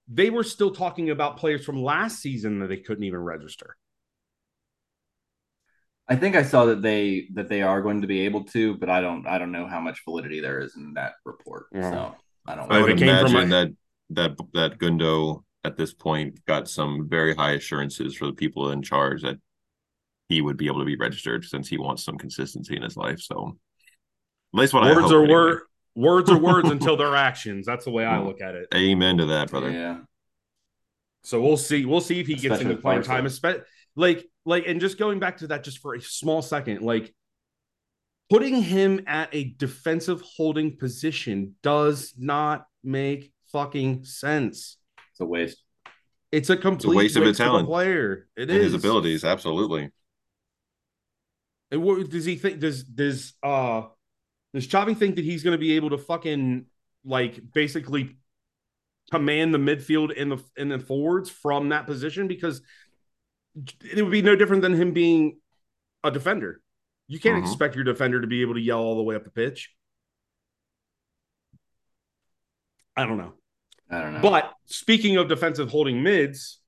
they 0.07 0.31
were 0.31 0.45
still 0.45 0.71
talking 0.71 1.11
about 1.11 1.39
players 1.39 1.65
from 1.65 1.83
last 1.83 2.21
season 2.21 2.61
that 2.61 2.69
they 2.69 2.77
couldn't 2.77 3.05
even 3.05 3.21
register. 3.21 3.77
I 6.09 6.17
think 6.17 6.37
I 6.37 6.43
saw 6.43 6.67
that 6.67 6.83
they 6.83 7.29
that 7.33 7.49
they 7.49 7.63
are 7.63 7.81
going 7.81 8.03
to 8.03 8.07
be 8.07 8.21
able 8.21 8.45
to, 8.45 8.77
but 8.77 8.91
I 8.91 9.01
don't 9.01 9.27
I 9.27 9.39
don't 9.39 9.53
know 9.53 9.67
how 9.67 9.81
much 9.81 10.03
validity 10.05 10.41
there 10.41 10.61
is 10.61 10.77
in 10.77 10.93
that 10.95 11.15
report. 11.25 11.67
Yeah. 11.73 11.91
So 11.91 12.15
I 12.47 12.55
don't 12.55 12.71
I 12.71 12.83
would 12.83 12.91
it 12.91 12.99
from 12.99 13.09
imagine 13.09 13.37
a- 13.37 13.47
that 13.47 13.69
that 14.11 14.39
that 14.53 14.79
Gundo 14.79 15.45
at 15.65 15.79
this 15.79 15.95
point 15.95 16.45
got 16.45 16.69
some 16.69 17.09
very 17.09 17.35
high 17.35 17.53
assurances 17.53 18.15
for 18.15 18.27
the 18.27 18.35
people 18.35 18.71
in 18.71 18.83
charge 18.83 19.23
that 19.23 19.39
he 20.35 20.41
would 20.41 20.57
be 20.57 20.67
able 20.67 20.81
to 20.81 20.85
be 20.85 20.97
registered 20.97 21.45
since 21.45 21.69
he 21.69 21.79
wants 21.79 22.05
some 22.05 22.19
consistency 22.19 22.77
in 22.77 22.83
his 22.83 22.97
life. 22.97 23.21
So 23.21 23.57
at 24.55 24.61
least 24.61 24.75
what 24.75 24.83
I 24.83 24.89
words 24.89 25.03
hope, 25.03 25.13
are 25.13 25.19
anyway. 25.25 25.33
word 25.33 25.61
words 25.95 26.31
are 26.31 26.39
words 26.39 26.71
until 26.77 26.97
they're 26.97 27.15
actions. 27.15 27.67
That's 27.67 27.85
the 27.85 27.93
way 27.93 28.05
I 28.05 28.21
look 28.21 28.41
at 28.41 28.55
it. 28.55 28.69
Amen 28.75 29.19
to 29.19 29.27
that, 29.27 29.51
brother. 29.51 29.71
Yeah. 29.71 29.99
So 31.23 31.41
we'll 31.41 31.57
see. 31.57 31.85
We'll 31.85 32.01
see 32.01 32.21
if 32.21 32.27
he 32.27 32.35
gets 32.35 32.45
Especially 32.47 32.63
into 32.65 32.75
with 32.75 32.83
playing 32.83 33.03
time. 33.03 33.27
Especially 33.27 33.63
like 33.95 34.27
like 34.45 34.67
and 34.67 34.81
just 34.81 34.99
going 34.99 35.21
back 35.21 35.39
to 35.39 35.47
that 35.49 35.63
just 35.63 35.79
for 35.79 35.95
a 35.95 36.01
small 36.01 36.43
second, 36.43 36.83
like 36.83 37.15
putting 38.29 38.61
him 38.61 39.03
at 39.07 39.29
a 39.33 39.55
defensive 39.57 40.21
holding 40.23 40.77
position 40.77 41.55
does 41.63 42.13
not 42.19 42.67
make 42.83 43.33
fucking 43.53 44.05
sense. 44.05 44.79
It's 45.13 45.21
a 45.21 45.25
waste. 45.25 45.63
It's 46.33 46.51
a 46.51 46.57
complete 46.57 46.97
waste 46.97 47.17
of 47.17 47.25
his 47.25 47.39
a 47.39 47.45
talent 47.45 47.69
player. 47.69 48.27
It 48.37 48.51
And 48.51 48.59
is 48.59 48.73
his 48.73 48.75
abilities, 48.75 49.25
absolutely. 49.25 49.91
And 51.75 51.83
what 51.83 52.09
does 52.09 52.25
he 52.25 52.37
think? 52.37 52.61
Does 52.61 52.85
does 52.85 53.33
uh 53.43 53.83
does 54.55 54.69
Xavi 54.69 54.97
think 54.97 55.17
that 55.17 55.25
he's 55.25 55.43
going 55.43 55.55
to 55.55 55.59
be 55.59 55.73
able 55.75 55.91
to 55.91 55.99
fucking 55.99 56.67
like 57.05 57.41
basically 57.53 58.17
command 59.11 59.53
the 59.53 59.59
midfield 59.59 60.15
and 60.17 60.31
the 60.31 60.39
and 60.57 60.71
the 60.71 60.79
forwards 60.79 61.31
from 61.31 61.71
that 61.71 61.87
position? 61.87 62.29
Because 62.29 62.63
it 63.83 64.01
would 64.01 64.13
be 64.13 64.23
no 64.23 64.37
different 64.37 64.63
than 64.63 64.75
him 64.75 64.93
being 64.93 65.41
a 66.05 66.13
defender. 66.13 66.61
You 67.09 67.19
can't 67.19 67.43
Mhm. 67.43 67.49
expect 67.49 67.75
your 67.75 67.83
defender 67.83 68.21
to 68.21 68.27
be 68.29 68.43
able 68.43 68.55
to 68.55 68.61
yell 68.61 68.79
all 68.79 68.97
the 68.97 69.03
way 69.03 69.17
up 69.17 69.25
the 69.25 69.31
pitch. 69.31 69.75
I 72.97 73.05
don't 73.05 73.19
know. 73.19 73.35
I 73.91 74.01
don't 74.01 74.15
know. 74.15 74.21
But 74.21 74.55
speaking 74.67 75.17
of 75.17 75.27
defensive 75.29 75.71
holding 75.71 76.05
mids, 76.05 76.61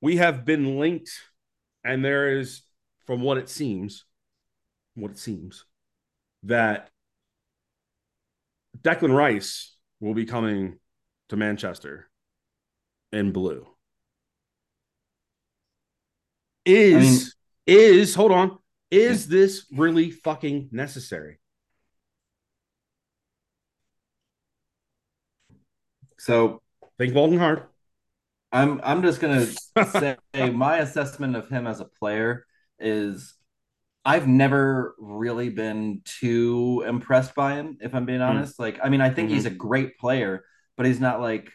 we 0.00 0.16
have 0.16 0.44
been 0.44 0.80
linked, 0.80 1.12
and 1.84 2.04
there 2.04 2.36
is, 2.36 2.62
from 3.10 3.22
what 3.22 3.38
it 3.38 3.48
seems, 3.48 4.04
what 4.94 5.10
it 5.10 5.18
seems, 5.18 5.64
that 6.44 6.90
Declan 8.80 9.12
Rice 9.12 9.76
will 9.98 10.14
be 10.14 10.26
coming 10.26 10.78
to 11.28 11.36
Manchester 11.36 12.08
in 13.10 13.32
blue. 13.32 13.66
Is 16.64 17.34
is 17.66 18.14
hold 18.14 18.30
on? 18.30 18.58
Is 18.92 19.26
this 19.26 19.66
really 19.72 20.12
fucking 20.12 20.68
necessary? 20.70 21.40
so 26.16 26.62
Think 26.96 27.16
Walden 27.16 27.40
hard. 27.40 27.64
I'm 28.52 28.80
I'm 28.84 29.02
just 29.02 29.20
gonna 29.20 29.46
say 29.90 30.50
my 30.50 30.78
assessment 30.78 31.34
of 31.34 31.48
him 31.48 31.66
as 31.66 31.80
a 31.80 31.86
player 31.86 32.46
is 32.80 33.34
I've 34.04 34.26
never 34.26 34.94
really 34.98 35.50
been 35.50 36.02
too 36.04 36.84
impressed 36.86 37.34
by 37.34 37.54
him, 37.54 37.78
if 37.80 37.94
I'm 37.94 38.06
being 38.06 38.20
hmm. 38.20 38.26
honest. 38.26 38.58
Like, 38.58 38.80
I 38.82 38.88
mean, 38.88 39.00
I 39.00 39.10
think 39.10 39.30
he's 39.30 39.44
mm-hmm. 39.44 39.54
a 39.54 39.58
great 39.58 39.98
player, 39.98 40.44
but 40.76 40.86
he's 40.86 41.00
not 41.00 41.20
like 41.20 41.50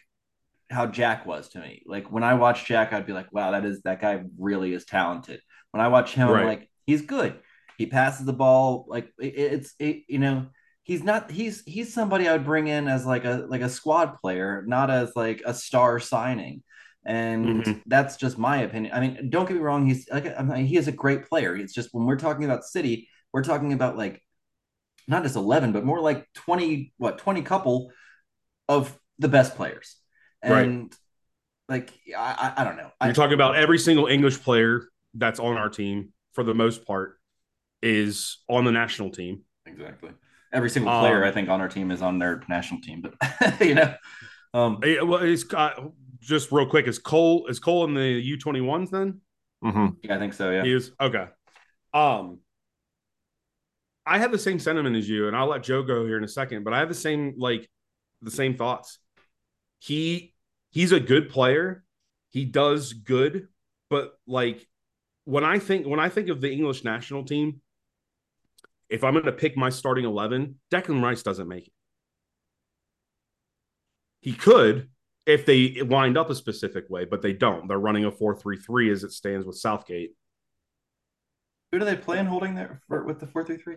how 0.70 0.86
Jack 0.86 1.26
was 1.26 1.48
to 1.50 1.60
me. 1.60 1.82
Like 1.86 2.10
when 2.10 2.22
I 2.22 2.34
watch 2.34 2.66
Jack, 2.66 2.92
I'd 2.92 3.06
be 3.06 3.12
like, 3.12 3.32
wow, 3.32 3.52
that 3.52 3.64
is 3.64 3.82
that 3.82 4.00
guy 4.00 4.24
really 4.38 4.72
is 4.72 4.84
talented. 4.84 5.40
When 5.70 5.80
I 5.80 5.88
watch 5.88 6.12
him, 6.12 6.28
Right. 6.28 6.40
I'm 6.40 6.46
like, 6.46 6.70
he's 6.86 7.02
good. 7.02 7.38
He 7.78 7.86
passes 7.86 8.26
the 8.26 8.32
ball. 8.32 8.86
Like 8.88 9.12
it, 9.18 9.34
it's 9.36 9.74
it, 9.78 10.04
you 10.08 10.18
know, 10.18 10.46
he's 10.82 11.02
not 11.02 11.30
he's 11.30 11.62
he's 11.64 11.92
somebody 11.92 12.28
I 12.28 12.32
would 12.32 12.44
bring 12.44 12.68
in 12.68 12.88
as 12.88 13.04
like 13.04 13.24
a 13.24 13.46
like 13.48 13.60
a 13.60 13.68
squad 13.68 14.16
player, 14.16 14.64
not 14.66 14.90
as 14.90 15.14
like 15.14 15.42
a 15.44 15.54
star 15.54 16.00
signing. 16.00 16.62
And 17.06 17.62
Mhm. 17.64 17.82
that's 17.86 18.16
just 18.16 18.36
my 18.36 18.58
opinion. 18.62 18.92
I 18.92 19.00
mean, 19.00 19.30
don't 19.30 19.46
get 19.46 19.54
me 19.54 19.60
wrong. 19.60 19.86
He's 19.86 20.08
like 20.10 20.26
I 20.38 20.42
mean, 20.42 20.66
he 20.66 20.76
is 20.76 20.88
a 20.88 20.92
great 20.92 21.28
player. 21.28 21.56
It's 21.56 21.72
just 21.72 21.90
when 21.92 22.04
we're 22.04 22.18
talking 22.18 22.44
about 22.44 22.64
City, 22.64 23.08
we're 23.32 23.44
talking 23.44 23.72
about 23.72 23.96
like 23.96 24.22
not 25.08 25.22
just 25.22 25.36
11, 25.36 25.72
but 25.72 25.84
more 25.84 26.00
like 26.00 26.26
20, 26.34 26.92
what, 26.98 27.18
20 27.18 27.42
couple 27.42 27.92
of 28.68 28.98
the 29.20 29.28
best 29.28 29.54
players. 29.54 29.96
Right. 30.44 30.66
And 30.66 30.94
like, 31.68 31.92
I, 32.16 32.54
I, 32.56 32.62
I 32.62 32.64
don't 32.64 32.76
know. 32.76 32.90
I, 33.00 33.06
You're 33.06 33.14
talking 33.14 33.34
about 33.34 33.56
every 33.56 33.78
single 33.78 34.06
English 34.06 34.42
player 34.42 34.88
that's 35.14 35.38
on 35.40 35.56
our 35.56 35.68
team 35.68 36.12
for 36.34 36.44
the 36.44 36.54
most 36.54 36.84
part 36.86 37.18
is 37.82 38.38
on 38.48 38.64
the 38.64 38.72
national 38.72 39.10
team. 39.10 39.42
exactly. 39.64 40.10
Every 40.52 40.70
single 40.70 40.92
player, 40.98 41.22
Um, 41.22 41.28
I 41.28 41.32
think, 41.32 41.48
on 41.48 41.60
our 41.60 41.68
team 41.68 41.90
is 41.90 42.02
on 42.02 42.18
their 42.18 42.42
national 42.48 42.80
team, 42.80 43.02
but 43.02 43.60
you 43.60 43.74
know, 43.74 43.94
Um, 44.54 44.80
well, 44.82 45.16
is 45.16 45.44
uh, 45.52 45.70
just 46.20 46.52
real 46.52 46.66
quick. 46.66 46.86
Is 46.86 46.98
Cole 46.98 47.46
is 47.46 47.58
Cole 47.58 47.84
in 47.84 47.94
the 47.94 48.02
U 48.02 48.38
twenty 48.38 48.60
ones 48.60 48.90
then? 48.90 49.20
hmm 49.62 49.88
yeah, 50.02 50.16
I 50.16 50.18
think 50.18 50.34
so. 50.34 50.50
Yeah. 50.50 50.64
He 50.64 50.72
is 50.72 50.92
okay. 51.00 51.26
Um, 51.94 52.40
I 54.04 54.18
have 54.18 54.30
the 54.30 54.38
same 54.38 54.58
sentiment 54.58 54.96
as 54.96 55.08
you, 55.08 55.26
and 55.26 55.36
I'll 55.36 55.48
let 55.48 55.62
Joe 55.62 55.82
go 55.82 56.06
here 56.06 56.16
in 56.16 56.24
a 56.24 56.28
second. 56.28 56.64
But 56.64 56.74
I 56.74 56.78
have 56.78 56.88
the 56.88 56.94
same 56.94 57.34
like 57.38 57.68
the 58.22 58.30
same 58.30 58.56
thoughts. 58.56 58.98
He 59.78 60.34
he's 60.70 60.92
a 60.92 61.00
good 61.00 61.28
player. 61.28 61.84
He 62.30 62.44
does 62.44 62.92
good, 62.92 63.48
but 63.90 64.18
like 64.26 64.66
when 65.24 65.44
I 65.44 65.58
think 65.58 65.86
when 65.86 66.00
I 66.00 66.08
think 66.08 66.28
of 66.28 66.40
the 66.40 66.52
English 66.52 66.84
national 66.84 67.24
team, 67.24 67.60
if 68.88 69.02
I'm 69.02 69.14
going 69.14 69.24
to 69.24 69.32
pick 69.32 69.56
my 69.56 69.70
starting 69.70 70.04
eleven, 70.04 70.60
Declan 70.70 71.02
Rice 71.02 71.22
doesn't 71.22 71.48
make 71.48 71.66
it. 71.66 71.72
He 74.20 74.32
could 74.32 74.88
if 75.26 75.44
they 75.44 75.82
wind 75.82 76.16
up 76.16 76.30
a 76.30 76.34
specific 76.34 76.88
way, 76.88 77.04
but 77.04 77.20
they 77.20 77.32
don't. 77.32 77.66
They're 77.68 77.78
running 77.78 78.04
a 78.04 78.10
four-three-three 78.12 78.90
as 78.90 79.04
it 79.04 79.12
stands 79.12 79.44
with 79.46 79.56
Southgate. 79.56 80.12
Who 81.72 81.80
do 81.80 81.84
they 81.84 81.96
play 81.96 82.18
in 82.18 82.26
holding 82.26 82.54
there 82.54 82.80
for, 82.88 83.04
with 83.04 83.18
the 83.18 83.26
four 83.26 83.44
three 83.44 83.56
three? 83.58 83.76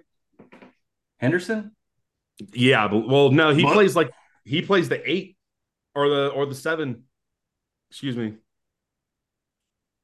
Henderson. 1.17 1.71
Yeah, 2.53 2.87
but 2.87 3.07
well, 3.07 3.31
no, 3.31 3.53
he 3.53 3.63
What? 3.63 3.73
plays 3.73 3.95
like 3.95 4.11
he 4.45 4.61
plays 4.61 4.87
the 4.87 5.01
eight 5.09 5.35
or 5.95 6.07
the 6.07 6.27
or 6.27 6.45
the 6.45 6.55
seven. 6.55 7.03
Excuse 7.89 8.15
me. 8.15 8.35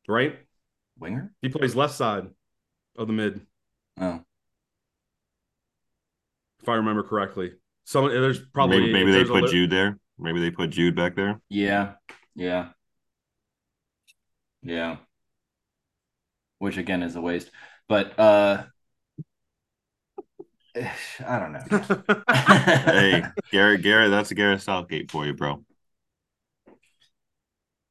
Right? 0.07 0.37
Winger. 0.99 1.33
He 1.41 1.49
plays 1.49 1.75
left 1.75 1.93
side 1.93 2.27
of 2.97 3.07
the 3.07 3.13
mid, 3.13 3.41
Oh, 3.99 4.21
if 6.61 6.67
I 6.69 6.75
remember 6.75 7.03
correctly. 7.03 7.53
Some 7.85 8.09
there's 8.09 8.39
probably 8.39 8.79
maybe, 8.79 8.93
maybe 8.93 9.11
they 9.11 9.17
there's 9.19 9.29
a 9.29 9.33
put 9.33 9.43
li- 9.43 9.51
Jude 9.51 9.69
there. 9.69 9.99
Maybe 10.17 10.39
they 10.39 10.51
put 10.51 10.69
Jude 10.71 10.95
back 10.95 11.15
there. 11.15 11.39
yeah, 11.49 11.95
yeah, 12.35 12.69
yeah. 14.61 14.97
Which 16.59 16.77
again 16.77 17.03
is 17.03 17.15
a 17.15 17.21
waste, 17.21 17.51
but 17.87 18.17
uh, 18.19 18.65
I 21.25 21.39
don't 21.39 21.53
know. 21.53 22.13
hey, 22.33 23.23
Garrett, 23.51 23.81
Garrett, 23.81 24.11
that's 24.11 24.31
a 24.31 24.35
Garrett 24.35 24.61
Southgate 24.61 25.11
for 25.11 25.25
you, 25.25 25.33
bro. 25.33 25.63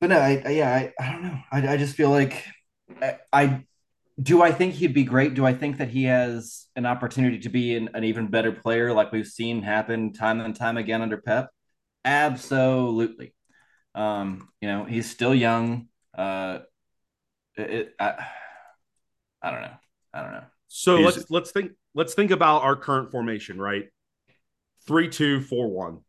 But 0.01 0.11
no, 0.11 0.19
I, 0.19 0.43
I 0.45 0.51
yeah, 0.51 0.75
I, 0.75 0.93
I 1.03 1.13
don't 1.13 1.23
know. 1.23 1.39
I, 1.51 1.69
I 1.69 1.77
just 1.77 1.97
feel 1.97 2.11
like 2.11 2.45
I, 3.01 3.19
I 3.33 3.65
do. 4.23 4.43
I 4.43 4.53
think 4.53 4.75
he'd 4.75 4.95
be 4.95 5.05
great. 5.05 5.35
Do 5.35 5.47
I 5.47 5.55
think 5.55 5.79
that 5.79 5.91
he 5.91 6.05
has 6.05 6.67
an 6.77 6.87
opportunity 6.87 7.39
to 7.41 7.49
be 7.49 7.77
an, 7.77 7.91
an 7.95 8.05
even 8.05 8.29
better 8.29 8.53
player, 8.53 8.93
like 8.93 9.13
we've 9.13 9.27
seen 9.27 9.63
happen 9.63 10.13
time 10.13 10.41
and 10.41 10.57
time 10.57 10.77
again 10.79 11.03
under 11.03 11.19
Pep? 11.19 11.51
Absolutely. 12.05 13.35
Um, 13.95 14.49
you 14.61 14.69
know, 14.69 14.85
he's 14.85 15.11
still 15.11 15.35
young. 15.35 15.89
Uh, 16.17 16.61
it, 17.57 17.95
I, 17.99 18.27
I 19.43 19.51
don't 19.51 19.63
know. 19.63 19.75
I 20.13 20.23
don't 20.23 20.33
know. 20.33 20.45
So 20.69 20.97
He's- 20.99 21.17
let's 21.17 21.31
let's 21.31 21.51
think 21.53 21.73
let's 21.95 22.15
think 22.15 22.31
about 22.31 22.63
our 22.63 22.77
current 22.77 23.11
formation, 23.11 23.59
right? 23.61 23.85
Three, 24.87 25.09
two, 25.09 25.41
four, 25.41 25.69
one. 25.71 26.01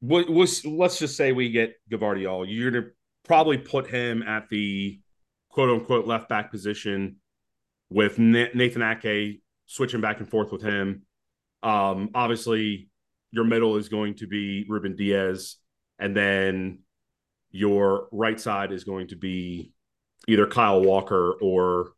What 0.00 0.28
was 0.28 0.64
let's 0.64 0.98
just 0.98 1.16
say 1.16 1.32
we 1.32 1.50
get 1.50 1.74
Gvardiol. 1.90 2.46
You're 2.48 2.70
gonna 2.70 2.86
probably 3.24 3.58
put 3.58 3.88
him 3.88 4.22
at 4.22 4.48
the 4.48 5.00
quote 5.48 5.70
unquote 5.70 6.06
left 6.06 6.28
back 6.28 6.50
position 6.50 7.16
with 7.90 8.18
Nathan 8.18 8.82
Ake 8.82 9.42
switching 9.66 10.00
back 10.00 10.18
and 10.18 10.28
forth 10.28 10.50
with 10.50 10.62
him. 10.62 11.02
Um, 11.62 12.10
obviously, 12.14 12.88
your 13.32 13.44
middle 13.44 13.76
is 13.76 13.88
going 13.88 14.14
to 14.16 14.26
be 14.26 14.64
Ruben 14.68 14.94
Dias, 14.94 15.56
and 15.98 16.16
then 16.16 16.80
your 17.50 18.08
right 18.12 18.38
side 18.38 18.72
is 18.72 18.84
going 18.84 19.08
to 19.08 19.16
be 19.16 19.72
either 20.28 20.46
Kyle 20.46 20.80
Walker 20.80 21.32
or 21.40 21.92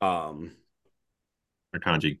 um 0.00 0.52
Akanji. 1.74 2.20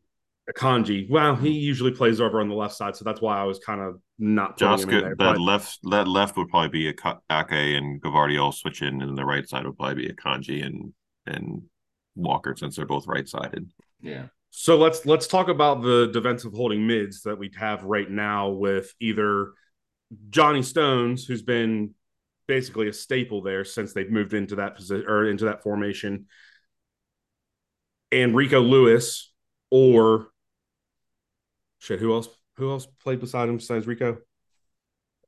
Kanji. 0.56 1.08
Well, 1.08 1.36
he 1.36 1.50
usually 1.50 1.92
plays 1.92 2.20
over 2.20 2.40
on 2.40 2.48
the 2.48 2.54
left 2.54 2.74
side, 2.74 2.96
so 2.96 3.04
that's 3.04 3.20
why 3.20 3.38
I 3.38 3.44
was 3.44 3.58
kind 3.58 3.80
of 3.80 4.00
not 4.18 4.58
putting 4.58 4.88
Josh, 4.88 4.92
him 4.92 5.00
that 5.02 5.16
But 5.16 5.40
left 5.40 5.78
that 5.90 6.08
left 6.08 6.36
would 6.36 6.48
probably 6.48 6.68
be 6.68 6.88
a 6.88 6.92
Ka- 6.92 7.20
Ake 7.30 7.76
and 7.76 8.02
Gvardiol 8.02 8.52
switch 8.52 8.82
in, 8.82 9.02
and 9.02 9.16
the 9.16 9.24
right 9.24 9.48
side 9.48 9.64
would 9.66 9.76
probably 9.76 10.06
be 10.06 10.08
a 10.08 10.14
Kanji 10.14 10.64
and 10.64 10.92
and 11.26 11.62
Walker 12.14 12.54
since 12.56 12.76
they're 12.76 12.86
both 12.86 13.06
right 13.06 13.28
sided. 13.28 13.70
Yeah. 14.00 14.26
So 14.54 14.76
let's 14.76 15.06
let's 15.06 15.26
talk 15.26 15.48
about 15.48 15.80
the 15.80 16.10
defensive 16.12 16.52
holding 16.52 16.86
mids 16.86 17.22
that 17.22 17.38
we 17.38 17.50
have 17.56 17.82
right 17.84 18.08
now 18.08 18.50
with 18.50 18.92
either 19.00 19.54
Johnny 20.28 20.62
Stones, 20.62 21.24
who's 21.24 21.40
been 21.40 21.94
basically 22.46 22.88
a 22.88 22.92
staple 22.92 23.40
there 23.40 23.64
since 23.64 23.94
they've 23.94 24.10
moved 24.10 24.34
into 24.34 24.56
that 24.56 24.76
position 24.76 25.08
or 25.08 25.26
into 25.26 25.46
that 25.46 25.62
formation, 25.62 26.26
and 28.12 28.36
Rico 28.36 28.60
Lewis, 28.60 29.32
or 29.70 30.28
shit, 31.78 31.98
who 31.98 32.12
else? 32.12 32.28
Who 32.58 32.70
else 32.70 32.86
played 33.02 33.20
beside 33.20 33.48
him 33.48 33.56
besides 33.56 33.86
Rico? 33.86 34.18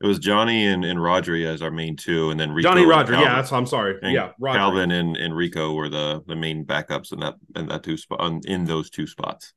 It 0.04 0.06
was 0.06 0.18
Johnny 0.18 0.66
and, 0.66 0.84
and 0.84 0.98
Rodri 0.98 1.46
as 1.46 1.62
our 1.62 1.70
main 1.70 1.96
two, 1.96 2.28
and 2.28 2.38
then 2.38 2.52
Rico 2.52 2.68
Johnny 2.68 2.82
and 2.82 2.90
Roger. 2.90 3.14
Kalvin. 3.14 3.22
Yeah, 3.22 3.36
that's 3.36 3.50
I'm 3.50 3.64
sorry. 3.64 3.98
And 4.02 4.12
yeah, 4.12 4.32
Roger. 4.38 4.58
Kalvin 4.58 4.92
and, 4.92 5.16
and 5.16 5.34
Rico 5.34 5.72
were 5.72 5.88
the 5.88 6.22
the 6.26 6.36
main 6.36 6.66
backups 6.66 7.10
in 7.10 7.20
that 7.20 7.36
in 7.56 7.68
that 7.68 7.84
two 7.84 7.96
spot 7.96 8.44
in 8.44 8.66
those 8.66 8.90
two 8.90 9.06
spots. 9.06 9.54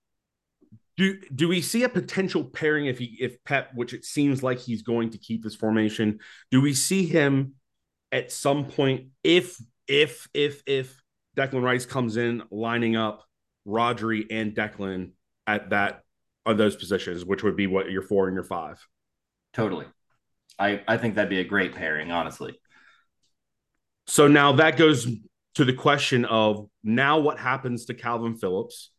Do 0.95 1.19
do 1.35 1.49
we 1.49 1.59
see 1.59 1.83
a 1.83 1.89
potential 1.89 2.45
pairing 2.45 2.85
if 2.85 2.97
he 2.97 3.17
if 3.19 3.43
Pep, 3.43 3.71
which 3.75 3.93
it 3.93 4.05
seems 4.05 4.41
like 4.41 4.57
he's 4.57 4.83
going 4.83 5.09
to 5.09 5.17
keep 5.17 5.43
this 5.43 5.53
formation? 5.53 6.19
Do 6.49 6.61
we 6.61 6.73
see 6.73 7.05
him 7.05 7.55
at 8.13 8.31
some 8.31 8.67
point 8.67 9.07
if 9.25 9.61
if 9.85 10.29
if 10.33 10.63
if 10.65 11.01
Declan 11.35 11.61
Rice 11.61 11.85
comes 11.85 12.15
in 12.15 12.43
lining 12.51 12.95
up 12.95 13.25
Rodri 13.67 14.25
and 14.31 14.55
Declan 14.55 15.11
at 15.45 15.71
that 15.71 16.03
on 16.45 16.55
those 16.55 16.77
positions, 16.77 17.25
which 17.25 17.43
would 17.43 17.57
be 17.57 17.67
what 17.67 17.91
your 17.91 18.01
four 18.01 18.27
and 18.29 18.35
your 18.35 18.45
five? 18.45 18.79
Totally. 19.53 19.87
I, 20.59 20.81
I 20.87 20.97
think 20.97 21.15
that'd 21.15 21.29
be 21.29 21.39
a 21.39 21.43
great 21.43 21.75
pairing, 21.75 22.11
honestly. 22.11 22.59
So 24.07 24.27
now 24.27 24.53
that 24.53 24.77
goes 24.77 25.07
to 25.55 25.65
the 25.65 25.73
question 25.73 26.25
of 26.25 26.69
now 26.83 27.19
what 27.19 27.37
happens 27.37 27.85
to 27.85 27.93
Kalvin 27.93 28.39
Phillips? 28.39 28.91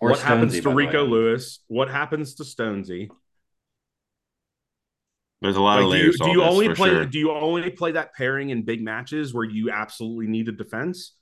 Or 0.00 0.10
what 0.10 0.20
happens 0.20 0.60
to 0.60 0.70
Rico. 0.70 1.04
Lewis? 1.04 1.60
What 1.66 1.90
happens 1.90 2.34
to 2.36 2.44
Stonesy? 2.44 3.08
There's 5.40 5.56
a 5.56 5.60
lot 5.60 5.80
of 5.80 5.86
Like, 5.86 5.92
do 5.92 5.98
you, 5.98 6.02
layers. 6.04 6.18
do 6.20 6.30
you 6.30 6.40
this, 6.40 6.48
only 6.48 6.74
play 6.74 6.88
sure. 6.90 7.04
do 7.06 7.18
you 7.18 7.32
only 7.32 7.70
play 7.70 7.92
that 7.92 8.14
pairing 8.14 8.50
in 8.50 8.64
big 8.64 8.82
matches 8.82 9.32
where 9.34 9.44
you 9.44 9.70
absolutely 9.70 10.26
need 10.26 10.48
a 10.48 10.52
defense? 10.52 11.14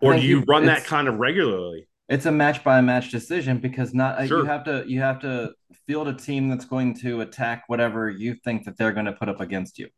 Or 0.00 0.14
do 0.14 0.20
you 0.20 0.38
you- 0.40 0.44
run 0.44 0.66
that 0.66 0.84
kind 0.84 1.08
of 1.08 1.16
regularly? 1.16 1.86
It's 2.08 2.26
a 2.26 2.32
match 2.32 2.62
by 2.64 2.80
match 2.80 3.10
decision 3.10 3.58
because 3.58 3.94
not 3.94 4.18
uh, 4.18 4.26
Sure. 4.26 4.38
you 4.40 4.44
have 4.44 4.64
to 4.64 4.84
you 4.86 5.00
have 5.00 5.20
to 5.20 5.52
field 5.86 6.08
a 6.08 6.14
team 6.14 6.48
that's 6.48 6.64
going 6.64 6.94
to 6.94 7.20
attack 7.22 7.64
whatever 7.68 8.10
you 8.10 8.34
think 8.44 8.64
that 8.64 8.76
they're 8.76 8.92
going 8.92 9.06
to 9.06 9.12
put 9.12 9.28
up 9.28 9.40
against 9.40 9.78
you. 9.78 9.88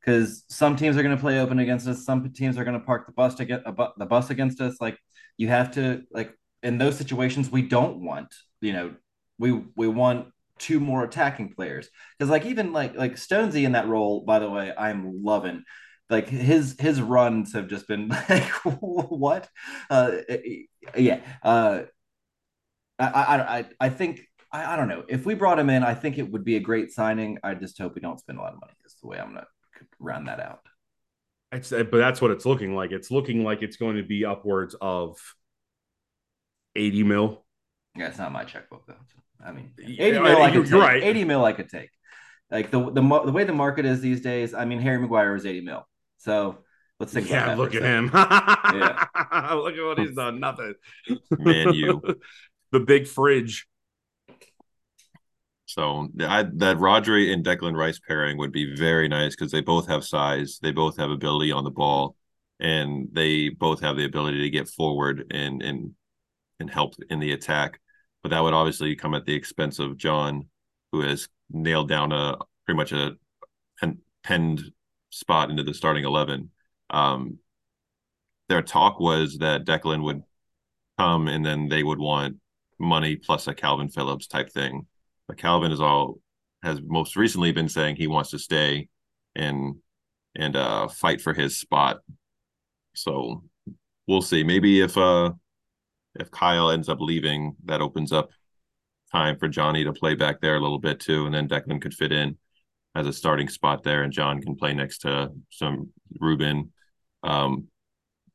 Because 0.00 0.44
some 0.48 0.76
teams 0.76 0.96
are 0.96 1.02
going 1.02 1.16
to 1.16 1.20
play 1.20 1.40
open 1.40 1.58
against 1.58 1.88
us, 1.88 2.04
some 2.04 2.30
teams 2.32 2.58
are 2.58 2.64
going 2.64 2.78
to 2.78 2.84
park 2.84 3.06
the 3.06 3.12
bus 3.12 3.34
to 3.36 3.44
get 3.46 3.64
the 3.64 4.06
bus 4.06 4.30
against 4.30 4.60
us. 4.60 4.76
Like 4.80 4.98
you 5.36 5.48
have 5.48 5.72
to 5.72 6.02
like 6.12 6.32
in 6.62 6.78
those 6.78 6.96
situations 6.96 7.50
we 7.50 7.62
don't 7.62 8.02
want 8.02 8.34
you 8.60 8.72
know 8.72 8.94
we 9.38 9.52
we 9.76 9.88
want 9.88 10.28
two 10.58 10.78
more 10.80 11.04
attacking 11.04 11.52
players 11.52 11.88
because 12.18 12.30
like 12.30 12.46
even 12.46 12.72
like 12.72 12.94
like 12.96 13.14
Stonesy 13.16 13.64
in 13.64 13.72
that 13.72 13.88
role 13.88 14.20
by 14.20 14.38
the 14.38 14.48
way 14.48 14.72
I'm 14.76 15.22
loving 15.24 15.64
like 16.10 16.28
his 16.28 16.76
his 16.78 17.00
runs 17.00 17.52
have 17.54 17.68
just 17.68 17.88
been 17.88 18.08
like 18.28 18.44
what 18.80 19.48
uh 19.90 20.12
yeah 20.96 21.20
uh 21.42 21.82
I 22.98 23.06
I 23.06 23.58
I, 23.58 23.64
I 23.80 23.88
think 23.88 24.20
I, 24.52 24.74
I 24.74 24.76
don't 24.76 24.88
know 24.88 25.04
if 25.08 25.26
we 25.26 25.34
brought 25.34 25.58
him 25.58 25.70
in 25.70 25.82
I 25.82 25.94
think 25.94 26.18
it 26.18 26.30
would 26.30 26.44
be 26.44 26.56
a 26.56 26.60
great 26.60 26.92
signing 26.92 27.38
I 27.42 27.54
just 27.54 27.78
hope 27.78 27.94
we 27.94 28.00
don't 28.00 28.20
spend 28.20 28.38
a 28.38 28.42
lot 28.42 28.52
of 28.54 28.60
money 28.60 28.74
is 28.84 28.96
the 29.00 29.08
way 29.08 29.18
I'm 29.18 29.28
gonna 29.34 29.46
round 29.98 30.28
that 30.28 30.40
out 30.40 30.60
It's, 31.52 31.70
but 31.70 31.92
that's 31.92 32.20
what 32.20 32.30
it's 32.32 32.44
looking 32.44 32.74
like. 32.74 32.90
It's 32.90 33.10
looking 33.10 33.44
like 33.44 33.62
it's 33.62 33.76
going 33.76 33.96
to 33.96 34.02
be 34.02 34.24
upwards 34.24 34.74
of 34.80 35.18
80 36.76 37.02
mil. 37.04 37.44
yeah 37.96 38.08
it's 38.08 38.18
not 38.18 38.32
my 38.32 38.44
checkbook 38.44 38.86
though 38.86 38.94
I 39.44 39.52
mean 39.52 39.72
Yeah, 39.78 40.04
80 40.04 40.18
mil 40.20 40.42
I 40.42 40.48
you're 40.48 40.62
could 40.62 40.70
take. 40.70 40.80
right. 40.80 41.02
80 41.02 41.24
mil 41.24 41.44
I 41.44 41.52
could 41.52 41.68
take 41.68 41.90
like 42.50 42.70
the 42.70 42.80
the 42.90 43.00
the 43.02 43.32
way 43.32 43.44
the 43.44 43.52
market 43.52 43.84
is 43.86 44.00
these 44.00 44.20
days 44.20 44.54
I 44.54 44.64
mean 44.64 44.80
Harry 44.80 44.98
Maguire 44.98 45.32
was 45.32 45.46
80 45.46 45.60
mil 45.62 45.86
so 46.24 46.58
let's 46.98 47.12
think 47.12 47.26
about 47.26 47.36
Yeah, 47.36 47.46
that 47.48 47.58
look 47.58 47.74
at 47.74 47.82
a 47.82 47.86
second. 47.86 48.04
him. 48.08 48.10
look 49.58 49.76
at 49.76 49.84
what 49.84 49.98
he's 49.98 50.14
done. 50.14 50.40
Nothing. 50.40 50.74
Man, 51.38 51.74
you. 51.74 52.02
the 52.72 52.80
big 52.80 53.06
fridge. 53.06 53.66
So 55.66 56.08
I, 56.20 56.44
that 56.44 56.76
Rodri 56.76 57.32
and 57.32 57.44
Declan 57.44 57.76
Rice 57.76 57.98
pairing 57.98 58.38
would 58.38 58.52
be 58.52 58.74
very 58.76 59.08
nice 59.08 59.34
because 59.34 59.50
they 59.50 59.60
both 59.60 59.88
have 59.88 60.04
size, 60.04 60.58
they 60.62 60.72
both 60.72 60.96
have 60.98 61.10
ability 61.10 61.52
on 61.52 61.64
the 61.64 61.70
ball, 61.70 62.16
and 62.60 63.08
they 63.12 63.48
both 63.48 63.80
have 63.80 63.96
the 63.96 64.04
ability 64.04 64.42
to 64.42 64.50
get 64.50 64.68
forward 64.68 65.26
and 65.30 65.62
and 65.62 65.94
and 66.60 66.70
help 66.70 66.94
in 67.10 67.18
the 67.18 67.32
attack. 67.32 67.80
But 68.22 68.30
that 68.30 68.40
would 68.40 68.54
obviously 68.54 68.94
come 68.94 69.14
at 69.14 69.24
the 69.26 69.34
expense 69.34 69.78
of 69.78 69.96
John, 69.96 70.48
who 70.92 71.00
has 71.00 71.28
nailed 71.50 71.88
down 71.88 72.12
a 72.12 72.36
pretty 72.66 72.76
much 72.76 72.92
a 72.92 73.16
penned 74.22 74.62
spot 75.14 75.50
into 75.50 75.62
the 75.62 75.74
starting 75.74 76.04
eleven. 76.04 76.50
Um, 76.90 77.38
their 78.48 78.62
talk 78.62 79.00
was 79.00 79.38
that 79.38 79.64
Declan 79.64 80.02
would 80.02 80.22
come 80.98 81.28
and 81.28 81.44
then 81.44 81.68
they 81.68 81.82
would 81.82 81.98
want 81.98 82.36
money 82.78 83.16
plus 83.16 83.46
a 83.48 83.54
Kalvin 83.54 83.92
Phillips 83.92 84.26
type 84.26 84.50
thing. 84.50 84.86
But 85.26 85.38
Kalvin 85.38 85.72
is 85.72 85.80
all 85.80 86.18
has 86.62 86.80
most 86.84 87.16
recently 87.16 87.52
been 87.52 87.68
saying 87.68 87.96
he 87.96 88.06
wants 88.06 88.30
to 88.30 88.38
stay 88.38 88.88
and 89.34 89.76
and 90.36 90.56
uh 90.56 90.88
fight 90.88 91.20
for 91.20 91.32
his 91.32 91.58
spot. 91.58 92.00
So 92.94 93.44
we'll 94.06 94.22
see. 94.22 94.44
Maybe 94.44 94.80
if 94.80 94.98
uh 94.98 95.32
if 96.18 96.30
Kyle 96.30 96.70
ends 96.70 96.88
up 96.88 97.00
leaving, 97.00 97.56
that 97.64 97.80
opens 97.80 98.12
up 98.12 98.30
time 99.10 99.38
for 99.38 99.48
Johnny 99.48 99.84
to 99.84 99.92
play 99.92 100.14
back 100.14 100.40
there 100.40 100.56
a 100.56 100.60
little 100.60 100.78
bit 100.78 101.00
too, 101.00 101.26
and 101.26 101.34
then 101.34 101.48
Declan 101.48 101.80
could 101.80 101.94
fit 101.94 102.12
in 102.12 102.36
as 102.94 103.06
a 103.06 103.12
starting 103.12 103.48
spot 103.48 103.82
there, 103.82 104.02
and 104.02 104.12
John 104.12 104.40
can 104.40 104.54
play 104.54 104.72
next 104.72 104.98
to 104.98 105.30
some 105.50 105.90
Ruben. 106.20 106.72
Um, 107.22 107.68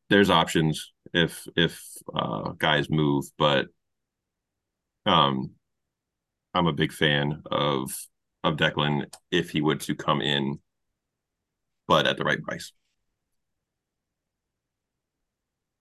there's 0.09 0.29
options 0.29 0.91
if 1.13 1.47
if 1.55 1.81
uh, 2.13 2.51
guys 2.57 2.89
move, 2.89 3.25
but 3.37 3.67
um, 5.05 5.51
I'm 6.53 6.67
a 6.67 6.73
big 6.73 6.91
fan 6.91 7.41
of 7.45 7.91
of 8.43 8.57
Declan 8.57 9.05
if 9.31 9.51
he 9.51 9.61
would 9.61 9.81
to 9.81 9.95
come 9.95 10.21
in, 10.21 10.59
but 11.87 12.07
at 12.07 12.17
the 12.17 12.23
right 12.23 12.41
price. 12.41 12.71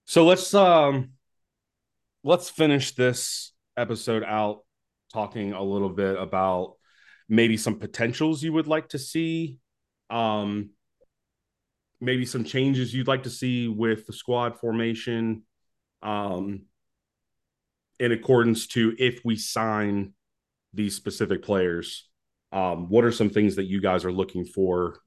So 0.06 0.24
let's 0.24 0.54
um 0.54 1.12
let's 2.24 2.48
finish 2.48 2.94
this 2.94 3.52
episode 3.76 4.24
out 4.24 4.64
talking 5.12 5.52
a 5.52 5.62
little 5.62 5.90
bit 5.90 6.16
about 6.16 6.77
maybe 7.28 7.56
some 7.56 7.78
potentials 7.78 8.42
you 8.42 8.52
would 8.52 8.66
like 8.66 8.88
to 8.88 8.98
see 8.98 9.58
um 10.10 10.70
maybe 12.00 12.24
some 12.24 12.44
changes 12.44 12.94
you'd 12.94 13.08
like 13.08 13.24
to 13.24 13.30
see 13.30 13.68
with 13.68 14.06
the 14.06 14.12
squad 14.12 14.58
formation 14.58 15.42
um 16.02 16.62
in 18.00 18.12
accordance 18.12 18.66
to 18.68 18.94
if 18.98 19.20
we 19.24 19.36
sign 19.36 20.12
these 20.72 20.94
specific 20.94 21.42
players. 21.42 22.08
Um 22.52 22.88
what 22.88 23.04
are 23.04 23.12
some 23.12 23.30
things 23.30 23.56
that 23.56 23.64
you 23.64 23.80
guys 23.80 24.04
are 24.04 24.12
looking 24.12 24.44
for 24.44 25.00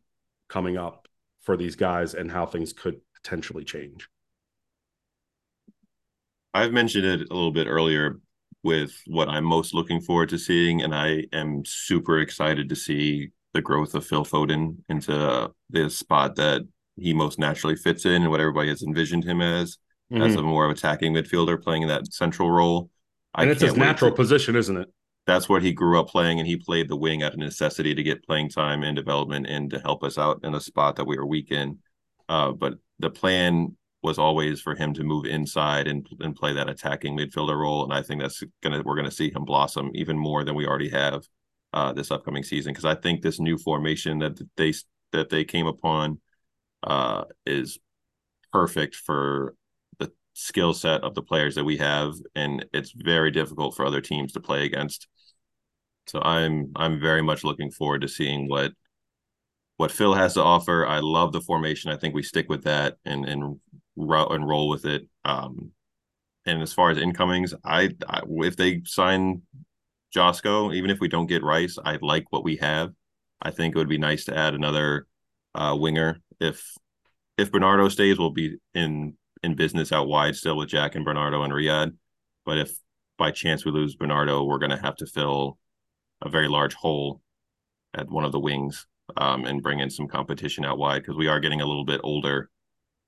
coming 0.49 0.77
up 0.77 1.07
for 1.41 1.57
these 1.57 1.75
guys 1.75 2.13
and 2.13 2.29
how 2.29 2.45
things 2.45 2.73
could 2.73 2.99
potentially 3.15 3.63
change? 3.63 4.09
I've 6.53 6.73
mentioned 6.73 7.05
it 7.05 7.21
a 7.31 7.33
little 7.33 7.51
bit 7.53 7.67
earlier 7.67 8.19
with 8.63 8.91
what 9.07 9.27
I'm 9.27 9.43
most 9.43 9.73
looking 9.73 10.01
forward 10.01 10.29
to 10.29 10.37
seeing, 10.37 10.81
and 10.81 10.93
I 10.93 11.25
am 11.33 11.63
super 11.65 12.19
excited 12.19 12.69
to 12.69 12.75
see 12.75 13.29
the 13.53 13.61
growth 13.61 13.95
of 13.95 14.05
Phil 14.05 14.25
Foden 14.25 14.77
into 14.87 15.51
the 15.69 15.89
spot 15.89 16.35
that 16.35 16.61
he 16.97 17.13
most 17.13 17.39
naturally 17.39 17.75
fits 17.75 18.05
in 18.05 18.21
and 18.21 18.29
what 18.29 18.39
everybody 18.39 18.69
has 18.69 18.83
envisioned 18.83 19.23
him 19.23 19.41
as, 19.41 19.77
mm-hmm. 20.11 20.23
as 20.23 20.35
a 20.35 20.41
more 20.41 20.65
of 20.65 20.71
attacking 20.71 21.13
midfielder 21.13 21.61
playing 21.61 21.87
that 21.87 22.13
central 22.13 22.51
role. 22.51 22.89
And 23.35 23.49
I 23.49 23.53
it's 23.53 23.61
his 23.61 23.75
natural 23.75 24.11
to, 24.11 24.15
position, 24.15 24.55
isn't 24.55 24.77
it? 24.77 24.87
That's 25.25 25.49
what 25.49 25.63
he 25.63 25.71
grew 25.71 25.99
up 25.99 26.09
playing, 26.09 26.39
and 26.39 26.47
he 26.47 26.57
played 26.57 26.89
the 26.89 26.95
wing 26.95 27.23
out 27.23 27.33
of 27.33 27.39
necessity 27.39 27.95
to 27.95 28.03
get 28.03 28.25
playing 28.25 28.49
time 28.49 28.83
and 28.83 28.95
development 28.95 29.47
and 29.47 29.69
to 29.71 29.79
help 29.79 30.03
us 30.03 30.17
out 30.17 30.41
in 30.43 30.53
a 30.53 30.59
spot 30.59 30.95
that 30.97 31.05
we 31.05 31.17
were 31.17 31.25
weak 31.25 31.51
in. 31.51 31.79
Uh, 32.27 32.51
but 32.51 32.75
the 32.99 33.09
plan 33.09 33.75
was 34.03 34.17
always 34.17 34.61
for 34.61 34.75
him 34.75 34.93
to 34.95 35.03
move 35.03 35.25
inside 35.25 35.87
and 35.87 36.07
and 36.21 36.35
play 36.35 36.53
that 36.53 36.69
attacking 36.69 37.17
midfielder 37.17 37.57
role. 37.57 37.83
And 37.83 37.93
I 37.93 38.01
think 38.01 38.21
that's 38.21 38.43
gonna 38.61 38.81
we're 38.83 38.95
gonna 38.95 39.11
see 39.11 39.31
him 39.31 39.45
blossom 39.45 39.91
even 39.93 40.17
more 40.17 40.43
than 40.43 40.55
we 40.55 40.65
already 40.65 40.89
have 40.89 41.23
uh, 41.73 41.93
this 41.93 42.11
upcoming 42.11 42.43
season 42.43 42.73
because 42.73 42.85
I 42.85 42.95
think 42.95 43.21
this 43.21 43.39
new 43.39 43.57
formation 43.57 44.19
that 44.19 44.39
they 44.57 44.73
that 45.11 45.29
they 45.29 45.43
came 45.43 45.67
upon 45.67 46.19
uh, 46.83 47.25
is 47.45 47.79
perfect 48.51 48.95
for 48.95 49.55
the 49.99 50.11
skill 50.33 50.73
set 50.73 51.03
of 51.03 51.15
the 51.15 51.21
players 51.21 51.55
that 51.55 51.63
we 51.63 51.77
have, 51.77 52.13
and 52.35 52.65
it's 52.73 52.91
very 52.91 53.31
difficult 53.31 53.75
for 53.75 53.85
other 53.85 54.01
teams 54.01 54.33
to 54.33 54.39
play 54.39 54.65
against. 54.65 55.07
So 56.07 56.21
I'm 56.21 56.71
I'm 56.75 56.99
very 56.99 57.21
much 57.21 57.43
looking 57.43 57.71
forward 57.71 58.01
to 58.01 58.07
seeing 58.07 58.49
what 58.49 58.73
what 59.77 59.91
Phil 59.91 60.13
has 60.13 60.33
to 60.35 60.43
offer. 60.43 60.85
I 60.85 60.99
love 60.99 61.31
the 61.31 61.41
formation. 61.41 61.91
I 61.91 61.97
think 61.97 62.13
we 62.13 62.23
stick 62.23 62.49
with 62.49 62.63
that 62.63 62.97
and 63.05 63.25
and 63.25 63.59
and 63.97 64.47
roll 64.47 64.69
with 64.69 64.85
it. 64.85 65.07
Um, 65.25 65.71
and 66.45 66.61
as 66.61 66.73
far 66.73 66.89
as 66.89 66.97
incomings, 66.97 67.53
I, 67.63 67.89
I 68.07 68.21
if 68.27 68.55
they 68.55 68.81
sign 68.85 69.43
Joško, 70.15 70.73
even 70.75 70.89
if 70.89 70.99
we 70.99 71.07
don't 71.07 71.27
get 71.27 71.43
Rice, 71.43 71.77
I 71.83 71.97
like 72.01 72.25
what 72.31 72.43
we 72.43 72.57
have. 72.57 72.91
I 73.41 73.51
think 73.51 73.75
it 73.75 73.77
would 73.77 73.89
be 73.89 73.97
nice 73.97 74.25
to 74.25 74.37
add 74.37 74.53
another 74.53 75.07
uh, 75.55 75.75
winger. 75.79 76.19
If 76.39 76.63
if 77.37 77.51
Bernardo 77.51 77.89
stays, 77.89 78.17
we'll 78.17 78.31
be 78.31 78.57
in 78.73 79.15
in 79.43 79.55
business 79.55 79.91
out 79.91 80.07
wide 80.07 80.35
still 80.35 80.57
with 80.57 80.69
Jack 80.69 80.95
and 80.95 81.05
Bernardo 81.05 81.43
and 81.43 81.53
Riyad. 81.53 81.95
But 82.45 82.57
if 82.57 82.71
by 83.17 83.31
chance 83.31 83.65
we 83.65 83.71
lose 83.71 83.95
Bernardo, 83.95 84.43
we're 84.43 84.59
going 84.59 84.71
to 84.71 84.81
have 84.81 84.95
to 84.97 85.05
fill 85.05 85.57
a 86.21 86.29
very 86.29 86.47
large 86.47 86.73
hole 86.73 87.21
at 87.93 88.09
one 88.09 88.23
of 88.23 88.31
the 88.31 88.39
wings 88.39 88.87
um, 89.17 89.45
and 89.45 89.61
bring 89.61 89.79
in 89.79 89.89
some 89.89 90.07
competition 90.07 90.65
out 90.65 90.77
wide 90.77 91.01
because 91.01 91.17
we 91.17 91.27
are 91.27 91.39
getting 91.39 91.61
a 91.61 91.65
little 91.65 91.85
bit 91.85 92.01
older. 92.03 92.49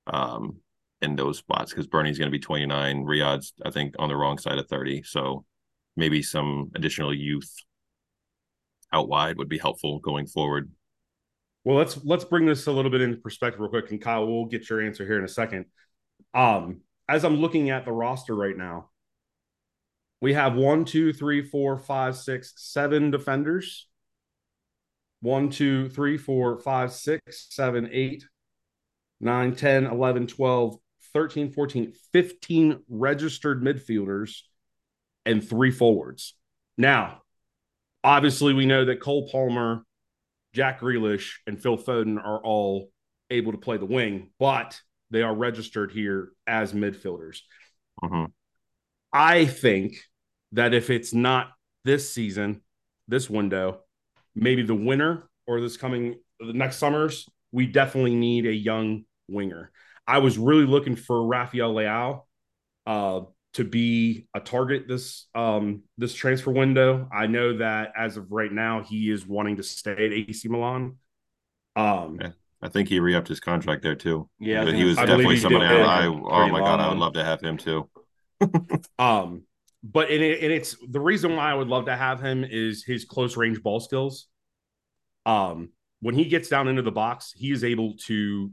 Um, 0.06 0.60
in 1.04 1.16
those 1.16 1.38
spots 1.38 1.70
because 1.70 1.86
Bernie's 1.86 2.18
going 2.18 2.30
to 2.30 2.36
be 2.36 2.40
29, 2.40 3.04
Riyad's 3.04 3.52
I 3.64 3.70
think 3.70 3.94
on 3.98 4.08
the 4.08 4.16
wrong 4.16 4.38
side 4.38 4.58
of 4.58 4.66
30, 4.68 5.02
so 5.04 5.44
maybe 5.96 6.22
some 6.22 6.70
additional 6.74 7.14
youth 7.14 7.54
out 8.92 9.08
wide 9.08 9.38
would 9.38 9.48
be 9.48 9.58
helpful 9.58 10.00
going 10.00 10.26
forward. 10.26 10.72
Well, 11.64 11.76
let's 11.76 12.02
let's 12.04 12.24
bring 12.24 12.46
this 12.46 12.66
a 12.66 12.72
little 12.72 12.90
bit 12.90 13.00
into 13.00 13.16
perspective 13.18 13.60
real 13.60 13.70
quick, 13.70 13.90
and 13.90 14.00
Kyle, 14.00 14.26
we'll 14.26 14.46
get 14.46 14.68
your 14.68 14.80
answer 14.80 15.06
here 15.06 15.18
in 15.18 15.24
a 15.24 15.28
second. 15.28 15.66
Um, 16.32 16.80
as 17.08 17.24
I'm 17.24 17.36
looking 17.36 17.70
at 17.70 17.84
the 17.84 17.92
roster 17.92 18.34
right 18.34 18.56
now, 18.56 18.90
we 20.20 20.34
have 20.34 20.54
one, 20.54 20.84
two, 20.84 21.12
three, 21.12 21.42
four, 21.42 21.78
five, 21.78 22.16
six, 22.16 22.54
seven 22.56 23.10
defenders. 23.10 23.88
One, 25.20 25.48
two, 25.48 25.88
three, 25.88 26.18
four, 26.18 26.58
five, 26.58 26.92
six, 26.92 27.46
seven, 27.50 27.88
eight, 27.92 28.26
9, 29.20 29.54
10, 29.56 29.86
11, 29.86 30.26
12, 30.26 30.76
13, 31.14 31.52
14, 31.52 31.92
15 32.12 32.80
registered 32.88 33.62
midfielders 33.62 34.40
and 35.24 35.46
three 35.46 35.70
forwards. 35.70 36.34
Now, 36.76 37.22
obviously, 38.02 38.52
we 38.52 38.66
know 38.66 38.84
that 38.84 39.00
Cole 39.00 39.28
Palmer, 39.30 39.84
Jack 40.52 40.80
Grealish, 40.80 41.34
and 41.46 41.60
Phil 41.60 41.78
Foden 41.78 42.18
are 42.18 42.38
all 42.38 42.90
able 43.30 43.52
to 43.52 43.58
play 43.58 43.76
the 43.76 43.86
wing, 43.86 44.30
but 44.38 44.80
they 45.10 45.22
are 45.22 45.34
registered 45.34 45.92
here 45.92 46.32
as 46.46 46.72
midfielders. 46.72 47.38
Mm-hmm. 48.02 48.24
I 49.12 49.46
think 49.46 49.96
that 50.52 50.74
if 50.74 50.90
it's 50.90 51.14
not 51.14 51.52
this 51.84 52.12
season, 52.12 52.62
this 53.06 53.30
window, 53.30 53.80
maybe 54.34 54.62
the 54.62 54.74
winter 54.74 55.28
or 55.46 55.60
this 55.60 55.76
coming 55.76 56.16
the 56.40 56.52
next 56.52 56.76
summers, 56.76 57.28
we 57.52 57.66
definitely 57.66 58.14
need 58.14 58.46
a 58.46 58.52
young 58.52 59.04
winger. 59.28 59.70
I 60.06 60.18
was 60.18 60.38
really 60.38 60.66
looking 60.66 60.96
for 60.96 61.26
Rafael 61.26 61.74
Leao 61.74 62.22
uh, 62.86 63.20
to 63.54 63.64
be 63.64 64.26
a 64.34 64.40
target 64.40 64.86
this 64.88 65.26
um, 65.34 65.82
this 65.96 66.14
transfer 66.14 66.50
window. 66.50 67.08
I 67.12 67.26
know 67.26 67.58
that 67.58 67.92
as 67.96 68.16
of 68.16 68.30
right 68.30 68.52
now, 68.52 68.82
he 68.82 69.10
is 69.10 69.26
wanting 69.26 69.56
to 69.56 69.62
stay 69.62 69.92
at 69.92 70.12
AC 70.12 70.48
Milan. 70.48 70.96
Um, 71.76 72.18
yeah, 72.20 72.30
I 72.62 72.68
think 72.68 72.88
he 72.88 73.00
re-upped 73.00 73.28
his 73.28 73.40
contract 73.40 73.82
there 73.82 73.94
too. 73.94 74.28
Yeah, 74.38 74.70
he 74.70 74.84
was 74.84 74.98
I 74.98 75.06
definitely 75.06 75.38
somebody 75.38 75.66
I, 75.66 76.04
I 76.04 76.06
oh 76.06 76.48
my 76.48 76.60
god, 76.60 76.80
I 76.80 76.88
would 76.88 76.98
love 76.98 77.14
to 77.14 77.24
have 77.24 77.40
him 77.40 77.56
too. 77.56 77.88
um, 78.98 79.44
but 79.82 80.10
and, 80.10 80.22
it, 80.22 80.42
and 80.42 80.52
it's 80.52 80.76
the 80.88 81.00
reason 81.00 81.36
why 81.36 81.50
I 81.50 81.54
would 81.54 81.68
love 81.68 81.86
to 81.86 81.96
have 81.96 82.20
him 82.20 82.44
is 82.44 82.84
his 82.84 83.04
close 83.04 83.36
range 83.36 83.62
ball 83.62 83.80
skills. 83.80 84.28
Um, 85.26 85.70
when 86.00 86.14
he 86.14 86.26
gets 86.26 86.48
down 86.48 86.68
into 86.68 86.82
the 86.82 86.92
box, 86.92 87.32
he 87.36 87.50
is 87.50 87.64
able 87.64 87.94
to 88.06 88.50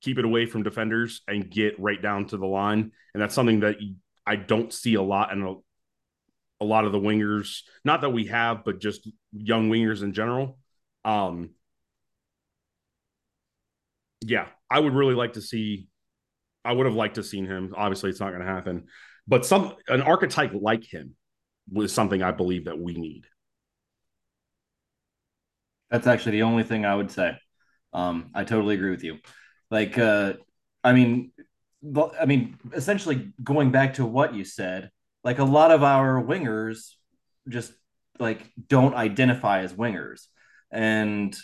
keep 0.00 0.18
it 0.18 0.24
away 0.24 0.46
from 0.46 0.62
defenders 0.62 1.22
and 1.28 1.50
get 1.50 1.78
right 1.78 2.00
down 2.00 2.26
to 2.26 2.36
the 2.36 2.46
line. 2.46 2.92
And 3.14 3.22
that's 3.22 3.34
something 3.34 3.60
that 3.60 3.76
I 4.26 4.36
don't 4.36 4.72
see 4.72 4.94
a 4.94 5.02
lot 5.02 5.32
in 5.32 5.42
a, 5.42 5.54
a 6.62 6.64
lot 6.64 6.84
of 6.84 6.92
the 6.92 6.98
wingers, 6.98 7.62
not 7.84 8.02
that 8.02 8.10
we 8.10 8.26
have, 8.26 8.64
but 8.64 8.80
just 8.80 9.08
young 9.32 9.70
wingers 9.70 10.02
in 10.02 10.12
general. 10.12 10.58
Um, 11.04 11.50
yeah, 14.20 14.46
I 14.70 14.78
would 14.78 14.94
really 14.94 15.14
like 15.14 15.34
to 15.34 15.42
see. 15.42 15.88
I 16.64 16.72
would 16.72 16.84
have 16.84 16.94
liked 16.94 17.14
to 17.14 17.22
seen 17.22 17.46
him. 17.46 17.74
Obviously, 17.76 18.10
it's 18.10 18.20
not 18.20 18.30
going 18.30 18.42
to 18.42 18.46
happen, 18.46 18.86
but 19.26 19.46
some 19.46 19.74
an 19.88 20.02
archetype 20.02 20.52
like 20.54 20.84
him 20.84 21.14
was 21.72 21.92
something 21.92 22.22
I 22.22 22.32
believe 22.32 22.66
that 22.66 22.78
we 22.78 22.94
need. 22.94 23.24
That's 25.90 26.06
actually 26.06 26.32
the 26.32 26.42
only 26.42 26.62
thing 26.62 26.84
I 26.84 26.94
would 26.94 27.10
say. 27.10 27.36
Um, 27.92 28.30
I 28.34 28.44
totally 28.44 28.74
agree 28.74 28.90
with 28.90 29.02
you. 29.02 29.18
Like, 29.70 29.98
uh, 29.98 30.34
I 30.82 30.92
mean, 30.92 31.32
I 32.20 32.26
mean, 32.26 32.58
essentially 32.72 33.32
going 33.42 33.70
back 33.70 33.94
to 33.94 34.04
what 34.04 34.34
you 34.34 34.44
said, 34.44 34.90
like 35.24 35.38
a 35.38 35.44
lot 35.44 35.70
of 35.70 35.82
our 35.82 36.22
wingers 36.22 36.94
just 37.48 37.72
like 38.18 38.50
don't 38.68 38.94
identify 38.94 39.60
as 39.60 39.72
wingers, 39.72 40.26
and 40.70 41.36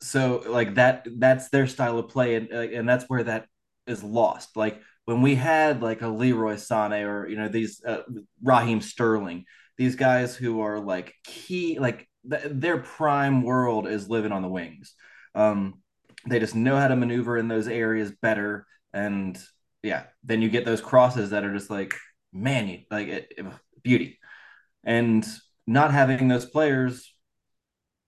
so 0.00 0.42
like 0.46 0.74
that 0.74 1.06
that's 1.18 1.48
their 1.48 1.66
style 1.66 1.98
of 1.98 2.08
play, 2.08 2.34
and 2.34 2.50
and 2.50 2.88
that's 2.88 3.04
where 3.08 3.24
that 3.24 3.46
is 3.86 4.02
lost. 4.02 4.56
Like 4.56 4.80
when 5.04 5.22
we 5.22 5.34
had 5.34 5.82
like 5.82 6.02
a 6.02 6.08
Leroy 6.08 6.54
Sané 6.54 7.06
or 7.06 7.26
you 7.28 7.36
know 7.36 7.48
these 7.48 7.82
uh, 7.84 8.02
Raheem 8.42 8.80
Sterling, 8.80 9.44
these 9.78 9.96
guys 9.96 10.36
who 10.36 10.60
are 10.60 10.78
like 10.78 11.14
key, 11.24 11.78
like 11.78 12.08
th- 12.30 12.44
their 12.46 12.78
prime 12.78 13.42
world 13.42 13.88
is 13.88 14.08
living 14.08 14.32
on 14.32 14.42
the 14.42 14.48
wings. 14.48 14.94
Um, 15.34 15.80
they 16.28 16.38
just 16.38 16.54
know 16.54 16.76
how 16.76 16.88
to 16.88 16.96
maneuver 16.96 17.38
in 17.38 17.48
those 17.48 17.68
areas 17.68 18.12
better, 18.22 18.66
and 18.92 19.38
yeah, 19.82 20.04
then 20.22 20.42
you 20.42 20.48
get 20.48 20.64
those 20.64 20.80
crosses 20.80 21.30
that 21.30 21.44
are 21.44 21.52
just 21.52 21.70
like 21.70 21.94
man, 22.32 22.68
you 22.68 22.80
like 22.90 23.08
it, 23.08 23.32
it, 23.36 23.46
beauty, 23.82 24.18
and 24.84 25.26
not 25.66 25.92
having 25.92 26.28
those 26.28 26.46
players 26.46 27.14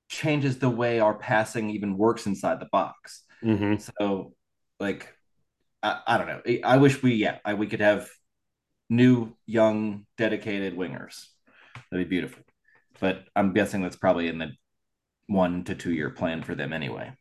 changes 0.09 0.59
the 0.59 0.71
way 0.71 1.01
our 1.01 1.15
passing 1.15 1.71
even 1.71 1.97
works 1.97 2.27
inside 2.27 2.61
the 2.61 2.69
box. 2.71 3.23
Mm-hmm. 3.43 3.77
So, 3.79 4.35
like, 4.79 5.09
I, 5.83 6.01
I 6.07 6.19
don't 6.19 6.27
know. 6.27 6.59
I 6.65 6.77
wish 6.77 7.03
we, 7.03 7.15
yeah, 7.15 7.39
I, 7.45 7.55
we 7.55 7.67
could 7.67 7.81
have 7.81 8.09
new, 8.91 9.35
young, 9.47 10.07
dedicated 10.19 10.77
wingers. 10.77 11.27
That'd 11.91 12.09
be 12.09 12.11
beautiful. 12.11 12.43
But 13.01 13.25
I'm 13.35 13.53
guessing 13.53 13.83
that's 13.83 13.97
probably 13.97 14.29
in 14.29 14.39
the 14.39 14.51
one 15.27 15.65
to 15.65 15.75
two 15.75 15.93
year 15.93 16.11
plan 16.11 16.43
for 16.43 16.55
them 16.55 16.73
anyway. 16.73 17.13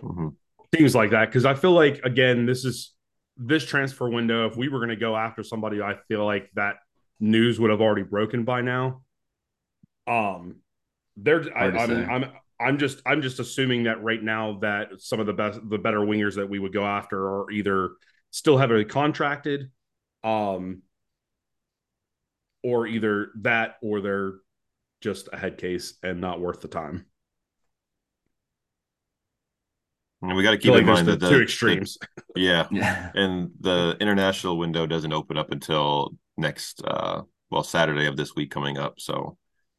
Mm-hmm. 0.00 0.28
Seems 0.74 0.94
like 0.94 1.10
that 1.10 1.26
because 1.26 1.44
I 1.44 1.54
feel 1.54 1.72
like 1.72 2.00
again, 2.04 2.46
this 2.46 2.64
is 2.64 2.92
this 3.36 3.64
transfer 3.64 4.08
window. 4.08 4.46
If 4.46 4.56
we 4.56 4.68
were 4.68 4.78
going 4.78 4.90
to 4.90 4.96
go 4.96 5.16
after 5.16 5.42
somebody, 5.42 5.80
I 5.80 5.96
feel 6.08 6.24
like 6.24 6.50
that 6.54 6.76
news 7.20 7.60
would 7.60 7.70
have 7.70 7.80
already 7.80 8.02
broken 8.02 8.44
by 8.44 8.60
now. 8.60 9.02
Um, 10.06 10.56
there, 11.16 11.44
I, 11.56 11.66
I'm, 11.66 11.88
say. 11.88 12.04
I'm, 12.04 12.32
I'm 12.60 12.78
just, 12.78 13.00
I'm 13.06 13.22
just 13.22 13.40
assuming 13.40 13.84
that 13.84 14.02
right 14.02 14.22
now 14.22 14.58
that 14.62 15.00
some 15.00 15.20
of 15.20 15.26
the 15.26 15.32
best, 15.32 15.60
the 15.68 15.78
better 15.78 16.00
wingers 16.00 16.36
that 16.36 16.48
we 16.48 16.58
would 16.58 16.72
go 16.72 16.84
after 16.84 17.18
are 17.18 17.50
either 17.50 17.90
still 18.30 18.58
heavily 18.58 18.84
contracted, 18.84 19.70
um, 20.22 20.82
or 22.62 22.86
either 22.86 23.30
that 23.42 23.76
or 23.82 24.00
they're 24.00 24.34
just 25.00 25.28
a 25.32 25.36
head 25.36 25.58
case 25.58 25.94
and 26.02 26.20
not 26.20 26.40
worth 26.40 26.60
the 26.60 26.68
time. 26.68 27.06
And 30.28 30.36
we 30.36 30.42
got 30.42 30.52
to 30.52 30.58
keep 30.58 30.72
like 30.72 30.80
in 30.80 30.86
mind 30.86 31.06
the 31.06 31.12
that 31.12 31.20
the 31.20 31.28
two 31.30 31.36
the- 31.38 31.42
extremes. 31.42 31.98
yeah, 32.36 32.66
Yeah. 32.72 33.10
and 33.14 33.50
the 33.60 33.96
international 34.00 34.56
window 34.58 34.86
doesn't 34.86 35.12
open 35.12 35.36
up 35.36 35.50
until 35.52 36.14
next 36.36 36.82
uh 36.84 37.22
well 37.50 37.62
Saturday 37.62 38.06
of 38.06 38.16
this 38.16 38.34
week 38.34 38.50
coming 38.50 38.78
up. 38.78 38.94
So 38.98 39.36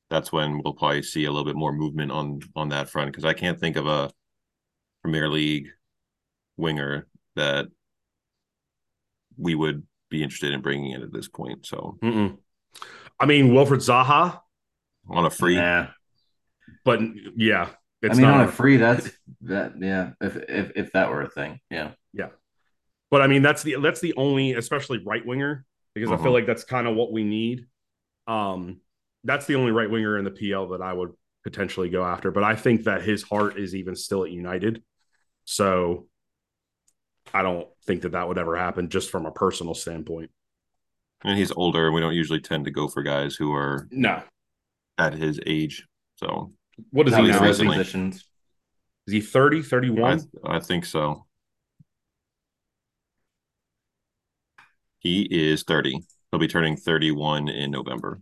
that's 0.09 0.31
when 0.31 0.61
we'll 0.63 0.73
probably 0.73 1.01
see 1.03 1.25
a 1.25 1.31
little 1.31 1.45
bit 1.45 1.55
more 1.55 1.73
movement 1.73 2.11
on 2.11 2.39
on 2.55 2.69
that 2.69 2.89
front 2.89 3.11
because 3.11 3.25
I 3.25 3.33
can't 3.33 3.59
think 3.59 3.75
of 3.75 3.87
a 3.87 4.11
Premier 5.01 5.29
League 5.29 5.67
winger 6.57 7.07
that 7.35 7.67
we 9.37 9.55
would 9.55 9.83
be 10.09 10.23
interested 10.23 10.53
in 10.53 10.61
bringing 10.61 10.91
in 10.91 11.01
at 11.01 11.11
this 11.11 11.27
point. 11.27 11.65
So 11.65 11.97
Mm-mm. 12.01 12.37
I 13.19 13.25
mean, 13.25 13.53
Wilfred 13.53 13.81
Zaha, 13.81 14.39
on 15.09 15.25
a 15.25 15.29
free, 15.29 15.55
Nah. 15.55 15.87
but 16.83 16.99
yeah, 17.35 17.69
I 18.11 18.15
mean, 18.15 18.21
not 18.21 18.41
on 18.41 18.47
a 18.47 18.51
free, 18.51 18.77
that's 18.77 19.09
that. 19.41 19.73
Yeah, 19.79 20.11
if 20.21 20.35
if 20.37 20.71
if 20.75 20.91
that 20.93 21.09
were 21.09 21.21
a 21.21 21.29
thing, 21.29 21.59
yeah. 21.69 21.91
Yeah. 22.13 22.29
But 23.11 23.21
I 23.21 23.27
mean, 23.27 23.41
that's 23.41 23.63
the 23.63 23.75
that's 23.81 24.01
the 24.01 24.13
only, 24.15 24.53
especially 24.53 24.99
right 25.05 25.25
winger, 25.25 25.65
because 25.93 26.11
I 26.11 26.17
feel 26.17 26.27
Mhm. 26.27 26.33
like 26.33 26.45
that's 26.47 26.63
kind 26.63 26.87
of 26.87 26.95
what 26.95 27.11
we 27.11 27.23
need. 27.23 27.67
Um, 28.27 28.81
that's 29.23 29.45
the 29.45 29.55
only 29.55 29.71
right 29.71 29.89
winger 29.89 30.17
in 30.17 30.25
the 30.25 30.31
PL 30.31 30.69
that 30.69 30.81
I 30.81 30.93
would 30.93 31.13
potentially 31.43 31.89
go 31.89 32.03
after. 32.03 32.31
But 32.31 32.43
I 32.43 32.55
think 32.55 32.83
that 32.85 33.01
his 33.03 33.23
heart 33.23 33.57
is 33.57 33.75
even 33.75 33.95
still 33.95 34.23
at 34.23 34.31
United, 34.31 34.83
so 35.45 36.07
I 37.33 37.41
don't 37.41 37.67
think 37.85 38.01
that 38.03 38.13
that 38.13 38.27
would 38.27 38.37
ever 38.37 38.55
happen, 38.55 38.89
just 38.89 39.09
from 39.11 39.25
a 39.25 39.31
personal 39.31 39.73
standpoint. 39.73 40.31
and 41.23 41.37
he's 41.39 41.51
older, 41.51 41.85
and 41.87 41.95
we 41.95 42.01
don't 42.01 42.13
usually 42.13 42.39
tend 42.41 42.65
to 42.65 42.71
go 42.71 42.87
for 42.87 43.01
guys 43.01 43.35
who 43.35 43.51
are 43.53 43.87
No, 43.91 44.21
at 44.97 45.13
his 45.13 45.39
age. 45.45 45.87
So 46.17 46.53
what 46.91 47.07
is 47.07 47.15
he 47.15 47.21
now? 47.21 47.35
Is 47.35 47.41
recently. 47.41 47.73
he, 47.75 47.77
positions. 47.79 48.15
is 49.07 49.13
he 49.13 49.21
30, 49.21 49.59
I, 49.59 49.61
31? 49.61 50.21
I 50.45 50.59
think 50.59 50.85
so. 50.85 51.25
He 54.99 55.21
is 55.29 55.63
30. 55.63 55.99
He'll 56.31 56.39
be 56.39 56.47
turning 56.47 56.75
31 56.77 57.47
in 57.49 57.71
November. 57.71 58.21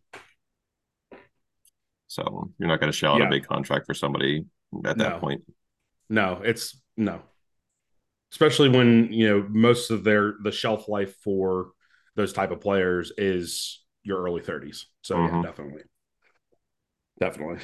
So 2.08 2.52
you're 2.60 2.68
not 2.68 2.80
going 2.80 2.92
to 2.92 2.98
shell 2.98 3.14
out 3.14 3.22
Yeah. 3.22 3.28
a 3.28 3.32
big 3.32 3.46
contract 3.48 3.86
for 3.88 3.94
somebody 3.94 4.46
at 4.86 4.98
that 4.98 5.14
No. 5.14 5.20
point. 5.20 5.44
No, 6.10 6.42
it's 6.44 6.80
no. 6.98 7.22
Especially 8.32 8.70
when, 8.70 9.12
you 9.14 9.28
know, 9.28 9.48
most 9.50 9.90
of 9.90 10.04
their 10.04 10.36
the 10.42 10.52
shelf 10.52 10.88
life 10.88 11.16
for 11.24 11.72
those 12.16 12.34
type 12.34 12.52
of 12.52 12.60
players 12.62 13.12
is 13.18 13.84
your 14.04 14.22
early 14.22 14.42
30s. 14.42 14.88
So 15.02 15.18
yeah, 15.18 15.30
Mhm. 15.30 15.44
definitely. 15.44 15.84
Definitely. 17.20 17.60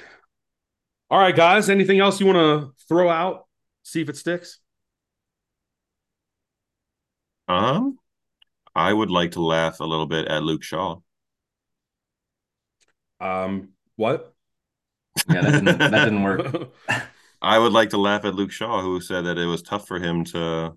All 1.10 1.20
right, 1.20 1.36
guys. 1.36 1.70
Anything 1.70 2.00
else 2.00 2.20
you 2.20 2.28
want 2.28 2.38
to 2.38 2.74
throw 2.88 3.10
out? 3.10 3.46
See 3.84 4.02
if 4.02 4.10
it 4.10 4.18
sticks. 4.18 4.60
Um, 7.48 7.98
I 8.76 8.94
would 8.94 9.10
like 9.10 9.32
to 9.32 9.42
laugh 9.42 9.80
a 9.80 9.86
little 9.86 10.06
bit 10.06 10.28
at 10.28 10.44
Luke 10.44 10.62
Shaw. 10.64 10.98
Um, 13.20 13.70
what? 13.96 14.34
Yeah, 15.30 15.42
that 15.42 15.52
didn't 15.52 15.78
that 15.80 15.92
didn't 15.92 16.24
work. 16.24 16.72
I 17.42 17.58
would 17.58 17.74
like 17.74 17.90
to 17.92 17.98
laugh 17.98 18.24
at 18.26 18.36
Luke 18.36 18.52
Shaw, 18.52 18.82
who 18.82 19.02
said 19.02 19.26
that 19.26 19.38
it 19.38 19.46
was 19.46 19.62
tough 19.64 19.88
for 19.88 20.00
him 20.00 20.24
to 20.26 20.74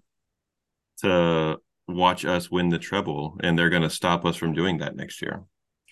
to 1.03 1.59
watch 1.89 2.25
us 2.25 2.51
win 2.51 2.71
the 2.71 2.79
treble, 2.79 3.39
and 3.43 3.59
they're 3.59 3.69
going 3.71 3.83
to 3.83 3.91
stop 3.91 4.25
us 4.25 4.37
from 4.37 4.55
doing 4.55 4.79
that 4.79 4.97
next 4.97 5.21
year. 5.21 5.45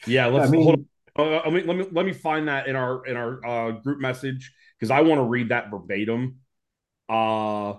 yeah, 0.07 0.27
let's 0.27 0.49
I 0.49 0.51
mean- 0.51 0.63
hold 0.63 0.77
on. 0.77 0.87
Uh, 1.19 1.41
I 1.41 1.51
mean, 1.51 1.67
let 1.67 1.77
me 1.77 1.87
let 1.91 2.07
me 2.07 2.13
find 2.13 2.49
that 2.49 2.67
in 2.67 2.77
our 2.77 3.05
in 3.07 3.17
our 3.17 3.47
uh, 3.47 3.71
group 3.73 4.01
message 4.01 4.53
because 4.79 4.91
I 4.91 5.01
want 5.03 5.19
to 5.19 5.25
read 5.25 5.51
that 5.51 5.71
verbatim. 5.71 6.37
Uh 7.09 7.75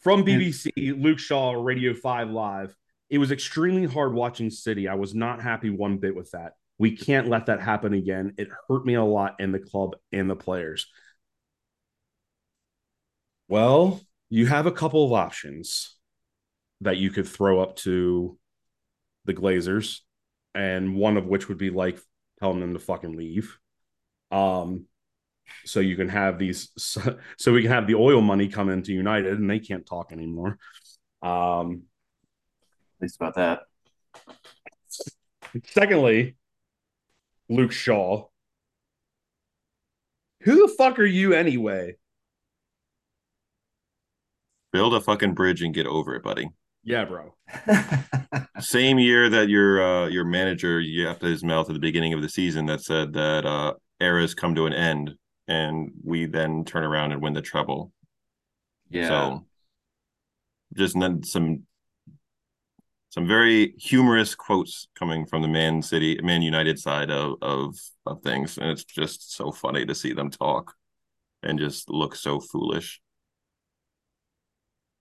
from 0.00 0.24
BBC, 0.24 0.72
Luke 1.00 1.18
Shaw, 1.18 1.52
Radio 1.52 1.94
Five 1.94 2.30
Live. 2.30 2.74
It 3.10 3.18
was 3.18 3.30
extremely 3.30 3.86
hard 3.86 4.14
watching 4.14 4.50
City. 4.50 4.88
I 4.88 4.94
was 4.94 5.14
not 5.14 5.42
happy 5.42 5.68
one 5.70 5.98
bit 5.98 6.16
with 6.16 6.30
that. 6.30 6.54
We 6.78 6.96
can't 6.96 7.28
let 7.28 7.46
that 7.46 7.60
happen 7.60 7.92
again. 7.92 8.34
It 8.38 8.48
hurt 8.68 8.86
me 8.86 8.94
a 8.94 9.04
lot 9.04 9.36
in 9.40 9.52
the 9.52 9.58
club 9.58 9.96
and 10.12 10.30
the 10.30 10.36
players. 10.36 10.86
Well, 13.48 14.00
you 14.30 14.46
have 14.46 14.66
a 14.66 14.72
couple 14.72 15.04
of 15.04 15.12
options 15.12 15.96
that 16.80 16.96
you 16.96 17.10
could 17.10 17.28
throw 17.28 17.60
up 17.60 17.76
to 17.76 18.38
the 19.26 19.34
Glazers, 19.34 20.00
and 20.54 20.94
one 20.96 21.16
of 21.16 21.26
which 21.26 21.48
would 21.48 21.58
be 21.58 21.70
like 21.70 21.98
telling 22.40 22.60
them 22.60 22.74
to 22.74 22.78
fucking 22.78 23.16
leave. 23.16 23.58
Um, 24.30 24.86
so 25.64 25.80
you 25.80 25.96
can 25.96 26.08
have 26.08 26.38
these, 26.38 26.70
so 26.76 27.52
we 27.52 27.62
can 27.62 27.70
have 27.70 27.86
the 27.86 27.94
oil 27.96 28.20
money 28.20 28.48
come 28.48 28.68
into 28.68 28.92
United, 28.92 29.38
and 29.38 29.48
they 29.50 29.58
can't 29.58 29.86
talk 29.86 30.12
anymore. 30.12 30.58
Um, 31.22 31.82
At 32.98 33.02
least 33.02 33.16
about 33.16 33.34
that. 33.34 33.60
secondly, 35.66 36.36
Luke 37.48 37.72
Shaw. 37.72 38.26
Who 40.42 40.66
the 40.66 40.72
fuck 40.74 40.98
are 40.98 41.04
you 41.04 41.34
anyway? 41.34 41.96
Build 44.72 44.94
a 44.94 45.00
fucking 45.00 45.34
bridge 45.34 45.62
and 45.62 45.74
get 45.74 45.86
over 45.86 46.14
it, 46.14 46.22
buddy. 46.22 46.50
Yeah, 46.82 47.04
bro. 47.04 47.34
Same 48.60 48.98
year 48.98 49.28
that 49.28 49.48
your 49.48 49.82
uh, 49.82 50.06
your 50.08 50.24
manager 50.24 50.80
yapped 50.80 51.22
his 51.22 51.44
mouth 51.44 51.68
at 51.68 51.74
the 51.74 51.80
beginning 51.80 52.12
of 52.12 52.22
the 52.22 52.28
season 52.28 52.66
that 52.66 52.80
said 52.80 53.12
that 53.12 53.44
uh, 53.44 53.74
eras 54.00 54.34
come 54.34 54.54
to 54.54 54.66
an 54.66 54.72
end, 54.72 55.14
and 55.46 55.92
we 56.02 56.26
then 56.26 56.64
turn 56.64 56.84
around 56.84 57.12
and 57.12 57.20
win 57.20 57.34
the 57.34 57.42
treble. 57.42 57.92
yeah. 58.88 59.08
So 59.08 59.46
just 60.76 60.98
then 60.98 61.22
some 61.22 61.64
some 63.10 63.26
very 63.26 63.74
humorous 63.76 64.34
quotes 64.36 64.86
coming 64.94 65.26
from 65.26 65.42
the 65.42 65.48
Man 65.48 65.82
City, 65.82 66.18
Man 66.22 66.42
United 66.42 66.78
side 66.78 67.10
of 67.10 67.34
of 67.42 67.76
of 68.06 68.22
things, 68.22 68.56
and 68.56 68.70
it's 68.70 68.84
just 68.84 69.34
so 69.34 69.52
funny 69.52 69.84
to 69.84 69.94
see 69.94 70.12
them 70.12 70.30
talk 70.30 70.74
and 71.42 71.58
just 71.58 71.90
look 71.90 72.14
so 72.14 72.40
foolish. 72.40 73.00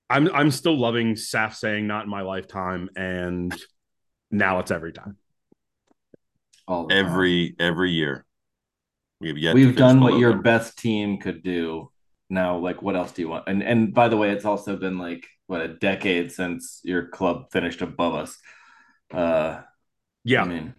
I'm 0.10 0.34
I'm 0.34 0.52
still 0.52 0.78
loving 0.78 1.16
Saf 1.16 1.54
saying 1.54 1.88
not 1.88 2.06
in 2.06 2.10
my 2.10 2.22
lifetime, 2.22 2.90
and 2.96 3.56
now 4.32 4.60
it's 4.60 4.72
every 4.72 4.92
time. 4.94 5.18
all 6.68 6.88
the 6.88 6.94
time. 6.94 7.06
Every 7.06 7.56
every 7.60 7.92
year, 7.92 8.26
we've 9.20 9.38
yet 9.38 9.54
we've 9.54 9.76
done 9.76 10.02
what 10.02 10.18
your 10.20 10.32
them. 10.32 10.42
best 10.42 10.78
team 10.78 11.18
could 11.18 11.44
do. 11.44 11.92
Now, 12.30 12.58
like, 12.58 12.82
what 12.82 12.96
else 12.96 13.12
do 13.12 13.22
you 13.24 13.30
want? 13.30 13.46
And 13.48 13.64
and 13.64 13.94
by 13.94 14.08
the 14.08 14.18
way, 14.18 14.32
it's 14.32 14.46
also 14.46 14.76
been 14.76 14.98
like 14.98 15.28
what 15.48 15.62
a 15.62 15.68
decade 15.68 16.32
since 16.32 16.80
your 16.84 17.08
club 17.08 17.52
finished 17.52 17.82
above 17.82 18.14
us. 18.14 18.38
Uh, 19.12 19.62
Yeah, 20.24 20.44
I 20.44 20.46
mean, 20.46 20.76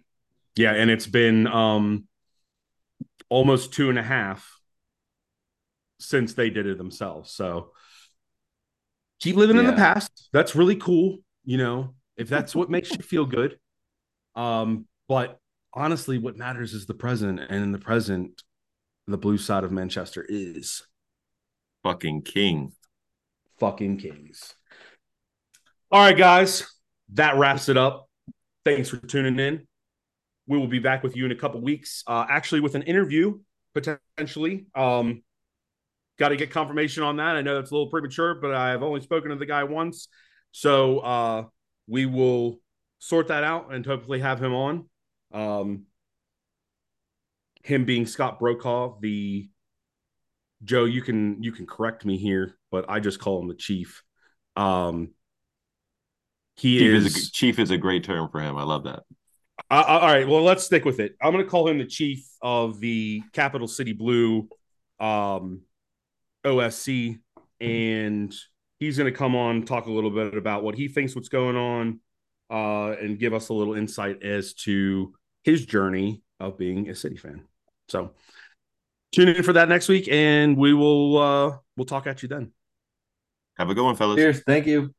Yeah, 0.56 0.72
and 0.72 0.90
it's 0.90 1.06
been 1.06 1.46
um 1.46 2.06
almost 3.28 3.72
two 3.72 3.90
and 3.90 3.98
a 3.98 4.02
half 4.02 4.48
since 5.98 6.34
they 6.34 6.50
did 6.50 6.66
it 6.66 6.78
themselves. 6.78 7.30
So 7.32 7.72
keep 9.20 9.36
living 9.36 9.56
in 9.58 9.66
the 9.66 9.72
past. 9.72 10.28
That's 10.32 10.54
really 10.54 10.76
cool, 10.76 11.18
you 11.44 11.58
know, 11.58 11.94
if 12.16 12.28
that's 12.28 12.54
what 12.54 12.70
makes 12.70 12.90
you 12.90 12.98
feel 12.98 13.26
good. 13.26 13.58
Um, 14.34 14.86
but 15.08 15.38
honestly, 15.72 16.18
what 16.18 16.36
matters 16.36 16.74
is 16.74 16.86
the 16.86 16.94
present, 16.94 17.40
and 17.40 17.62
in 17.62 17.72
the 17.72 17.78
present, 17.78 18.42
the 19.06 19.18
blue 19.18 19.38
side 19.38 19.64
of 19.64 19.72
Manchester 19.72 20.24
is 20.28 20.82
Fucking 21.82 22.22
king. 22.22 22.72
fucking 23.58 23.96
kings. 23.96 24.54
All 25.90 26.00
right, 26.00 26.16
guys, 26.16 26.70
that 27.14 27.36
wraps 27.36 27.68
it 27.68 27.76
up. 27.76 28.08
Thanks 28.64 28.90
for 28.90 28.98
tuning 28.98 29.38
in. 29.40 29.66
We 30.46 30.58
will 30.58 30.66
be 30.68 30.78
back 30.78 31.02
with 31.02 31.16
you 31.16 31.24
in 31.24 31.32
a 31.32 31.36
couple 31.36 31.60
weeks, 31.60 32.04
uh, 32.06 32.26
actually 32.28 32.60
with 32.60 32.74
an 32.74 32.82
interview 32.82 33.38
potentially. 33.72 34.66
Um, 34.74 35.22
Got 36.20 36.28
to 36.28 36.36
get 36.36 36.50
confirmation 36.50 37.02
on 37.02 37.16
that. 37.16 37.34
I 37.34 37.40
know 37.40 37.54
that's 37.54 37.70
a 37.70 37.74
little 37.74 37.88
premature, 37.88 38.34
but 38.34 38.54
I've 38.54 38.82
only 38.82 39.00
spoken 39.00 39.30
to 39.30 39.36
the 39.36 39.46
guy 39.46 39.64
once, 39.64 40.08
so 40.52 40.98
uh, 40.98 41.44
we 41.88 42.04
will 42.04 42.60
sort 42.98 43.28
that 43.28 43.42
out 43.42 43.72
and 43.72 43.86
hopefully 43.86 44.20
have 44.20 44.38
him 44.38 44.52
on. 44.52 44.84
Um, 45.32 45.84
him 47.62 47.86
being 47.86 48.04
Scott 48.04 48.38
Brokaw, 48.38 48.98
the 49.00 49.48
Joe, 50.62 50.84
you 50.84 51.00
can 51.00 51.42
you 51.42 51.52
can 51.52 51.66
correct 51.66 52.04
me 52.04 52.18
here, 52.18 52.58
but 52.70 52.84
I 52.86 53.00
just 53.00 53.18
call 53.18 53.40
him 53.40 53.48
the 53.48 53.54
chief. 53.54 54.02
Um, 54.56 55.14
he 56.56 56.80
Chief 56.80 56.90
is, 56.90 57.06
is, 57.06 57.28
a, 57.28 57.32
chief 57.32 57.58
is 57.58 57.70
a 57.70 57.78
great 57.78 58.04
term 58.04 58.28
for 58.30 58.42
him. 58.42 58.58
I 58.58 58.64
love 58.64 58.84
that. 58.84 59.04
Uh, 59.70 59.84
all 59.86 60.00
right, 60.02 60.28
well, 60.28 60.42
let's 60.42 60.64
stick 60.64 60.84
with 60.84 61.00
it. 61.00 61.16
I'm 61.22 61.32
going 61.32 61.42
to 61.42 61.50
call 61.50 61.66
him 61.66 61.78
the 61.78 61.86
chief 61.86 62.26
of 62.42 62.78
the 62.78 63.22
Capital 63.32 63.68
City 63.68 63.94
Blue 63.94 64.48
um, 64.98 65.62
OSC, 66.44 67.18
and 67.60 68.34
he's 68.78 68.96
going 68.96 69.10
to 69.10 69.16
come 69.16 69.36
on 69.36 69.64
talk 69.64 69.86
a 69.86 69.90
little 69.90 70.10
bit 70.10 70.34
about 70.34 70.62
what 70.62 70.74
he 70.74 70.88
thinks 70.88 71.14
what's 71.14 71.28
going 71.28 71.56
on, 71.56 72.00
uh, 72.50 72.96
and 73.00 73.18
give 73.18 73.34
us 73.34 73.48
a 73.48 73.54
little 73.54 73.74
insight 73.74 74.22
as 74.22 74.54
to 74.54 75.14
his 75.44 75.66
journey 75.66 76.22
of 76.38 76.58
being 76.58 76.88
a 76.88 76.94
City 76.94 77.16
fan. 77.16 77.44
So 77.88 78.12
tune 79.12 79.28
in 79.28 79.42
for 79.42 79.54
that 79.54 79.68
next 79.68 79.88
week, 79.88 80.08
and 80.10 80.56
we 80.56 80.74
will 80.74 81.18
uh, 81.18 81.56
we'll 81.76 81.86
talk 81.86 82.06
at 82.06 82.22
you 82.22 82.28
then. 82.28 82.52
Have 83.56 83.70
a 83.70 83.74
good 83.74 83.84
one, 83.84 83.96
fellas. 83.96 84.16
Cheers. 84.16 84.42
Thank 84.46 84.66
you. 84.66 84.94